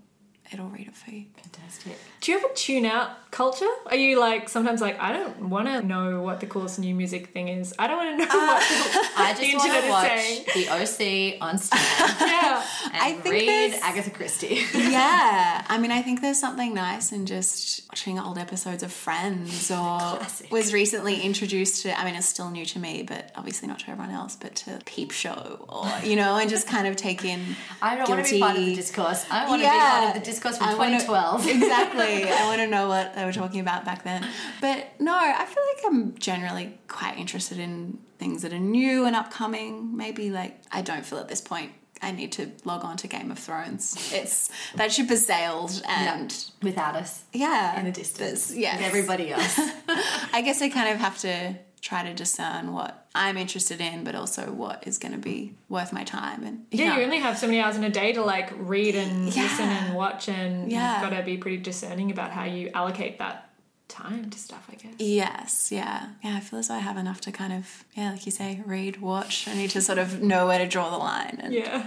it'll 0.52 0.68
read 0.68 0.88
it 0.88 0.94
for 0.94 1.11
you. 1.11 1.24
Fantastic. 1.37 1.98
Do 2.20 2.33
you 2.33 2.38
have 2.40 2.50
a 2.50 2.54
tune 2.54 2.85
out 2.87 3.30
culture? 3.30 3.68
Are 3.87 3.96
you 3.96 4.18
like 4.20 4.48
sometimes 4.48 4.80
like 4.80 4.98
I 5.00 5.12
don't 5.12 5.48
want 5.50 5.66
to 5.68 5.83
know 5.83 6.20
what 6.22 6.40
the 6.40 6.46
coolest 6.46 6.78
new 6.78 6.94
music 6.94 7.28
thing 7.33 7.48
is. 7.48 7.74
I 7.78 7.87
don't 7.87 7.96
want 7.96 8.20
to 8.20 8.26
know 8.26 8.30
uh, 8.30 8.46
what 8.46 9.12
I 9.16 9.33
the 9.33 9.40
just 9.42 9.57
want 9.57 9.85
to 9.85 9.88
watch 9.90 10.07
saying. 10.07 10.44
the 10.54 10.68
OC 10.68 11.42
on 11.42 11.59
Stan 11.59 11.80
Yeah. 12.20 12.64
and 12.85 12.92
I 12.94 13.12
think 13.14 13.35
read 13.35 13.48
there's- 13.48 13.80
Agatha 13.83 14.11
Christie. 14.11 14.62
yeah, 14.74 15.64
I 15.68 15.78
mean, 15.78 15.90
I 15.90 16.02
think 16.02 16.20
there's 16.20 16.38
something 16.38 16.74
nice 16.74 17.11
in 17.12 17.26
just 17.26 17.83
watching 17.90 18.18
old 18.18 18.38
episodes 18.38 18.83
of 18.83 18.92
Friends 18.92 19.70
or 19.70 19.76
Classic. 19.76 20.50
was 20.52 20.72
recently 20.72 21.20
introduced 21.22 21.83
to, 21.83 21.98
I 21.98 22.04
mean, 22.04 22.14
it's 22.14 22.28
still 22.28 22.50
new 22.50 22.64
to 22.66 22.78
me, 22.78 23.02
but 23.02 23.33
obviously 23.35 23.66
not 23.68 23.80
to 23.80 23.90
everyone 23.90 24.14
else, 24.14 24.37
but 24.37 24.54
to 24.57 24.78
Peep 24.85 25.11
Show 25.11 25.64
or, 25.68 25.87
you 26.04 26.16
know, 26.16 26.37
and 26.37 26.48
just 26.48 26.68
kind 26.68 26.87
of 26.87 26.96
take 26.96 27.24
in. 27.24 27.40
I 27.83 27.96
don't 27.96 28.09
want 28.09 28.24
to 28.26 28.30
be 28.33 28.40
part 28.40 28.57
of 28.57 28.64
the 28.64 28.74
discourse. 28.74 29.24
I 29.30 29.48
want 29.48 29.62
to 29.62 29.68
be 29.68 29.72
part 29.74 30.09
of 30.09 30.14
the 30.14 30.20
discourse 30.20 30.34
from 30.40 30.68
I 30.68 30.75
wanna- 30.75 31.01
2012. 31.01 31.49
exactly. 31.62 32.31
I 32.31 32.47
want 32.47 32.61
to 32.61 32.66
know 32.66 32.88
what 32.88 33.14
they 33.14 33.25
were 33.25 33.33
talking 33.33 33.61
about 33.61 33.85
back 33.85 34.05
then. 34.05 34.27
But 34.61 34.88
no, 35.01 35.14
I 35.16 35.44
feel 35.44 35.62
like 35.75 35.85
I'm 35.87 36.16
generally 36.18 36.79
quite 36.88 37.16
interested 37.18 37.59
in 37.59 37.99
things 38.18 38.42
that 38.42 38.53
are 38.53 38.59
new 38.59 39.05
and 39.07 39.14
upcoming. 39.16 39.97
Maybe 39.97 40.31
like 40.31 40.61
I 40.73 40.83
don't 40.83 41.05
feel 41.05 41.18
at 41.18 41.29
this 41.29 41.40
point 41.40 41.73
I 42.03 42.11
need 42.12 42.33
to 42.33 42.51
log 42.64 42.85
on 42.85 42.97
to 42.99 43.07
Game 43.09 43.31
of 43.31 43.38
Thrones. 43.38 44.11
It's 44.12 44.51
that 44.77 44.92
ship 44.92 45.09
has 45.09 45.27
sailed 45.27 45.83
and 45.88 46.35
Without 46.62 46.97
us. 46.97 47.25
yeah, 47.33 47.79
In 47.79 47.87
the 47.87 47.92
distance. 47.92 48.55
Yeah. 48.55 48.77
With 48.77 48.87
everybody 48.87 49.31
else. 49.33 49.59
I 50.33 50.42
guess 50.44 50.61
I 50.61 50.68
kind 50.68 50.88
of 50.90 50.99
have 50.99 51.18
to 51.20 51.55
try 51.85 52.03
to 52.03 52.14
discern 52.14 52.73
what 52.73 53.07
I'm 53.14 53.37
interested 53.37 53.79
in, 53.79 54.05
but 54.05 54.14
also 54.14 54.51
what 54.51 54.85
is 54.87 54.97
going 54.97 55.12
to 55.12 55.18
be 55.18 55.53
worth 55.68 55.92
my 55.92 56.03
time. 56.03 56.42
And 56.42 56.64
Yeah, 56.70 56.97
you 56.97 57.05
only 57.05 57.18
have 57.18 57.37
so 57.37 57.47
many 57.47 57.61
hours 57.61 57.77
in 57.77 57.85
a 57.85 57.90
day 57.90 58.14
to 58.14 58.23
like 58.25 58.51
read 58.57 58.94
and 58.94 59.29
Yeah. 59.29 59.42
listen 59.42 59.68
and 59.68 59.94
watch, 59.94 60.29
and 60.29 60.73
Yeah. 60.73 60.94
you've 61.03 61.11
got 61.11 61.16
to 61.18 61.23
be 61.23 61.37
pretty 61.37 61.59
discerning 61.59 62.11
about 62.11 62.31
how 62.31 62.44
you 62.44 62.70
allocate 62.75 63.18
that 63.18 63.51
time 63.88 64.31
to 64.31 64.38
stuff. 64.38 64.66
I 64.70 64.75
guess. 64.77 64.94
Yes, 64.99 65.68
yeah. 65.73 66.09
Yeah, 66.23 66.37
I 66.37 66.40
feel 66.40 66.59
as 66.59 66.68
though 66.68 66.75
I 66.75 66.79
have 66.81 66.97
enough 66.97 67.20
to 67.23 67.33
kind 67.33 67.53
of, 67.53 67.85
yeah, 67.94 68.12
like 68.12 68.27
you 68.27 68.33
say, 68.33 68.62
read, 68.66 69.01
watch. 69.01 69.47
I 69.49 69.55
need 69.55 69.70
to 69.70 69.81
sort 69.81 69.99
of 69.99 70.20
know 70.23 70.47
where 70.47 70.59
to 70.59 70.66
draw 70.66 70.90
the 70.90 70.97
line. 70.99 71.38
And 71.42 71.55
Yeah, 71.55 71.87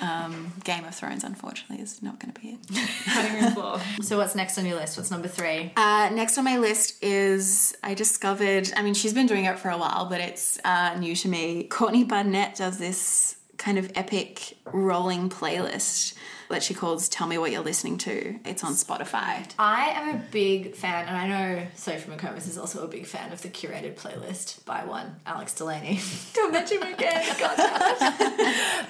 um, 0.00 0.52
Game 0.64 0.84
of 0.84 0.94
Thrones, 0.94 1.24
unfortunately, 1.24 1.82
is 1.82 2.02
not 2.02 2.18
going 2.18 2.32
to 2.32 2.40
be 2.40 2.48
it. 2.50 2.88
cutting 3.06 3.40
room 3.42 3.52
floor. 3.52 3.80
so 4.02 4.16
what's 4.18 4.34
next 4.34 4.58
on 4.58 4.66
your 4.66 4.76
list? 4.76 4.96
What's 4.96 5.10
number 5.10 5.28
three? 5.28 5.72
Uh, 5.76 6.10
next 6.12 6.36
on 6.38 6.44
my 6.44 6.58
list 6.58 7.02
is 7.02 7.76
I 7.82 7.94
discovered, 7.94 8.70
I 8.76 8.82
mean, 8.82 8.94
she's 8.94 9.14
been 9.14 9.26
doing 9.26 9.44
it 9.44 9.58
for 9.58 9.70
a 9.70 9.78
while, 9.78 10.06
but 10.06 10.20
it's 10.20 10.58
uh, 10.64 10.94
new 10.98 11.14
to 11.16 11.28
me. 11.28 11.64
Courtney 11.64 12.04
Barnett 12.04 12.56
does 12.56 12.78
this 12.78 13.36
kind 13.56 13.78
of 13.78 13.90
epic 13.94 14.56
rolling 14.64 15.28
playlist 15.28 16.14
that 16.50 16.62
she 16.62 16.74
calls 16.74 17.08
Tell 17.08 17.26
Me 17.26 17.38
What 17.38 17.52
You're 17.52 17.62
Listening 17.62 17.96
To. 17.98 18.38
It's 18.44 18.62
on 18.62 18.74
Spotify. 18.74 19.50
I 19.58 19.88
am 19.90 20.16
a 20.16 20.18
big 20.30 20.74
fan, 20.74 21.08
and 21.08 21.16
I 21.16 21.28
know 21.28 21.66
Sophie 21.74 22.10
McComas 22.10 22.48
is 22.48 22.58
also 22.58 22.84
a 22.84 22.88
big 22.88 23.06
fan 23.06 23.32
of 23.32 23.40
the 23.42 23.48
curated 23.48 23.94
playlist 23.94 24.64
by 24.64 24.84
one 24.84 25.16
Alex 25.26 25.54
Delaney. 25.54 26.00
Don't 26.34 26.52
mention 26.52 26.80
me 26.80 26.92
again. 26.92 27.36
God. 27.38 28.29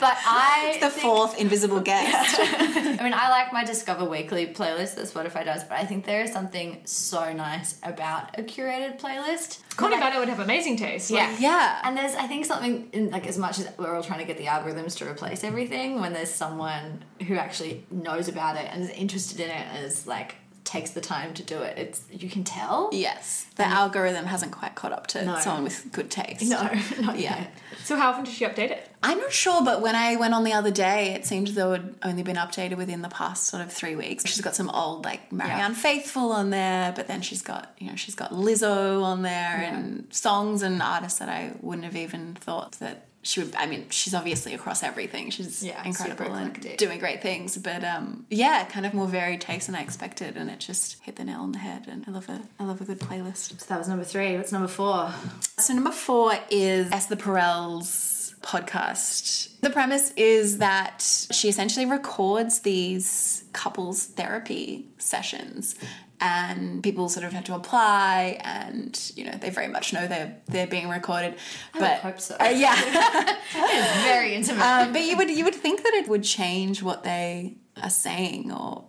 But 0.00 0.16
I 0.26 0.78
The 0.80 0.90
think- 0.90 1.02
fourth 1.02 1.38
invisible 1.38 1.80
guest. 1.92 2.36
I 2.40 2.98
mean, 3.02 3.14
I 3.14 3.28
like 3.30 3.52
my 3.52 3.64
Discover 3.64 4.04
Weekly 4.06 4.46
playlist 4.48 4.94
that 4.96 5.04
Spotify 5.06 5.44
does, 5.44 5.62
but 5.64 5.78
I 5.78 5.84
think 5.84 6.04
there 6.06 6.22
is 6.22 6.32
something 6.32 6.80
so 6.84 7.32
nice 7.32 7.76
about 7.82 8.38
a 8.38 8.42
curated 8.42 8.98
playlist. 9.00 9.58
Courtney 9.76 9.96
Like- 9.96 10.04
Barnett 10.04 10.20
would 10.20 10.28
have 10.28 10.40
amazing 10.40 10.76
taste. 10.76 11.10
Yeah. 11.10 11.28
Like, 11.30 11.40
Yeah. 11.40 11.80
And 11.84 11.96
there's, 11.96 12.14
I 12.14 12.26
think, 12.26 12.44
something 12.46 12.88
in 12.92 13.10
like 13.10 13.26
as 13.26 13.38
much 13.38 13.58
as 13.58 13.68
we're 13.78 13.94
all 13.94 14.02
trying 14.02 14.20
to 14.20 14.24
get 14.26 14.38
the 14.38 14.44
algorithms 14.46 14.96
to 14.98 15.08
replace 15.08 15.44
everything, 15.44 16.00
when 16.00 16.12
there's 16.12 16.30
someone 16.30 17.04
who 17.26 17.34
actually 17.36 17.84
knows 17.90 18.28
about 18.28 18.56
it 18.56 18.68
and 18.72 18.82
is 18.82 18.90
interested 18.90 19.40
in 19.40 19.50
it 19.50 19.66
and 19.74 19.84
is 19.86 20.06
like 20.06 20.34
takes 20.64 20.90
the 20.90 21.00
time 21.00 21.34
to 21.34 21.42
do 21.42 21.58
it, 21.62 21.78
it's 21.78 22.02
you 22.10 22.28
can 22.28 22.44
tell. 22.44 22.90
Yes. 22.92 23.46
The 23.56 23.64
algorithm 23.64 24.26
hasn't 24.26 24.52
quite 24.52 24.74
caught 24.74 24.92
up 24.92 25.06
to 25.08 25.24
No. 25.24 25.38
someone 25.40 25.64
with 25.64 25.90
good 25.92 26.10
taste. 26.10 26.42
No, 26.48 26.62
not 27.00 27.18
Yeah. 27.18 27.38
yet. 27.38 27.54
So 27.84 27.96
how 27.96 28.10
often 28.10 28.24
does 28.24 28.34
she 28.34 28.44
update 28.44 28.70
it? 28.70 28.88
I'm 29.02 29.18
not 29.18 29.32
sure, 29.32 29.64
but 29.64 29.80
when 29.80 29.94
I 29.96 30.16
went 30.16 30.34
on 30.34 30.44
the 30.44 30.52
other 30.52 30.70
day, 30.70 31.14
it 31.14 31.24
seemed 31.24 31.48
though 31.48 31.72
it 31.72 31.82
had 31.82 31.94
only 32.02 32.22
been 32.22 32.36
updated 32.36 32.76
within 32.76 33.00
the 33.02 33.08
past 33.08 33.46
sort 33.46 33.62
of 33.62 33.72
three 33.72 33.96
weeks. 33.96 34.26
She's 34.26 34.40
got 34.42 34.54
some 34.54 34.68
old 34.70 35.04
like 35.04 35.32
Marianne 35.32 35.74
Faithfull 35.74 36.32
on 36.32 36.50
there, 36.50 36.92
but 36.94 37.08
then 37.08 37.22
she's 37.22 37.42
got 37.42 37.74
you 37.78 37.88
know 37.88 37.96
she's 37.96 38.14
got 38.14 38.30
Lizzo 38.32 39.02
on 39.02 39.22
there 39.22 39.56
and 39.64 40.06
songs 40.10 40.62
and 40.62 40.80
artists 40.82 41.18
that 41.18 41.28
I 41.28 41.52
wouldn't 41.62 41.84
have 41.86 41.96
even 41.96 42.34
thought 42.34 42.72
that 42.80 43.06
she 43.22 43.40
would. 43.40 43.54
I 43.54 43.66
mean, 43.66 43.86
she's 43.90 44.14
obviously 44.14 44.54
across 44.54 44.82
everything. 44.82 45.30
She's 45.30 45.62
Yeah, 45.62 45.84
incredible 45.84 46.32
and 46.34 46.76
doing 46.78 46.98
great 46.98 47.20
things. 47.20 47.56
But 47.58 47.84
um, 47.84 48.26
yeah, 48.30 48.64
kind 48.64 48.86
of 48.86 48.94
more 48.94 49.06
varied 49.06 49.40
taste 49.40 49.66
than 49.66 49.74
I 49.74 49.82
expected, 49.82 50.36
and 50.36 50.48
it 50.50 50.58
just 50.60 50.98
hit 51.02 51.16
the 51.16 51.24
nail 51.24 51.40
on 51.40 51.52
the 51.52 51.58
head. 51.58 51.86
And 51.86 52.04
I 52.06 52.10
love 52.10 52.28
a 52.28 52.40
I 52.58 52.64
love 52.64 52.80
a 52.80 52.84
good 52.84 53.00
playlist. 53.00 53.60
So 53.60 53.66
that 53.68 53.78
was 53.78 53.88
number 53.88 54.04
three. 54.04 54.36
What's 54.36 54.52
number 54.52 54.68
four? 54.68 55.12
So 55.58 55.74
number 55.74 55.92
four 55.92 56.32
is 56.50 56.90
Esther 56.92 57.16
Perel's 57.16 58.34
podcast. 58.42 59.60
The 59.60 59.70
premise 59.70 60.12
is 60.16 60.58
that 60.58 61.02
she 61.30 61.48
essentially 61.48 61.84
records 61.84 62.60
these 62.60 63.44
couples 63.52 64.06
therapy 64.06 64.86
sessions 64.96 65.74
and 66.20 66.82
people 66.82 67.08
sort 67.08 67.24
of 67.24 67.32
had 67.32 67.44
to 67.46 67.54
apply 67.54 68.38
and 68.44 69.10
you 69.16 69.24
know 69.24 69.32
they 69.40 69.50
very 69.50 69.68
much 69.68 69.92
know 69.92 70.06
they're 70.06 70.36
they're 70.48 70.66
being 70.66 70.88
recorded 70.88 71.32
would 71.74 71.80
but 71.80 71.98
hope 71.98 72.20
so. 72.20 72.36
uh, 72.40 72.44
yeah 72.44 72.74
It's 73.54 74.02
very 74.04 74.34
intimate. 74.38 74.62
um, 74.62 74.92
but 74.92 75.02
you 75.02 75.16
would 75.16 75.30
you 75.30 75.44
would 75.44 75.54
think 75.54 75.82
that 75.82 75.94
it 75.94 76.08
would 76.08 76.22
change 76.24 76.82
what 76.82 77.02
they 77.04 77.56
are 77.82 77.90
saying 77.90 78.52
or 78.52 78.84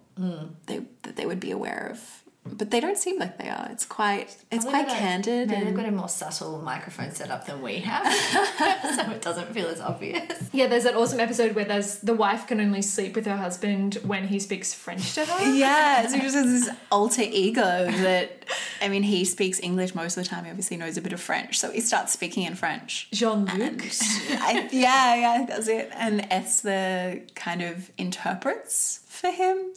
they 0.67 0.81
that 1.03 1.15
they 1.15 1.25
would 1.25 1.39
be 1.39 1.51
aware 1.51 1.89
of 1.91 2.20
but 2.43 2.71
they 2.71 2.79
don't 2.79 2.97
seem 2.97 3.19
like 3.19 3.37
they 3.37 3.49
are 3.49 3.67
it's 3.71 3.85
quite 3.85 4.35
it's 4.51 4.65
Probably 4.65 4.71
quite 4.71 4.87
got 4.87 4.95
a- 4.97 4.99
candid 4.99 5.49
Maybe 5.49 5.65
they've 5.65 5.75
got 5.75 5.85
a 5.85 5.91
more 5.91 6.09
subtle 6.09 6.59
microphone 6.59 7.11
setup 7.11 7.45
than 7.45 7.61
we 7.61 7.75
have, 7.81 8.11
so 8.95 9.11
it 9.11 9.21
doesn't 9.21 9.53
feel 9.53 9.67
as 9.67 9.79
obvious. 9.79 10.49
Yeah, 10.51 10.67
there's 10.67 10.83
that 10.85 10.95
awesome 10.95 11.19
episode 11.19 11.53
where 11.55 11.65
there's 11.65 11.99
the 11.99 12.15
wife 12.15 12.47
can 12.47 12.59
only 12.59 12.81
sleep 12.81 13.15
with 13.15 13.25
her 13.27 13.37
husband 13.37 13.95
when 14.03 14.27
he 14.27 14.39
speaks 14.39 14.73
French 14.73 15.13
to 15.15 15.25
her. 15.25 15.51
Yeah, 15.61 16.07
so 16.07 16.15
he 16.15 16.21
just 16.21 16.35
has 16.35 16.45
this 16.65 16.75
alter 16.91 17.21
ego 17.23 17.61
that, 17.91 18.45
I 18.81 18.87
mean, 18.87 19.03
he 19.03 19.23
speaks 19.25 19.59
English 19.59 19.93
most 19.93 20.17
of 20.17 20.23
the 20.23 20.29
time. 20.29 20.45
He 20.45 20.49
obviously 20.49 20.77
knows 20.77 20.97
a 20.97 21.01
bit 21.01 21.13
of 21.13 21.21
French, 21.21 21.59
so 21.59 21.71
he 21.71 21.81
starts 21.81 22.11
speaking 22.11 22.43
in 22.43 22.55
French. 22.55 23.09
Jean 23.11 23.45
Luc. 23.45 23.83
And 24.31 24.71
yeah, 24.73 25.15
yeah, 25.15 25.45
that's 25.47 25.67
it. 25.67 25.91
And 25.95 26.25
Esther 26.31 27.21
kind 27.35 27.61
of 27.61 27.91
interprets 27.97 29.01
for 29.07 29.29
him 29.29 29.73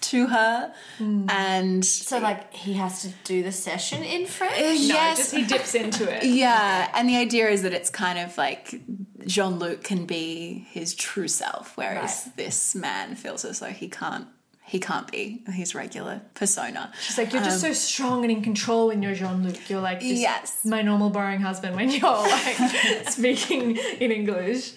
to 0.00 0.26
her, 0.28 0.72
hmm. 0.98 1.26
and 1.30 1.84
So 1.84 2.18
like 2.18 2.52
he 2.54 2.74
has 2.74 3.02
to 3.02 3.08
do 3.24 3.42
the 3.42 3.52
session 3.52 4.02
in 4.02 4.26
French. 4.26 4.54
Uh, 4.54 4.60
no, 4.62 4.72
yes, 4.72 5.18
just 5.18 5.34
he 5.34 5.44
dips 5.44 5.74
into 5.74 6.04
it. 6.14 6.24
yeah, 6.44 6.90
and 6.94 7.08
the 7.08 7.16
idea 7.16 7.48
is 7.48 7.62
that 7.62 7.72
it's 7.72 7.90
kind 7.90 8.18
of 8.18 8.36
like 8.38 8.80
Jean 9.26 9.58
Luc 9.58 9.82
can 9.84 10.06
be 10.06 10.66
his 10.70 10.94
true 10.94 11.28
self, 11.28 11.76
whereas 11.76 12.24
Right. 12.26 12.36
this 12.36 12.74
man 12.74 13.14
feels 13.16 13.44
as 13.44 13.60
though 13.60 13.66
he 13.66 13.88
can't. 13.88 14.26
He 14.64 14.80
can't 14.80 15.10
be 15.10 15.42
his 15.50 15.74
regular 15.74 16.20
persona. 16.34 16.92
She's 17.00 17.16
like, 17.16 17.32
you're 17.32 17.42
just 17.42 17.62
so 17.62 17.68
um, 17.68 17.74
strong 17.74 18.22
and 18.24 18.30
in 18.30 18.42
control 18.42 18.88
when 18.88 19.00
you're 19.02 19.14
Jean 19.14 19.42
Luc. 19.42 19.70
You're 19.70 19.80
like, 19.80 20.00
just 20.00 20.20
Yes. 20.20 20.58
my 20.62 20.82
normal 20.82 21.08
boring 21.08 21.40
husband 21.40 21.74
when 21.74 21.88
you're 21.96 22.02
like 22.28 23.08
speaking 23.08 23.78
in 23.98 24.12
English. 24.12 24.74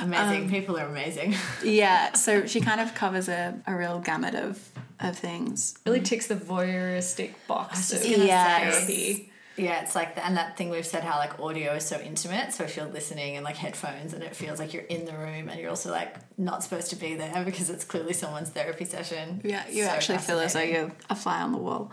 Amazing. 0.00 0.44
Um, 0.44 0.50
People 0.50 0.78
are 0.78 0.86
amazing. 0.86 1.34
Yeah, 1.64 2.12
so 2.14 2.46
she 2.46 2.60
kind 2.60 2.80
of 2.80 2.94
covers 2.94 3.28
a, 3.28 3.60
a 3.66 3.74
real 3.74 4.00
gamut 4.00 4.34
of, 4.34 4.58
of 5.00 5.16
things. 5.18 5.76
Really 5.86 6.00
ticks 6.00 6.26
the 6.26 6.34
voyeuristic 6.36 7.34
box 7.46 7.90
just 7.90 8.04
of 8.04 8.10
Yes. 8.10 8.76
therapy. 8.76 9.28
Yeah, 9.56 9.82
it's 9.82 9.94
like, 9.94 10.16
and 10.16 10.36
that 10.38 10.56
thing 10.56 10.70
we've 10.70 10.86
said 10.86 11.04
how 11.04 11.18
like 11.18 11.38
audio 11.38 11.74
is 11.74 11.84
so 11.84 12.00
intimate. 12.00 12.54
So 12.54 12.64
if 12.64 12.74
you're 12.74 12.86
listening 12.86 13.36
and 13.36 13.44
like 13.44 13.56
headphones 13.56 14.14
and 14.14 14.22
it 14.22 14.34
feels 14.34 14.58
like 14.58 14.72
you're 14.72 14.84
in 14.84 15.04
the 15.04 15.12
room 15.12 15.50
and 15.50 15.60
you're 15.60 15.68
also 15.68 15.90
like 15.90 16.16
not 16.38 16.62
supposed 16.62 16.88
to 16.90 16.96
be 16.96 17.14
there 17.16 17.42
because 17.44 17.68
it's 17.68 17.84
clearly 17.84 18.14
someone's 18.14 18.48
therapy 18.48 18.86
session. 18.86 19.42
Yeah, 19.44 19.68
you 19.68 19.84
So 19.84 19.90
actually 19.90 20.18
feel 20.18 20.40
as 20.40 20.54
though 20.54 20.60
you're 20.60 20.90
a 21.10 21.14
fly 21.14 21.42
on 21.42 21.52
the 21.52 21.58
wall. 21.58 21.90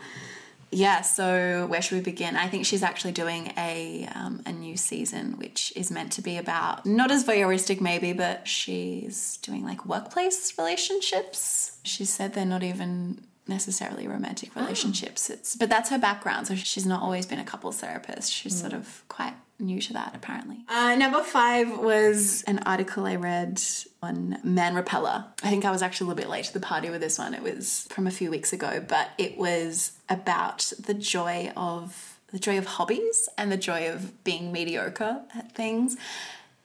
Yeah, 0.71 1.01
so 1.01 1.65
where 1.67 1.81
should 1.81 1.95
we 1.95 2.01
begin? 2.01 2.35
I 2.35 2.47
think 2.47 2.65
she's 2.65 2.83
actually 2.83 3.13
doing 3.13 3.53
a 3.57 4.07
um, 4.13 4.41
a 4.45 4.51
new 4.51 4.77
season, 4.77 5.37
which 5.37 5.73
is 5.75 5.89
meant 5.89 6.11
to 6.13 6.21
be 6.21 6.37
about 6.37 6.85
not 6.85 7.11
as 7.11 7.23
voyeuristic 7.23 7.81
maybe, 7.81 8.13
but 8.13 8.47
she's 8.47 9.37
doing 9.37 9.63
like 9.63 9.85
workplace 9.85 10.57
relationships. 10.57 11.79
She 11.83 12.05
said 12.05 12.33
they're 12.33 12.45
not 12.45 12.63
even 12.63 13.21
necessarily 13.47 14.07
romantic 14.07 14.55
relationships. 14.55 15.29
It's 15.29 15.55
but 15.55 15.69
that's 15.69 15.89
her 15.89 15.97
background, 15.97 16.47
so 16.47 16.55
she's 16.55 16.85
not 16.85 17.01
always 17.01 17.25
been 17.25 17.39
a 17.39 17.45
couples 17.45 17.79
therapist. 17.79 18.31
She's 18.31 18.59
sort 18.59 18.73
of 18.73 19.03
quite 19.07 19.33
new 19.59 19.81
to 19.81 19.93
that 19.93 20.15
apparently. 20.15 20.57
Uh, 20.67 20.95
number 20.95 21.23
five 21.23 21.79
was 21.79 22.43
an 22.43 22.59
article 22.59 23.05
I 23.05 23.15
read 23.15 23.61
on 24.01 24.37
Man 24.43 24.75
Repeller. 24.75 25.25
I 25.43 25.49
think 25.49 25.65
I 25.65 25.71
was 25.71 25.81
actually 25.81 26.05
a 26.05 26.07
little 26.09 26.23
bit 26.23 26.29
late 26.29 26.45
to 26.45 26.53
the 26.53 26.59
party 26.59 26.89
with 26.89 27.01
this 27.01 27.17
one. 27.17 27.33
It 27.33 27.43
was 27.43 27.87
from 27.89 28.07
a 28.07 28.11
few 28.11 28.29
weeks 28.31 28.53
ago, 28.53 28.83
but 28.87 29.09
it 29.17 29.37
was 29.37 29.93
about 30.09 30.71
the 30.79 30.93
joy 30.93 31.51
of 31.57 32.17
the 32.31 32.39
joy 32.39 32.57
of 32.57 32.65
hobbies 32.65 33.27
and 33.37 33.51
the 33.51 33.57
joy 33.57 33.89
of 33.89 34.23
being 34.23 34.51
mediocre 34.51 35.21
at 35.35 35.51
things. 35.51 35.97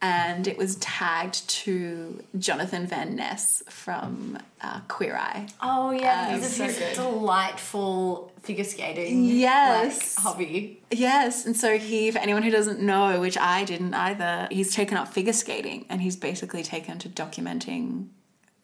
And 0.04 0.46
it 0.46 0.56
was 0.58 0.76
tagged 0.76 1.48
to 1.48 2.22
Jonathan 2.38 2.86
Van 2.86 3.16
Ness 3.16 3.62
from 3.68 4.38
uh, 4.60 4.80
Queer 4.88 5.16
Eye. 5.16 5.46
Oh 5.62 5.90
yeah, 5.92 6.28
Uh, 6.30 6.34
because 6.36 6.56
so 6.56 6.64
his 6.64 6.78
good. 6.78 6.94
delightful 6.94 8.30
figure 8.42 8.64
skating 8.64 9.24
Yes. 9.24 10.16
like, 10.16 10.24
hobby. 10.24 10.82
Yes, 10.90 11.46
and 11.46 11.56
so 11.56 11.78
he, 11.78 12.10
for 12.10 12.18
anyone 12.18 12.42
who 12.42 12.50
doesn't 12.50 12.80
know, 12.80 13.20
which 13.20 13.38
I 13.38 13.64
didn't 13.64 13.94
either, 13.94 14.48
he's 14.50 14.74
taken 14.74 14.96
up 14.96 15.08
figure 15.08 15.32
skating 15.32 15.86
and 15.88 16.00
he's 16.02 16.16
basically 16.16 16.62
taken 16.62 16.98
to 16.98 17.08
documenting 17.08 18.08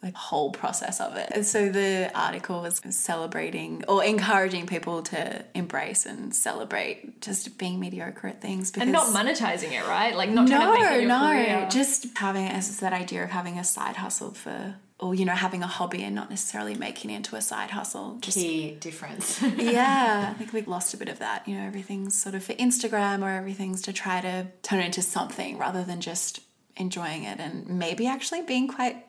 the 0.02 0.10
whole 0.12 0.50
process 0.50 0.98
of 0.98 1.16
it. 1.16 1.30
And 1.32 1.44
so 1.44 1.68
the 1.68 2.10
article 2.14 2.62
was 2.62 2.80
celebrating 2.90 3.84
or 3.86 4.02
encouraging 4.02 4.66
people 4.66 5.02
to 5.02 5.44
embrace 5.54 6.06
and 6.06 6.34
celebrate 6.34 7.20
just 7.20 7.58
being 7.58 7.78
mediocre 7.78 8.28
at 8.28 8.40
things 8.40 8.70
because 8.70 8.84
And 8.84 8.92
not 8.92 9.08
monetizing 9.08 9.72
it, 9.72 9.86
right? 9.86 10.16
Like 10.16 10.30
not 10.30 10.48
trying 10.48 10.74
to 10.74 10.80
make 10.80 11.02
it 11.02 11.06
no, 11.06 11.18
no, 11.18 11.32
career. 11.32 11.68
just 11.70 12.16
having 12.16 12.46
as 12.46 12.78
that 12.80 12.94
idea 12.94 13.24
of 13.24 13.30
having 13.30 13.58
a 13.58 13.64
side 13.64 13.96
hustle 13.96 14.30
for, 14.30 14.76
or 14.98 15.14
you 15.14 15.26
know, 15.26 15.34
having 15.34 15.62
a 15.62 15.66
hobby 15.66 16.02
and 16.02 16.14
not 16.14 16.30
necessarily 16.30 16.74
making 16.74 17.10
it 17.10 17.16
into 17.16 17.36
a 17.36 17.42
side 17.42 17.70
hustle. 17.70 18.16
Just 18.22 18.38
Key 18.38 18.76
difference. 18.80 19.42
yeah, 19.58 20.30
I 20.30 20.38
think 20.38 20.54
we've 20.54 20.68
lost 20.68 20.94
a 20.94 20.96
bit 20.96 21.10
of 21.10 21.18
that. 21.18 21.46
You 21.46 21.56
know, 21.56 21.66
everything's 21.66 22.16
sort 22.16 22.34
of 22.34 22.42
for 22.42 22.54
Instagram 22.54 23.22
or 23.22 23.28
everything's 23.28 23.82
to 23.82 23.92
try 23.92 24.22
to 24.22 24.46
turn 24.62 24.80
it 24.80 24.86
into 24.86 25.02
something 25.02 25.58
rather 25.58 25.84
than 25.84 26.00
just 26.00 26.40
enjoying 26.76 27.24
it 27.24 27.38
and 27.38 27.68
maybe 27.68 28.06
actually 28.06 28.40
being 28.40 28.66
quite 28.66 29.04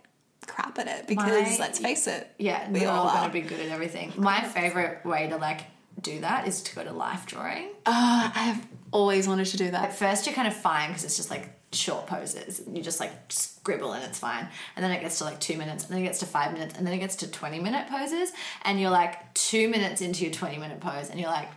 crap 0.47 0.77
at 0.79 0.87
it 0.87 1.07
because 1.07 1.57
My- 1.59 1.65
let's 1.65 1.79
face 1.79 2.07
it. 2.07 2.29
yeah, 2.37 2.69
we 2.69 2.81
we're 2.81 2.89
all 2.89 3.07
all 3.07 3.15
gonna 3.15 3.31
be 3.33 3.41
good 3.41 3.59
at 3.59 3.69
everything. 3.69 4.13
My 4.17 4.41
favorite 4.41 5.05
way 5.05 5.27
to 5.29 5.37
like 5.37 5.61
do 6.01 6.19
that 6.21 6.47
is 6.47 6.61
to 6.63 6.75
go 6.75 6.83
to 6.83 6.91
life 6.91 7.25
drawing. 7.25 7.67
Oh, 7.85 8.31
I 8.35 8.39
have 8.39 8.67
always 8.91 9.27
wanted 9.27 9.45
to 9.47 9.57
do 9.57 9.71
that. 9.71 9.83
At 9.89 9.95
first, 9.95 10.25
you're 10.25 10.35
kind 10.35 10.47
of 10.47 10.55
fine 10.55 10.89
because 10.89 11.03
it's 11.03 11.15
just 11.17 11.29
like 11.29 11.49
short 11.73 12.07
poses. 12.07 12.61
You 12.71 12.81
just 12.81 12.99
like 12.99 13.11
scribble 13.29 13.93
and 13.93 14.03
it's 14.03 14.19
fine. 14.19 14.47
And 14.75 14.83
then 14.83 14.91
it 14.91 15.01
gets 15.01 15.19
to 15.19 15.25
like 15.25 15.39
two 15.39 15.57
minutes, 15.57 15.85
and 15.85 15.93
then 15.93 16.01
it 16.01 16.05
gets 16.05 16.19
to 16.19 16.25
five 16.25 16.53
minutes, 16.53 16.75
and 16.77 16.85
then 16.87 16.93
it 16.93 16.99
gets 16.99 17.17
to 17.17 17.27
20 17.27 17.59
minute 17.59 17.87
poses. 17.89 18.31
And 18.63 18.79
you're 18.79 18.89
like 18.89 19.33
two 19.33 19.69
minutes 19.69 20.01
into 20.01 20.23
your 20.25 20.33
20 20.33 20.57
minute 20.57 20.79
pose, 20.79 21.09
and 21.09 21.19
you're 21.19 21.29
like, 21.29 21.49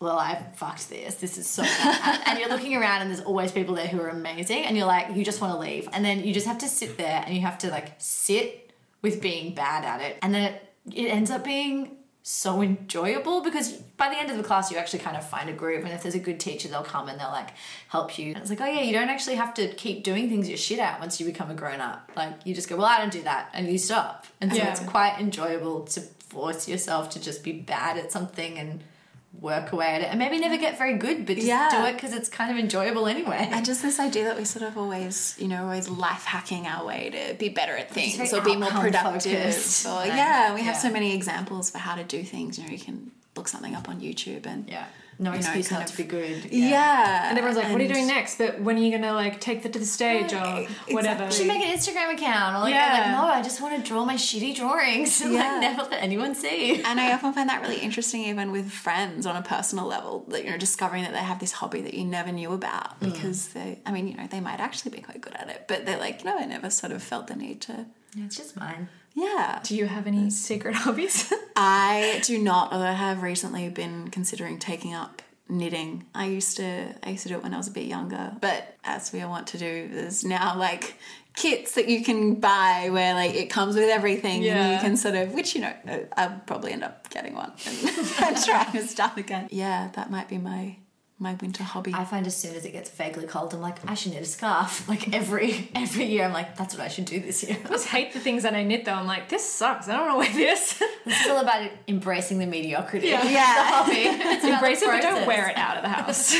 well, 0.00 0.18
I 0.18 0.40
fucked 0.56 0.88
this. 0.88 1.16
This 1.16 1.38
is 1.38 1.46
so 1.48 1.62
bad. 1.62 2.22
and 2.26 2.38
you're 2.38 2.48
looking 2.48 2.76
around, 2.76 3.02
and 3.02 3.10
there's 3.10 3.20
always 3.22 3.50
people 3.52 3.74
there 3.74 3.88
who 3.88 4.00
are 4.00 4.08
amazing. 4.08 4.64
And 4.64 4.76
you're 4.76 4.86
like, 4.86 5.16
you 5.16 5.24
just 5.24 5.40
want 5.40 5.52
to 5.54 5.58
leave. 5.58 5.88
And 5.92 6.04
then 6.04 6.24
you 6.24 6.32
just 6.32 6.46
have 6.46 6.58
to 6.58 6.68
sit 6.68 6.96
there 6.96 7.22
and 7.26 7.34
you 7.34 7.40
have 7.42 7.58
to 7.58 7.70
like 7.70 7.94
sit 7.98 8.70
with 9.02 9.20
being 9.20 9.54
bad 9.54 9.84
at 9.84 10.00
it. 10.00 10.18
And 10.22 10.34
then 10.34 10.52
it, 10.52 10.62
it 10.94 11.06
ends 11.08 11.30
up 11.30 11.42
being 11.44 11.96
so 12.22 12.60
enjoyable 12.60 13.40
because 13.42 13.72
by 13.96 14.10
the 14.10 14.18
end 14.18 14.30
of 14.30 14.36
the 14.36 14.42
class 14.42 14.70
you 14.70 14.76
actually 14.76 14.98
kind 14.98 15.16
of 15.16 15.26
find 15.26 15.48
a 15.48 15.52
groove 15.54 15.82
and 15.82 15.94
if 15.94 16.02
there's 16.02 16.14
a 16.14 16.18
good 16.18 16.38
teacher 16.38 16.68
they'll 16.68 16.82
come 16.82 17.08
and 17.08 17.18
they'll 17.18 17.30
like 17.30 17.48
help 17.88 18.18
you 18.18 18.26
and 18.34 18.36
it's 18.36 18.50
like 18.50 18.60
oh 18.60 18.66
yeah 18.66 18.82
you 18.82 18.92
don't 18.92 19.08
actually 19.08 19.36
have 19.36 19.54
to 19.54 19.66
keep 19.76 20.04
doing 20.04 20.28
things 20.28 20.46
you're 20.46 20.58
shit 20.58 20.78
at 20.78 21.00
once 21.00 21.18
you 21.18 21.24
become 21.24 21.50
a 21.50 21.54
grown 21.54 21.80
up 21.80 22.10
like 22.16 22.34
you 22.44 22.54
just 22.54 22.68
go 22.68 22.76
well 22.76 22.84
I 22.84 22.98
don't 22.98 23.10
do 23.10 23.22
that 23.22 23.48
and 23.54 23.66
you 23.66 23.78
stop 23.78 24.26
and 24.42 24.50
so 24.52 24.58
Yeah. 24.58 24.70
it's 24.70 24.80
quite 24.80 25.18
enjoyable 25.18 25.84
to 25.86 26.02
force 26.02 26.68
yourself 26.68 27.08
to 27.10 27.20
just 27.22 27.42
be 27.42 27.52
bad 27.52 27.96
at 27.96 28.12
something 28.12 28.58
and 28.58 28.84
work 29.32 29.72
away 29.72 29.94
at 29.94 30.00
it 30.00 30.08
and 30.08 30.18
maybe 30.18 30.38
never 30.38 30.56
get 30.56 30.76
very 30.78 30.96
good 30.98 31.24
but 31.26 31.36
just 31.36 31.46
Yeah. 31.46 31.68
do 31.70 31.86
it 31.86 31.92
because 31.94 32.12
it's 32.12 32.28
kind 32.28 32.50
of 32.50 32.56
enjoyable 32.58 33.06
anyway 33.06 33.48
And 33.52 33.64
just 33.64 33.82
this 33.82 34.00
idea 34.00 34.24
that 34.24 34.36
we 34.36 34.44
sort 34.44 34.64
of 34.64 34.76
always, 34.76 35.36
you 35.38 35.46
know, 35.48 35.64
always 35.64 35.88
life 35.88 36.24
hacking 36.24 36.66
our 36.66 36.84
way 36.84 37.10
to 37.10 37.34
be 37.34 37.48
better 37.48 37.76
at 37.76 37.90
things 37.90 38.32
or 38.32 38.40
be 38.40 38.56
more 38.56 38.70
productive. 38.70 39.54
Or, 39.86 40.04
yeah, 40.06 40.54
we 40.54 40.62
have 40.62 40.74
yeah. 40.74 40.80
so 40.80 40.90
many 40.90 41.14
examples 41.14 41.70
for 41.70 41.78
how 41.78 41.94
to 41.94 42.04
do 42.04 42.22
things. 42.24 42.58
You 42.58 42.64
know, 42.64 42.70
you 42.70 42.78
can 42.80 43.12
look 43.36 43.48
something 43.48 43.74
up 43.74 43.88
on 43.88 44.00
YouTube 44.00 44.46
and 44.46 44.68
yeah 44.68 44.86
no 45.20 45.30
You 45.30 45.34
know, 45.34 45.38
excuse 45.40 45.68
kind 45.68 45.80
not 45.80 45.90
of- 45.90 45.96
to 45.96 46.02
be 46.02 46.08
good 46.08 46.52
yeah. 46.52 47.28
and 47.28 47.38
everyone's 47.38 47.56
like, 47.56 47.72
"What 47.72 47.80
are 47.80 47.84
you 47.84 47.90
and- 47.90 47.94
doing 47.94 48.06
next?" 48.06 48.38
But 48.38 48.60
when 48.60 48.76
are 48.76 48.80
you 48.80 48.90
gonna 48.92 49.12
like 49.14 49.40
take 49.40 49.62
that 49.64 49.72
to 49.72 49.78
the 49.78 49.84
stage 49.86 50.32
or 50.32 50.36
Exactly. 50.36 50.94
whatever? 50.94 51.24
You 51.26 51.32
should 51.32 51.46
make 51.48 51.62
an 51.64 51.76
Instagram 51.76 52.14
account. 52.14 52.56
Or 52.56 52.60
like, 52.60 52.74
Yeah. 52.74 52.86
I'm 52.86 53.12
like, 53.12 53.20
no, 53.22 53.26
I 53.34 53.42
just 53.42 53.60
want 53.60 53.76
to 53.76 53.88
draw 53.88 54.04
my 54.04 54.14
shitty 54.14 54.54
drawings 54.54 55.20
and 55.22 55.32
Yeah. 55.34 55.40
like 55.52 55.60
never 55.60 55.82
let 55.90 56.02
anyone 56.02 56.34
see. 56.34 56.82
And 56.84 57.00
I 57.00 57.12
often 57.12 57.32
find 57.32 57.48
that 57.48 57.62
really 57.62 57.78
interesting, 57.78 58.22
even 58.24 58.52
with 58.52 58.70
friends 58.70 59.26
on 59.26 59.34
a 59.36 59.42
personal 59.42 59.86
level, 59.86 60.24
that 60.28 60.44
you 60.44 60.50
know, 60.50 60.56
discovering 60.58 61.02
that 61.02 61.12
they 61.12 61.18
have 61.18 61.40
this 61.40 61.52
hobby 61.52 61.80
that 61.82 61.94
you 61.94 62.04
never 62.04 62.30
knew 62.32 62.52
about 62.52 63.00
Mm. 63.00 63.12
because 63.12 63.48
they, 63.48 63.80
I 63.84 63.90
mean, 63.92 64.08
you 64.08 64.16
know, 64.16 64.26
they 64.30 64.40
might 64.40 64.60
actually 64.60 64.92
be 64.92 65.00
quite 65.02 65.20
good 65.20 65.34
at 65.34 65.48
it, 65.48 65.64
but 65.68 65.84
they're 65.84 65.98
like, 65.98 66.24
no, 66.24 66.38
I 66.38 66.44
never 66.44 66.70
sort 66.70 66.92
of 66.92 67.02
felt 67.02 67.26
the 67.26 67.34
need 67.36 67.60
to, 67.62 67.86
It's 68.16 68.36
just 68.36 68.56
mine. 68.56 68.88
Yeah. 69.14 69.60
Do 69.62 69.76
you 69.76 69.86
have 69.86 70.06
any 70.06 70.30
secret 70.30 70.74
hobbies? 70.84 71.32
I 71.56 72.20
do 72.24 72.38
not, 72.38 72.72
although 72.72 72.86
I 72.86 72.92
have 72.92 73.22
recently 73.22 73.68
been 73.68 74.08
considering 74.08 74.58
taking 74.58 74.94
up 74.94 75.22
knitting. 75.48 76.06
I 76.14 76.26
used 76.26 76.56
to, 76.58 76.94
I 77.02 77.10
used 77.10 77.22
to 77.24 77.30
do 77.30 77.34
it 77.36 77.42
when 77.42 77.54
I 77.54 77.56
was 77.56 77.68
a 77.68 77.72
bit 77.72 77.86
younger, 77.86 78.32
but 78.40 78.76
as 78.84 79.12
we 79.12 79.20
all 79.22 79.30
want 79.30 79.46
to 79.48 79.58
do, 79.58 79.88
there's 79.92 80.24
now 80.24 80.56
like 80.56 80.94
kits 81.34 81.74
that 81.76 81.88
you 81.88 82.04
can 82.04 82.34
buy 82.34 82.88
where 82.90 83.14
like 83.14 83.34
it 83.34 83.46
comes 83.48 83.76
with 83.76 83.88
everything 83.88 84.36
and 84.38 84.44
Yeah. 84.44 84.74
you 84.74 84.80
can 84.80 84.96
sort 84.96 85.14
of 85.14 85.32
which 85.34 85.54
you 85.54 85.60
know 85.60 85.72
I'll 86.16 86.40
probably 86.46 86.72
end 86.72 86.82
up 86.82 87.08
getting 87.10 87.34
one 87.36 87.52
and, 87.64 87.78
and 88.24 88.36
trying 88.44 88.72
to 88.72 88.84
start 88.88 89.16
again 89.18 89.46
yeah 89.52 89.88
that 89.94 90.10
might 90.10 90.28
be 90.28 90.36
my 90.38 90.74
my 91.20 91.34
winter 91.40 91.64
hobby 91.64 91.92
I 91.94 92.04
find 92.04 92.26
as 92.28 92.36
soon 92.36 92.54
as 92.54 92.64
it 92.64 92.70
gets 92.72 92.90
vaguely 92.90 93.26
cold, 93.26 93.52
I'm 93.52 93.60
like, 93.60 93.76
I 93.90 93.94
should 93.94 94.12
knit 94.12 94.22
a 94.22 94.24
scarf. 94.24 94.88
Like 94.88 95.12
every 95.14 95.70
every 95.74 96.04
year, 96.04 96.24
I'm 96.24 96.32
like, 96.32 96.56
that's 96.56 96.74
what 96.74 96.82
I 96.84 96.88
should 96.88 97.04
do 97.06 97.18
this 97.20 97.42
year. 97.42 97.58
I 97.64 97.68
just 97.68 97.88
hate 97.88 98.12
the 98.12 98.20
things 98.20 98.44
that 98.44 98.54
I 98.54 98.62
knit 98.62 98.84
though. 98.84 98.92
I'm 98.94 99.06
like, 99.06 99.28
this 99.28 99.44
sucks. 99.44 99.88
I 99.88 99.96
don't 99.96 100.16
want 100.16 100.32
to 100.32 100.38
wear 100.38 100.46
this. 100.48 100.82
This 101.08 101.20
is 101.24 101.30
all 101.30 101.38
about 101.40 101.70
embracing 101.88 102.38
the 102.38 102.46
mediocrity. 102.46 103.08
Yeah. 103.08 103.22
of 103.24 103.30
Yeah. 103.30 103.54
the 103.54 103.62
hobby. 103.74 104.02
It's 104.34 104.44
Embrace 104.44 104.82
it, 104.82 104.86
but 104.88 105.00
don't 105.00 105.26
wear 105.26 105.48
it 105.48 105.56
out 105.56 105.76
of 105.78 105.82
the 105.82 105.88
house. 105.88 106.34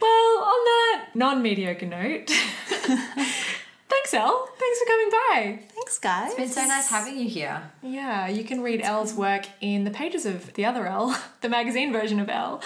well, 0.00 0.34
on 0.52 0.64
that 0.64 1.04
non-mediocre 1.14 1.86
note, 1.86 2.28
thanks, 3.88 4.14
Elle. 4.14 4.48
Thanks 4.58 4.78
for 4.78 4.86
coming 4.86 5.10
by. 5.10 5.58
thanks 5.74 5.98
guys 5.98 6.28
It's 6.30 6.36
been 6.36 6.48
so 6.48 6.66
nice 6.66 6.88
having 6.88 7.18
you 7.18 7.28
here. 7.28 7.62
Yeah, 7.82 8.28
you 8.28 8.44
can 8.44 8.62
read 8.62 8.80
Elle's 8.82 9.14
work 9.14 9.46
in 9.60 9.84
the 9.84 9.90
pages 9.90 10.26
of 10.26 10.52
the 10.54 10.64
other 10.64 10.86
Elle, 10.86 11.18
the 11.40 11.48
magazine 11.48 11.92
version 11.92 12.20
of 12.20 12.28
Elle, 12.28 12.62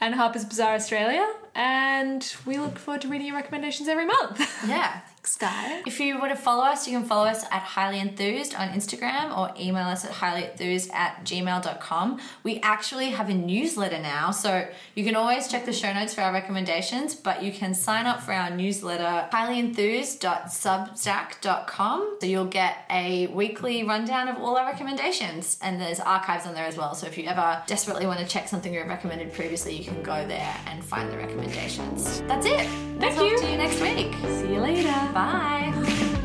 and 0.00 0.14
Harper's 0.14 0.44
Bazaar 0.44 0.74
Australia. 0.74 1.26
And 1.54 2.34
we 2.46 2.58
look 2.58 2.78
forward 2.78 3.02
to 3.02 3.08
reading 3.08 3.26
your 3.26 3.36
recommendations 3.36 3.88
every 3.88 4.06
month. 4.06 4.40
Yeah. 4.68 5.00
Guys 5.38 5.82
If 5.86 6.00
you 6.00 6.18
want 6.18 6.32
to 6.32 6.36
follow 6.36 6.64
us, 6.64 6.88
you 6.88 6.98
can 6.98 7.06
follow 7.06 7.26
us 7.26 7.44
at 7.44 7.62
highly 7.62 8.00
enthused 8.00 8.54
on 8.54 8.70
Instagram 8.70 9.36
or 9.36 9.52
email 9.58 9.86
us 9.86 10.04
at 10.04 10.10
highly 10.10 10.44
enthused 10.44 10.90
at 10.92 11.24
gmail.com. 11.24 12.20
We 12.42 12.58
actually 12.60 13.10
have 13.10 13.28
a 13.28 13.34
newsletter 13.34 14.00
now, 14.00 14.32
so 14.32 14.66
you 14.94 15.04
can 15.04 15.14
always 15.14 15.46
check 15.48 15.64
the 15.64 15.72
show 15.72 15.92
notes 15.92 16.14
for 16.14 16.22
our 16.22 16.32
recommendations, 16.32 17.14
but 17.14 17.40
you 17.42 17.52
can 17.52 17.74
sign 17.74 18.06
up 18.06 18.20
for 18.20 18.32
our 18.32 18.50
newsletter 18.50 19.28
highlyenthused.substack.com. 19.32 22.16
So 22.20 22.26
you'll 22.26 22.46
get 22.46 22.78
a 22.90 23.28
weekly 23.28 23.84
rundown 23.84 24.26
of 24.28 24.38
all 24.38 24.56
our 24.56 24.66
recommendations, 24.66 25.56
and 25.62 25.80
there's 25.80 26.00
archives 26.00 26.46
on 26.46 26.54
there 26.54 26.66
as 26.66 26.76
well. 26.76 26.96
So 26.96 27.06
if 27.06 27.16
you 27.16 27.26
ever 27.26 27.62
desperately 27.66 28.06
want 28.06 28.18
to 28.20 28.26
check 28.26 28.48
something 28.48 28.72
we've 28.72 28.86
recommended 28.86 29.32
previously, 29.32 29.76
you 29.76 29.84
can 29.84 30.02
go 30.02 30.26
there 30.26 30.56
and 30.66 30.84
find 30.84 31.12
the 31.12 31.16
recommendations. 31.16 32.22
That's 32.22 32.46
it. 32.46 32.66
Thank 32.98 33.16
we'll 33.16 33.26
you. 33.26 33.36
Talk 33.36 33.44
to 33.44 33.50
you 33.50 33.58
next 33.58 33.80
week. 33.80 34.12
See 34.40 34.54
you 34.54 34.60
later. 34.60 35.11
Bye. 35.12 36.21